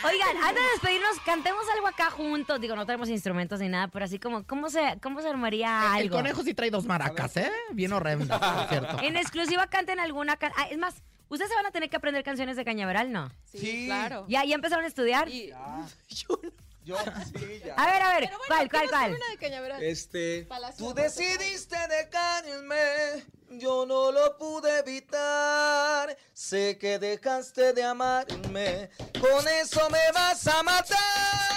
Oigan, 0.04 0.36
antes 0.36 0.62
de 0.62 0.70
despedirnos, 0.72 1.18
cantemos 1.24 1.64
algo 1.74 1.86
acá 1.86 2.10
juntos. 2.10 2.60
Digo, 2.60 2.76
no 2.76 2.84
tenemos 2.86 3.08
instrumentos 3.08 3.60
ni 3.60 3.68
nada, 3.68 3.88
pero 3.88 4.04
así 4.04 4.18
como, 4.18 4.46
¿cómo 4.46 4.68
se, 4.68 4.98
cómo 5.02 5.20
se 5.22 5.28
armaría 5.28 5.92
El 5.96 6.02
algo? 6.04 6.16
conejo 6.16 6.42
sí 6.42 6.52
trae 6.54 6.70
dos 6.70 6.84
maracas, 6.84 7.36
¿eh? 7.38 7.50
Bien 7.72 7.92
horrenda, 7.92 8.38
por 8.38 8.68
cierto. 8.68 8.98
En 9.02 9.16
exclusiva 9.16 9.66
canten 9.68 10.00
alguna 10.00 10.36
can- 10.36 10.52
ah, 10.56 10.66
Es 10.70 10.78
más, 10.78 10.96
ustedes 11.28 11.50
se 11.50 11.56
van 11.56 11.66
a 11.66 11.70
tener 11.70 11.88
que 11.88 11.96
aprender 11.96 12.22
canciones 12.22 12.56
de 12.56 12.64
Cañaveral, 12.64 13.12
¿no? 13.12 13.30
Sí, 13.44 13.58
Sí. 13.58 13.86
claro. 13.86 14.26
¿Ya, 14.28 14.44
ya 14.44 14.54
empezaron 14.54 14.84
a 14.84 14.88
estudiar? 14.88 15.28
Y- 15.28 15.50
Yo, 16.84 16.98
sí, 16.98 17.62
ya. 17.64 17.74
A 17.76 17.86
ver, 17.90 18.02
a 18.02 18.08
ver, 18.10 18.24
bueno, 18.24 18.38
¿cuál, 18.46 18.68
cuál, 18.68 18.68
¿qué 18.68 18.78
nos 18.82 18.90
cuál? 18.90 19.10
una 19.14 19.28
de 19.30 19.36
Cañaveral? 19.38 19.82
Este, 19.82 20.44
Palacio 20.46 20.86
tú 20.86 20.92
decidiste 20.92 21.76
dejarme, 21.88 23.24
yo 23.58 23.86
no 23.86 24.12
lo 24.12 24.36
pude 24.36 24.80
evitar. 24.80 26.14
Sé 26.34 26.76
que 26.76 26.98
dejaste 26.98 27.72
de 27.72 27.84
amarme, 27.84 28.90
con 29.24 29.48
eso 29.48 29.88
me 29.90 30.12
vas 30.12 30.46
a 30.46 30.62
matar. 30.62 30.98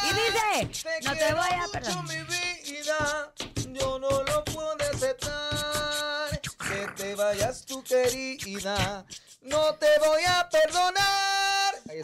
Y 0.05 0.13
dice, 0.13 1.01
no 1.03 1.15
te 1.15 1.33
voy 1.33 1.51
a 1.51 2.01
mi 2.03 2.23
vida, 2.23 3.33
yo 3.73 3.99
no 3.99 4.23
lo 4.23 4.43
puedo 4.45 4.77
aceptar. 4.93 6.39
Que 6.39 6.87
te 6.95 7.15
vayas 7.15 7.65
tu 7.65 7.83
querida, 7.83 9.05
no 9.41 9.75
te 9.75 9.99
voy 9.99 10.23
a 10.25 10.47
perdonar. 10.49 11.56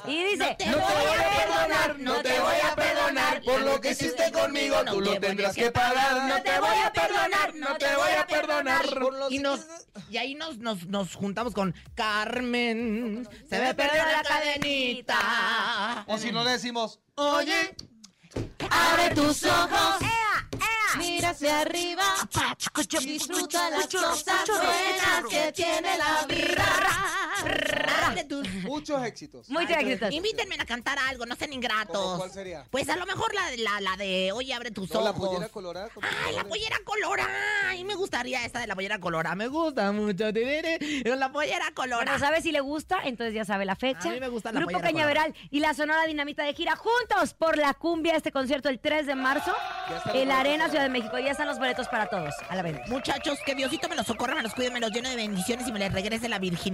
Y 0.07 0.23
dice, 0.23 0.37
No 0.37 0.55
te 0.57 0.65
voy 0.75 1.17
a 1.17 1.29
perdonar, 1.37 1.99
no 1.99 2.21
te 2.21 2.39
voy 2.39 2.55
a 2.63 2.75
perdonar. 2.75 3.41
Por 3.43 3.61
lo 3.61 3.81
que 3.81 3.91
hiciste 3.91 4.31
conmigo, 4.31 4.83
tú 4.85 5.01
lo 5.01 5.19
tendrás 5.19 5.55
que 5.55 5.71
pagar. 5.71 6.27
No 6.27 6.41
te 6.41 6.59
voy 6.59 6.77
a 6.83 6.91
perdonar, 6.93 7.55
no 7.55 7.75
te 7.77 7.95
voy 7.95 8.11
a 8.11 8.27
perdonar. 8.27 8.85
Y, 9.29 9.39
nos, 9.39 9.61
y 10.09 10.17
ahí 10.17 10.35
nos, 10.35 10.57
nos, 10.57 10.85
nos 10.87 11.15
juntamos 11.15 11.53
con 11.53 11.73
Carmen. 11.95 13.27
Se 13.49 13.59
me 13.59 13.73
perdió 13.73 14.03
la 14.03 14.23
cadenita. 14.23 16.03
O 16.07 16.17
si 16.17 16.31
no 16.31 16.43
le 16.43 16.51
decimos, 16.51 16.99
Oye, 17.15 17.75
Abre 18.69 19.13
tus 19.13 19.43
ojos, 19.43 19.99
mira 20.97 21.29
hacia 21.29 21.61
arriba, 21.61 22.03
disfruta 23.01 23.69
las 23.69 23.87
cosas 23.87 24.47
buenas 24.47 25.25
que 25.29 25.51
tiene 25.51 25.97
la 25.97 26.25
vida. 26.27 26.62
Muchos 28.63 29.03
éxitos. 29.05 29.49
Muchos 29.49 29.77
éxitos. 29.77 30.11
Invítenme 30.11 30.55
a 30.59 30.65
cantar 30.65 30.97
algo, 31.09 31.25
no 31.25 31.35
sean 31.35 31.49
¿Cómo 31.49 31.61
ingratos. 31.61 32.17
¿Cuál 32.17 32.31
sería? 32.31 32.65
Pues 32.71 32.89
a 32.89 32.95
lo 32.95 33.05
mejor 33.05 33.33
la, 33.33 33.81
la, 33.81 33.97
de 33.97 34.31
Oye, 34.31 34.53
abre 34.53 34.71
tus 34.71 34.91
No, 34.91 35.01
la 35.01 35.11
ojos. 35.11 35.27
pollera 35.29 35.49
colorada. 35.49 35.89
¡Ay, 36.25 36.35
la 36.35 36.43
pollera 36.43 36.77
colorada! 36.83 37.29
Ay, 37.67 37.83
me 37.83 37.95
gustaría 37.95 38.43
esta 38.45 38.59
de 38.59 38.67
la 38.67 38.75
pollera 38.75 38.99
colorada. 38.99 39.35
Me 39.35 39.47
gusta 39.47 39.91
mucho. 39.91 40.25
La 41.03 41.31
pollera 41.31 41.65
colorada. 41.73 42.03
Bueno, 42.03 42.19
sabe 42.19 42.41
si 42.41 42.51
le 42.51 42.61
gusta, 42.61 42.99
entonces 43.03 43.33
ya 43.33 43.45
sabe 43.45 43.65
la 43.65 43.75
fecha. 43.75 44.09
A 44.11 44.19
me 44.19 44.27
gusta 44.29 44.51
la 44.51 44.59
Grupo 44.59 44.79
Cañaveral 44.79 45.33
y 45.51 45.59
la 45.59 45.73
Sonora 45.73 46.05
Dinamita 46.05 46.43
de 46.43 46.53
gira 46.53 46.75
juntos 46.75 47.33
por 47.33 47.57
la 47.57 47.73
cumbia, 47.73 48.15
este 48.15 48.31
concierto 48.31 48.69
el 48.69 48.79
3 48.79 49.05
de 49.05 49.15
marzo 49.15 49.53
en 50.13 50.27
la 50.27 50.39
Arena. 50.39 50.69
Ciudad 50.69 50.83
de 50.83 50.89
México. 50.89 51.17
Ya 51.19 51.31
están 51.31 51.47
los 51.47 51.59
boletos 51.59 51.87
para 51.87 52.07
todos, 52.07 52.33
a 52.49 52.55
la 52.55 52.61
venta. 52.61 52.83
Muchachos, 52.87 53.37
que 53.45 53.53
Diosito 53.55 53.89
me 53.89 53.95
los 53.95 54.07
socorra, 54.07 54.35
me 54.35 54.43
los 54.43 54.53
cuide, 54.53 54.71
me 54.71 54.79
los 54.79 54.91
llene 54.91 55.09
de 55.09 55.15
bendiciones 55.15 55.67
y 55.67 55.71
me 55.71 55.79
les 55.79 55.91
regrese 55.93 56.29
la 56.29 56.39
virgen. 56.39 56.72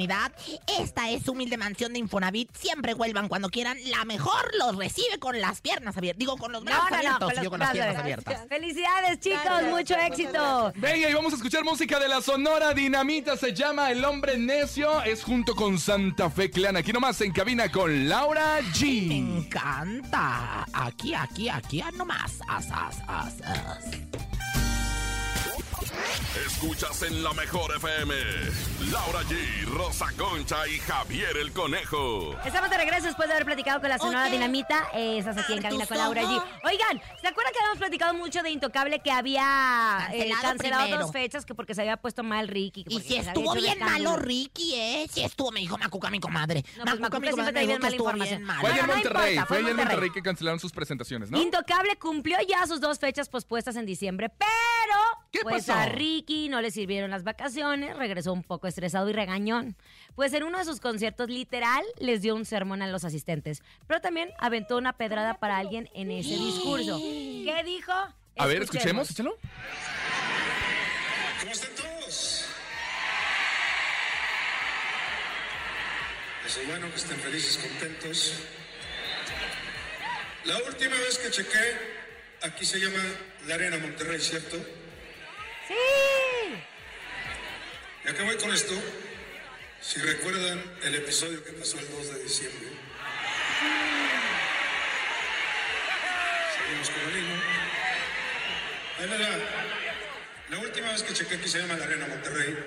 Esta 0.79 1.09
es 1.09 1.23
su 1.23 1.33
humilde 1.33 1.57
mansión 1.57 1.93
de 1.93 1.99
Infonavit. 1.99 2.55
Siempre 2.55 2.93
vuelvan 2.93 3.27
cuando 3.27 3.49
quieran. 3.49 3.77
La 3.89 4.05
mejor 4.05 4.51
los 4.57 4.75
recibe 4.77 5.19
con 5.19 5.39
las 5.39 5.61
piernas 5.61 5.97
abiertas. 5.97 6.19
Digo, 6.19 6.37
con 6.37 6.51
los 6.51 6.63
brazos 6.63 6.85
no, 6.85 6.89
no, 6.89 6.95
abiertos. 6.95 7.33
con 7.33 7.43
yo 7.43 7.49
con 7.49 7.59
las 7.59 7.71
piernas 7.71 7.97
abiertas. 7.97 8.47
Felicidades, 8.47 9.19
chicos, 9.19 9.63
mucho 9.69 9.95
éxito. 9.95 10.71
Venga, 10.75 11.09
y 11.09 11.13
vamos 11.13 11.33
a 11.33 11.35
escuchar 11.35 11.63
música 11.63 11.99
de 11.99 12.07
la 12.07 12.21
Sonora 12.21 12.73
Dinamita. 12.73 13.35
Se 13.35 13.53
llama 13.53 13.91
El 13.91 14.03
Hombre 14.05 14.37
Necio. 14.37 15.01
Es 15.03 15.23
junto 15.23 15.55
con 15.55 15.77
Santa 15.77 16.29
Fe 16.29 16.49
Clan. 16.49 16.77
Aquí 16.77 16.93
nomás 16.93 17.19
en 17.21 17.31
cabina 17.31 17.69
con 17.69 18.07
Laura 18.07 18.59
Me 18.61 18.69
G. 18.69 19.11
encanta. 19.11 20.65
Aquí, 20.73 21.13
aquí, 21.13 21.49
aquí, 21.49 21.81
ah, 21.81 21.91
nomás. 21.91 22.39
As, 22.47 22.67
as, 22.71 23.01
as, 23.07 23.41
as. 23.41 24.48
Escuchas 26.45 27.01
en 27.03 27.23
la 27.23 27.33
mejor 27.33 27.75
FM. 27.75 28.13
Laura 28.91 29.21
G, 29.23 29.65
Rosa 29.65 30.07
Concha 30.17 30.67
y 30.67 30.79
Javier 30.79 31.37
el 31.37 31.51
Conejo. 31.51 32.35
Estamos 32.45 32.69
de 32.69 32.77
regreso 32.77 33.07
después 33.07 33.27
de 33.27 33.33
haber 33.33 33.45
platicado 33.45 33.79
con 33.81 33.89
la 33.89 33.97
Sonora 33.97 34.29
Dinamita. 34.29 34.89
Eh, 34.93 35.17
estás 35.19 35.37
aquí 35.37 35.53
en 35.53 35.61
cabina 35.61 35.85
con 35.85 35.97
Laura 35.97 36.21
G. 36.23 36.43
Oigan, 36.63 37.01
¿se 37.21 37.27
acuerdan 37.27 37.53
que 37.53 37.59
habíamos 37.59 37.77
platicado 37.79 38.13
mucho 38.13 38.41
de 38.41 38.51
Intocable 38.51 38.99
que 38.99 39.11
había 39.11 40.09
eh, 40.13 40.31
Cancelado 40.41 40.99
dos 40.99 41.11
fechas 41.11 41.45
que 41.45 41.53
porque 41.53 41.75
se 41.75 41.81
había 41.81 41.97
puesto 41.97 42.23
mal 42.23 42.47
Ricky? 42.47 42.83
que 42.83 42.93
Y 42.93 43.01
si 43.01 43.17
estuvo 43.17 43.53
bien 43.55 43.79
malo 43.79 44.15
Ricky, 44.15 44.75
¿eh? 44.75 45.07
Si 45.11 45.23
estuvo, 45.23 45.51
me 45.51 45.59
dijo 45.59 45.77
Macuca, 45.77 46.09
mi 46.09 46.19
comadre. 46.19 46.63
No, 46.77 46.85
pues 46.85 46.99
Macuca 46.99 47.19
mi 47.19 47.27
siempre 47.33 47.51
trae 47.51 47.67
mala 47.67 47.87
estuvo 47.89 48.09
información. 48.09 48.39
bien 48.39 48.43
malo. 48.43 48.61
Fue 48.61 48.69
allá 48.71 48.81
en 48.81 48.87
Monterrey. 48.87 49.29
importa, 49.33 49.45
fue 49.47 49.57
allá 49.57 49.69
en 49.69 49.75
Monterrey. 49.75 49.95
Monterrey 49.95 50.11
que 50.11 50.21
cancelaron 50.21 50.59
sus 50.59 50.71
presentaciones, 50.71 51.31
¿no? 51.31 51.41
Intocable 51.41 51.97
cumplió 51.97 52.37
ya 52.47 52.65
sus 52.67 52.79
dos 52.79 52.99
fechas 52.99 53.29
pospuestas 53.29 53.75
en 53.75 53.85
diciembre, 53.85 54.29
pero 54.29 54.49
¿Qué 55.31 55.41
pues 55.43 55.67
pasó? 55.67 55.79
Ricky 55.89 56.49
no 56.49 56.61
le 56.61 56.71
sirvieron 56.71 57.11
las 57.11 57.23
vacaciones, 57.23 57.95
regresó 57.97 58.33
un 58.33 58.43
poco 58.43 58.67
estresado 58.67 59.09
y 59.09 59.13
regañón. 59.13 59.75
Pues 60.15 60.33
en 60.33 60.43
uno 60.43 60.57
de 60.57 60.65
sus 60.65 60.79
conciertos 60.79 61.29
literal 61.29 61.83
les 61.99 62.21
dio 62.21 62.35
un 62.35 62.45
sermón 62.45 62.81
a 62.81 62.87
los 62.87 63.03
asistentes, 63.03 63.63
pero 63.87 64.01
también 64.01 64.31
aventó 64.37 64.77
una 64.77 64.93
pedrada 64.93 65.35
para 65.35 65.57
alguien 65.57 65.89
en 65.93 66.11
ese 66.11 66.35
discurso. 66.35 66.97
¿Qué 66.97 67.61
dijo? 67.65 67.91
A 68.37 68.45
ver, 68.45 68.63
escuchemos, 68.63 69.11
échalo. 69.11 69.37
¿Cómo 71.39 71.51
están 71.51 71.71
todos? 71.75 72.45
Es 76.45 76.67
bueno 76.67 76.89
que 76.89 76.95
estén 76.95 77.19
felices, 77.19 77.57
contentos. 77.57 78.33
La 80.45 80.57
última 80.57 80.95
vez 80.95 81.17
que 81.19 81.29
chequé, 81.29 81.77
aquí 82.41 82.65
se 82.65 82.79
llama 82.79 83.03
La 83.47 83.55
Arena 83.55 83.77
Monterrey, 83.77 84.19
¿cierto? 84.19 84.57
¿Y 88.09 88.11
a 88.21 88.23
voy 88.23 88.35
con 88.37 88.51
esto? 88.51 88.73
Si 89.81 89.99
recuerdan 89.99 90.59
el 90.83 90.95
episodio 90.95 91.43
que 91.43 91.51
pasó 91.51 91.77
el 91.77 91.87
2 91.91 92.15
de 92.15 92.23
diciembre. 92.23 92.67
Seguimos 96.57 96.89
con 96.89 97.01
el 97.11 97.17
hilo. 97.17 97.35
Ahí 98.97 99.07
va 99.09 99.17
la, 100.49 100.59
última 100.59 100.91
vez 100.91 101.03
que 101.03 101.13
chequé 101.13 101.35
aquí 101.35 101.47
se 101.47 101.59
llama 101.59 101.77
la 101.77 101.85
Arena 101.85 102.07
Monterrey. 102.07 102.57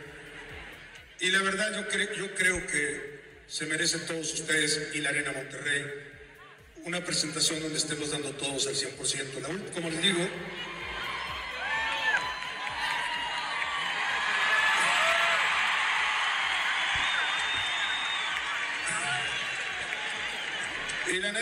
Y 1.18 1.30
la 1.30 1.43
verdad 1.43 1.74
yo, 1.74 1.88
cre- 1.88 2.14
yo 2.16 2.32
creo 2.36 2.64
que 2.68 3.20
se 3.49 3.66
merecen 3.66 4.07
todos 4.07 4.32
ustedes 4.34 4.90
y 4.95 5.01
la 5.01 5.09
Arena 5.09 5.32
Monterrey 5.32 5.84
una 6.84 7.05
presentación 7.05 7.61
donde 7.61 7.78
estemos 7.78 8.12
dando 8.12 8.30
todos 8.30 8.68
al 8.68 8.74
100%. 8.76 9.40
La 9.40 9.49
ul- 9.49 9.72
como 9.72 9.90
les 9.90 10.03
digo, 10.03 10.24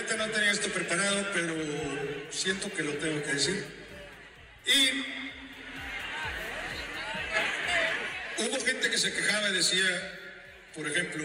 No 0.00 0.26
tenía 0.28 0.50
esto 0.50 0.68
preparado, 0.68 1.26
pero 1.32 1.54
siento 2.30 2.72
que 2.72 2.82
lo 2.82 2.92
tengo 2.94 3.22
que 3.22 3.32
decir. 3.34 3.64
Y 4.66 5.04
hubo 8.42 8.64
gente 8.64 8.90
que 8.90 8.98
se 8.98 9.12
quejaba 9.12 9.50
y 9.50 9.54
decía, 9.54 10.18
por 10.74 10.88
ejemplo, 10.88 11.24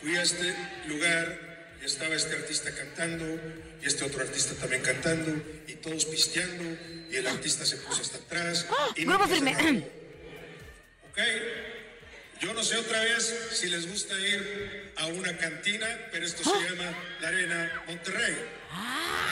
fui 0.00 0.14
a 0.16 0.22
este 0.22 0.54
lugar 0.86 1.74
y 1.80 1.86
estaba 1.86 2.14
este 2.14 2.36
artista 2.36 2.70
cantando 2.74 3.24
y 3.82 3.86
este 3.86 4.04
otro 4.04 4.22
artista 4.22 4.54
también 4.54 4.82
cantando 4.82 5.42
y 5.66 5.74
todos 5.74 6.04
pisteando 6.04 6.64
y 7.10 7.16
el 7.16 7.26
artista 7.26 7.64
se 7.64 7.76
puso 7.78 8.02
hasta 8.02 8.18
atrás. 8.18 8.66
y 8.94 9.04
no 9.04 9.18
Grupo 9.18 9.34
firme. 9.34 9.52
Ok, 11.10 11.18
no 12.56 12.64
sé 12.64 12.78
otra 12.78 13.00
vez 13.02 13.50
si 13.52 13.68
les 13.68 13.86
gusta 13.86 14.18
ir 14.18 14.90
a 14.96 15.06
una 15.06 15.36
cantina, 15.36 15.86
pero 16.10 16.24
esto 16.24 16.42
se 16.42 16.50
llama 16.50 16.96
la 17.20 17.28
Arena 17.28 17.84
Monterrey. 17.86 18.55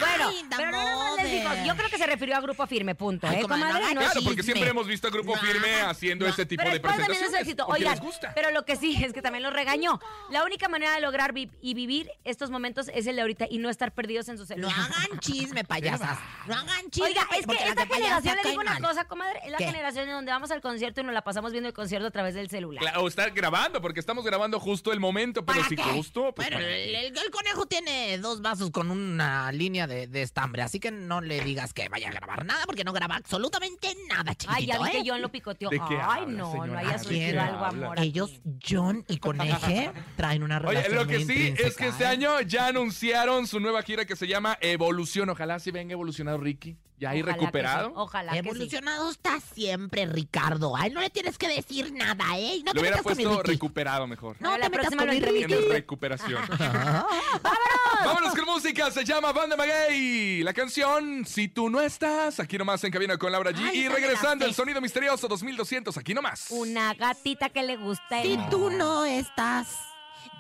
Bueno, 0.01 0.31
pero 0.57 0.71
no 0.71 0.77
nada 0.77 0.97
más 0.97 1.23
les 1.23 1.31
digo, 1.31 1.51
yo 1.67 1.77
creo 1.77 1.89
que 1.89 1.99
se 1.99 2.07
refirió 2.07 2.37
a 2.37 2.41
Grupo 2.41 2.67
Firme, 2.67 2.95
punto, 2.95 3.27
Ay, 3.29 3.39
¿eh, 3.39 3.43
comadre, 3.43 3.65
comadre? 3.67 3.95
no 3.95 3.95
No 3.95 4.01
Claro, 4.01 4.21
porque 4.25 4.37
chisme. 4.43 4.43
siempre 4.43 4.71
hemos 4.71 4.87
visto 4.87 5.07
a 5.07 5.11
Grupo 5.11 5.35
No, 5.37 5.41
Firme 5.41 5.81
haciendo 5.83 6.25
no. 6.25 6.31
este 6.31 6.47
tipo 6.47 6.63
Pero 6.63 6.75
de 6.75 6.81
presentaciones. 6.81 7.57
Oigan, 7.69 7.93
les 7.93 8.01
gusta. 8.01 8.33
pero 8.35 8.51
lo 8.51 8.65
que 8.65 8.77
sí 8.77 9.03
es 9.03 9.13
que 9.13 9.23
también 9.23 9.43
los 9.45 9.53
regañó. 9.53 10.01
La 10.31 10.45
única 10.45 10.69
manera 10.69 10.95
de 10.95 11.01
lograr 11.01 11.33
vi- 11.33 11.51
y 11.63 11.75
vivir 11.75 12.11
estos 12.25 12.51
momentos 12.51 12.91
es 12.93 13.07
el 13.07 13.17
de 13.17 13.23
ahorita 13.23 13.47
y 13.49 13.59
no 13.59 13.71
estar 13.71 13.93
perdidos 13.93 14.29
en 14.29 14.37
su 14.37 14.43
No 14.43 14.47
celular. 14.49 14.73
hagan 14.75 15.19
chisme, 15.21 15.65
payasas. 15.65 16.19
No 16.47 16.55
hagan 16.55 16.91
chisme. 16.91 17.09
Oiga, 17.09 17.23
es 17.39 17.47
que 17.47 17.55
esta 17.69 17.87
generación, 17.87 18.37
le 18.43 18.49
digo 18.51 18.61
una 18.63 18.73
mal. 18.73 18.83
cosa, 18.83 19.05
comadre, 19.07 19.41
es 19.45 19.51
la 19.53 19.59
¿Qué? 19.59 19.67
generación 19.67 20.09
en 20.09 20.15
donde 20.15 20.33
vamos 20.33 20.51
al 20.51 20.61
concierto 20.61 21.01
y 21.01 21.05
nos 21.05 21.15
la 21.15 21.23
pasamos 21.23 21.53
viendo 21.53 21.69
el 21.69 21.75
concierto 21.75 22.09
a 22.09 22.11
través 22.11 22.35
del 22.35 22.51
celular. 22.51 22.83
Claro, 22.83 23.03
o 23.03 23.09
estar 23.09 23.31
grabando, 23.31 23.81
porque 23.81 24.01
estamos 24.01 24.25
grabando 24.25 24.59
justo 24.61 24.93
el 24.93 25.01
momento, 25.01 25.45
pero 25.45 25.59
¿Para 25.61 25.69
si 25.69 25.77
justo, 25.77 26.33
pues 26.35 26.49
Bueno, 26.51 26.65
el, 26.67 26.95
el- 26.95 27.17
el 27.17 27.31
conejo 27.31 27.67
tiene 27.67 28.19
dos 28.19 28.43
vasos 28.43 28.71
con 28.71 28.91
una 29.25 29.53
línea 29.53 29.87
de, 29.87 30.07
de 30.07 30.23
estambre, 30.23 30.63
así 30.63 30.79
que 30.81 30.91
no 30.91 31.21
le 31.21 31.41
digas 31.41 31.73
que 31.73 31.89
vaya 31.89 32.09
a 32.09 32.13
grabar 32.13 32.45
nada, 32.45 32.65
porque 32.67 32.85
no 32.85 32.93
graba 32.93 33.17
absolutamente 33.17 33.95
nada, 34.09 34.35
chiquitito, 34.35 34.55
Ay, 34.57 34.67
ya 34.67 34.79
vi 34.79 34.89
¿eh? 34.89 35.03
que 35.03 35.11
John 35.11 35.23
lo 35.23 35.31
picoteó. 35.31 35.71
¿De 35.71 35.79
qué 35.79 35.95
Ay, 35.95 36.23
habla, 36.25 36.27
no, 36.27 36.51
señora? 36.53 36.73
no 36.73 36.79
haya 36.79 36.93
¿De 36.93 36.99
surgido 36.99 37.41
algo 37.41 37.65
amor. 37.65 37.99
Ellos, 38.01 38.41
John 38.67 39.05
y 39.09 39.19
Coneje, 39.19 39.91
traen 40.17 40.43
una 40.43 40.59
relación 40.59 40.93
Oye, 40.93 40.95
lo 41.03 41.07
que 41.07 41.19
muy 41.19 41.27
sí 41.27 41.55
es 41.57 41.77
que 41.77 41.89
este 41.89 42.05
¿eh? 42.05 42.09
año 42.09 42.41
ya 42.43 42.67
anunciaron 42.69 43.47
su 43.47 43.61
nueva 43.61 43.83
gira 43.83 44.05
que 44.05 44.17
se 44.17 44.27
llama 44.27 44.59
Evolución. 44.61 45.31
Ojalá 45.31 45.59
sí 45.59 45.71
venga 45.71 45.93
evolucionado 45.93 46.39
Ricky. 46.39 46.77
Ya 46.97 47.11
ahí 47.11 47.23
Ojalá 47.23 47.35
que 47.35 47.41
recuperado. 47.41 47.89
sí, 47.89 47.95
Ojalá 47.97 48.33
que 48.33 48.43
sí. 48.43 48.49
Evolucionado 48.49 49.11
está 49.11 49.41
siempre, 49.41 50.07
Ricardo. 50.07 50.77
A 50.77 50.87
él 50.87 50.95
no 50.95 51.01
le 51.01 51.11
tienes 51.11 51.39
que 51.39 51.49
decir 51.49 51.93
nada, 51.93 52.25
¿eh? 52.39 52.61
No 52.65 52.67
Lo 52.67 52.73
te 52.75 52.81
hubiera 52.81 52.97
metas 52.99 53.03
con 53.03 53.17
mi 53.17 53.25
puesto 53.25 53.43
recuperado 53.43 54.07
mejor. 54.07 54.37
No 54.39 54.51
A 54.55 54.59
la 54.59 54.71
te 54.71 54.77
metas 54.77 54.95
próxima 54.95 55.13
con 55.13 55.21
lo. 55.21 55.57
En 55.65 55.71
recuperación. 55.73 56.43
Vámonos 58.05 58.35
con 58.35 58.45
música, 58.45 58.91
se 58.93 59.05
llama 59.05 59.14
Banda 59.21 59.57
Maguey. 59.57 60.43
La 60.43 60.53
canción 60.53 61.25
Si 61.27 61.49
tú 61.49 61.71
no 61.71 61.81
estás, 61.81 62.41
aquí 62.41 62.59
nomás 62.59 62.83
en 62.85 62.91
cabina 62.91 63.17
con 63.17 63.31
Laura 63.33 63.53
G. 63.53 63.69
Ay, 63.71 63.81
y 63.81 63.89
regresando 63.89 64.45
el 64.45 64.55
sonido 64.55 64.81
misterioso 64.81 65.29
2200, 65.29 65.97
aquí 65.97 66.15
nomás. 66.15 66.47
Una 66.51 66.95
gatita 66.95 67.49
que 67.49 67.63
le 67.63 67.77
gusta 67.77 68.21
el... 68.23 68.29
Si 68.29 68.39
tú 68.51 68.71
no 68.71 69.05
estás, 69.05 69.69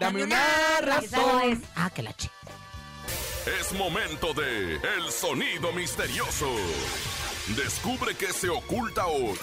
Dame 0.00 0.24
una 0.24 0.36
no 0.36 0.42
es. 1.00 1.10
razón. 1.10 1.62
Ah, 1.76 1.90
que 1.90 2.02
la 2.02 2.12
che. 2.14 2.30
Es 3.60 3.72
momento 3.74 4.32
de 4.32 4.76
El 4.76 5.10
Sonido 5.12 5.70
Misterioso. 5.72 6.50
Descubre 7.56 8.14
qué 8.16 8.32
se 8.32 8.48
oculta 8.48 9.06
hoy. 9.06 9.38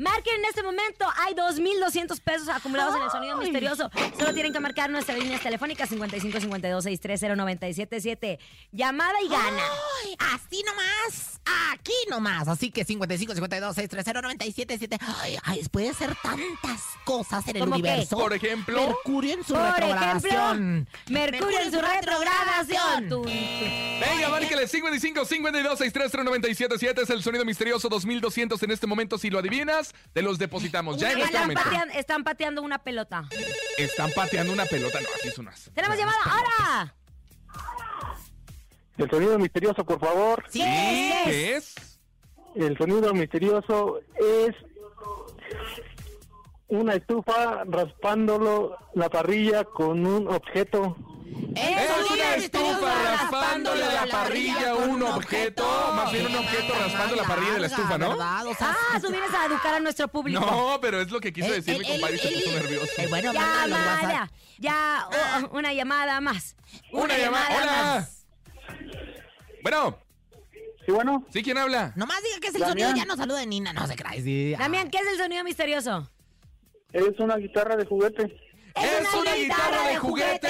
Marquen 0.00 0.34
en 0.36 0.44
este 0.46 0.62
momento, 0.62 1.04
hay 1.18 1.34
2.200 1.34 2.20
pesos 2.22 2.48
acumulados 2.48 2.96
en 2.96 3.02
el 3.02 3.10
sonido 3.10 3.36
misterioso. 3.36 3.90
Solo 4.18 4.32
tienen 4.32 4.50
que 4.50 4.58
marcar 4.60 4.88
nuestras 4.88 5.18
líneas 5.18 5.42
telefónicas 5.42 5.90
55 5.90 6.40
52 6.40 6.84
630 6.84 7.36
977. 7.36 8.38
Llamada 8.72 9.20
y 9.22 9.28
gana. 9.28 9.62
Ay, 10.02 10.16
así 10.34 10.62
nomás. 10.62 11.40
Aquí 11.70 11.92
nomás. 12.08 12.48
Así 12.48 12.70
que 12.70 12.84
55 12.86 13.34
52 13.34 13.74
630 13.74 14.22
977. 14.22 14.98
Ay, 15.20 15.36
ay, 15.44 15.68
puede 15.70 15.92
ser 15.92 16.16
tantas 16.22 16.80
cosas 17.04 17.46
en 17.48 17.56
el 17.56 17.60
¿Cómo 17.64 17.76
qué? 17.76 17.80
universo. 17.82 18.16
Por 18.16 18.32
ejemplo, 18.32 18.86
Mercurio 18.86 19.34
en 19.34 19.44
su 19.44 19.52
Por 19.52 19.62
retrogradación. 19.64 20.86
ejemplo, 20.88 21.12
Mercurio 21.12 21.60
en 21.60 21.72
su 21.72 21.80
retrogradación. 21.80 23.08
Tun, 23.10 23.22
tun. 23.24 23.32
Venga, 24.00 24.28
márquele 24.30 24.66
55 24.66 25.24
52 25.26 25.78
630 25.78 26.24
977 26.24 27.02
es 27.02 27.10
el 27.10 27.22
sonido 27.22 27.44
misterioso 27.44 27.90
2200 27.90 28.62
en 28.62 28.70
este 28.70 28.86
momento. 28.86 29.18
Si 29.18 29.28
lo 29.28 29.38
adivinas, 29.40 29.89
te 30.12 30.22
los 30.22 30.38
depositamos. 30.38 30.96
Ya 30.98 31.12
en 31.12 31.18
este 31.18 31.26
Están 31.26 31.42
momento. 31.42 31.62
pateando, 31.64 31.94
están 31.94 32.24
pateando 32.24 32.62
una 32.62 32.78
pelota. 32.78 33.28
Están 33.78 34.10
pateando 34.12 34.52
una 34.52 34.64
pelota. 34.66 35.00
No, 35.00 35.08
así 35.16 35.30
son 35.30 35.46
unas. 35.46 35.70
Tenemos 35.74 35.96
llamada 35.96 36.18
ahora. 36.24 36.94
El 38.98 39.08
sonido 39.10 39.38
misterioso, 39.38 39.84
por 39.84 39.98
favor. 39.98 40.44
Sí, 40.50 40.60
¿Qué 40.60 41.56
es? 41.56 41.74
El 42.54 42.76
sonido 42.76 43.14
misterioso 43.14 44.00
es 44.16 44.54
una 46.68 46.94
estufa 46.94 47.64
raspándolo 47.64 48.76
la 48.94 49.08
parrilla 49.08 49.64
con 49.64 50.06
un 50.06 50.28
objeto. 50.28 50.96
Es 51.54 52.10
una 52.10 52.34
estufa 52.36 53.02
raspándole 53.04 53.84
la 53.84 54.06
parrilla 54.10 54.70
a 54.70 54.74
un 54.74 55.02
objeto. 55.02 55.64
Más 55.94 56.12
bien 56.12 56.26
un 56.26 56.36
objeto 56.36 56.74
raspando 56.74 57.16
la 57.16 57.24
parrilla 57.24 57.52
de 57.54 57.60
la 57.60 57.66
estufa, 57.66 57.98
¿no? 57.98 58.10
¿verdad? 58.10 58.46
O 58.46 58.54
sea, 58.54 58.76
Ah, 58.94 59.00
tú 59.00 59.10
vienes 59.10 59.30
a 59.34 59.46
educar 59.46 59.74
a 59.74 59.80
nuestro 59.80 60.08
público. 60.08 60.40
No, 60.40 60.78
pero 60.80 61.00
es 61.00 61.10
lo 61.10 61.20
que 61.20 61.32
quiso 61.32 61.48
El- 61.48 61.54
decir 61.62 61.78
mi 61.78 61.84
el- 61.86 61.92
compadre 61.92 62.16
y 62.16 62.18
se 62.18 62.28
puso 62.28 62.50
nervioso. 62.52 62.92
eh, 62.98 63.06
bueno, 63.08 63.30
WhatsApp. 63.32 63.68
Llamada. 63.68 64.30
Ya, 64.58 65.08
oh, 65.42 65.56
una 65.58 65.72
llamada 65.72 66.20
más. 66.20 66.56
Una 66.92 67.16
llamada. 67.18 67.48
Hola. 67.62 68.08
Bueno. 69.62 69.98
Sí, 70.86 70.92
bueno. 70.92 71.24
¿Sí 71.32 71.42
quién 71.42 71.58
habla? 71.58 71.92
Nomás 71.96 72.22
diga 72.22 72.40
que 72.40 72.48
es 72.48 72.54
el 72.54 72.60
Damián. 72.62 72.88
sonido, 72.90 73.04
ya 73.04 73.08
no 73.08 73.16
saluda 73.16 73.44
Nina, 73.44 73.72
no 73.72 73.86
se 73.86 73.96
crea. 73.96 74.12
Sí. 74.22 74.54
Damián, 74.58 74.90
¿qué 74.90 74.98
es 74.98 75.06
el 75.12 75.18
sonido 75.18 75.44
misterioso? 75.44 76.10
Es 76.92 77.18
una 77.18 77.36
guitarra 77.36 77.76
de 77.76 77.84
juguete. 77.86 78.49
¡Es 78.76 79.14
una 79.14 79.34
guitarra 79.34 79.88
de 79.88 79.96
juguete! 79.96 80.48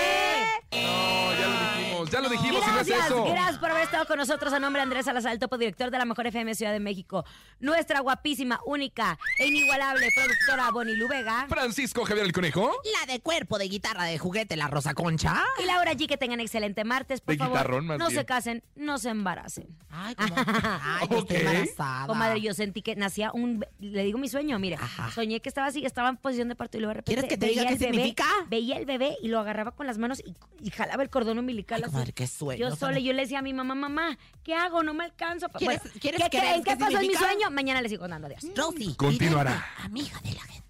No, 0.72 1.32
ya 1.32 1.46
lo 1.46 1.58
dijimos, 1.58 1.69
ya 2.10 2.20
lo 2.20 2.28
dijimos 2.28 2.62
y 2.66 2.70
no 2.70 2.80
es 2.80 2.86
Gracias, 2.86 3.06
eso. 3.06 3.24
gracias 3.24 3.58
por 3.58 3.70
haber 3.70 3.84
estado 3.84 4.06
con 4.06 4.18
nosotros. 4.18 4.52
A 4.52 4.58
nombre 4.60 4.80
de 4.80 4.84
Andrés 4.84 5.04
Salazar, 5.04 5.32
el 5.32 5.38
topo 5.38 5.58
director 5.58 5.90
de 5.90 5.98
la 5.98 6.04
Mejor 6.04 6.26
FM 6.26 6.54
Ciudad 6.54 6.72
de 6.72 6.80
México. 6.80 7.24
Nuestra 7.60 8.00
guapísima, 8.00 8.60
única 8.66 9.18
e 9.38 9.46
inigualable 9.46 10.08
productora 10.14 10.70
Bonnie 10.70 10.96
Lubega. 10.96 11.46
Francisco 11.48 12.04
Javier 12.04 12.26
el 12.26 12.32
Conejo. 12.32 12.72
La 13.00 13.12
de 13.12 13.20
cuerpo 13.20 13.58
de 13.58 13.68
guitarra 13.68 14.04
de 14.04 14.18
juguete, 14.18 14.56
la 14.56 14.68
Rosa 14.68 14.94
Concha. 14.94 15.42
Y 15.62 15.66
Laura 15.66 15.92
G, 15.92 16.06
que 16.08 16.16
tengan 16.16 16.40
excelente 16.40 16.84
martes. 16.84 17.20
Por 17.20 17.34
De 17.34 17.38
favor, 17.38 17.56
guitarrón, 17.58 17.86
más 17.86 17.98
no 17.98 18.08
bien. 18.08 18.20
se 18.20 18.26
casen, 18.26 18.62
no 18.76 18.98
se 18.98 19.10
embaracen. 19.10 19.68
Ay, 19.90 20.14
como... 20.14 20.34
Ay, 20.36 21.08
yo 21.10 21.18
estoy 21.18 21.36
embarazada. 21.36 22.06
Comadre, 22.06 22.40
yo 22.40 22.54
sentí 22.54 22.82
que 22.82 22.96
nacía 22.96 23.30
un... 23.32 23.64
Le 23.78 24.04
digo 24.04 24.18
mi 24.18 24.28
sueño, 24.28 24.58
mire. 24.58 24.76
Ajá. 24.76 25.10
Soñé 25.12 25.40
que 25.40 25.48
estaba 25.48 25.68
así, 25.68 25.84
estaba 25.84 26.08
en 26.08 26.16
posición 26.16 26.48
de 26.48 26.54
parto 26.56 26.76
y 26.76 26.80
luego 26.80 26.90
de 26.90 26.94
repente 27.00 27.12
¿Quieres 27.14 27.28
que 27.30 27.36
te 27.38 27.46
diga 27.46 27.62
qué 27.66 27.74
bebé, 27.74 27.86
significa? 27.86 28.24
Veía 28.48 28.76
el 28.78 28.86
bebé 28.86 29.16
y 29.22 29.28
lo 29.28 29.38
agarraba 29.40 29.72
con 29.72 29.86
las 29.86 29.98
manos 29.98 30.20
y, 30.24 30.34
y 30.64 30.70
jalaba 30.70 31.02
el 31.02 31.10
cordón 31.10 31.38
umbilical 31.38 31.82
Ay, 31.84 31.90
así. 31.94 31.99
Comadre, 32.00 32.12
qué 32.12 32.26
sueño. 32.26 32.68
Yo 32.70 32.76
sola, 32.76 32.98
y 32.98 33.04
yo 33.04 33.12
le 33.12 33.22
decía 33.22 33.38
a 33.38 33.42
mi 33.42 33.52
mamá, 33.52 33.74
mamá, 33.74 34.18
¿qué 34.42 34.54
hago? 34.54 34.82
No 34.82 34.94
me 34.94 35.04
alcanzo. 35.04 35.48
¿Quieres- 35.50 35.82
Bueno, 35.82 35.98
quieres 36.00 36.22
¿qué 36.24 36.30
creen? 36.38 36.64
¿Qué 36.64 36.70
qué 36.70 36.76
pasó 36.76 36.98
en 37.00 37.06
mi 37.06 37.14
sueño? 37.14 37.50
Mañana 37.50 37.80
les 37.82 37.90
sigo 37.90 38.06
dando 38.08 38.26
adiós. 38.26 38.44
Rosy. 38.56 38.94
Continuará. 38.96 39.50
vidente, 39.52 39.82
Amiga 39.84 40.20
de 40.22 40.32
la 40.34 40.42
gente. 40.42 40.60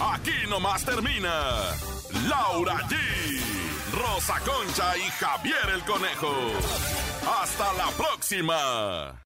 Aquí 0.00 0.48
nomás 0.48 0.84
termina 0.84 1.30
Laura 2.28 2.76
G, 2.88 2.96
Rosa 3.92 4.38
Concha 4.40 4.96
y 4.96 5.02
Javier 5.10 5.70
el 5.74 5.82
Conejo. 5.84 6.32
Hasta 7.42 7.72
la 7.74 7.88
próxima. 7.96 9.22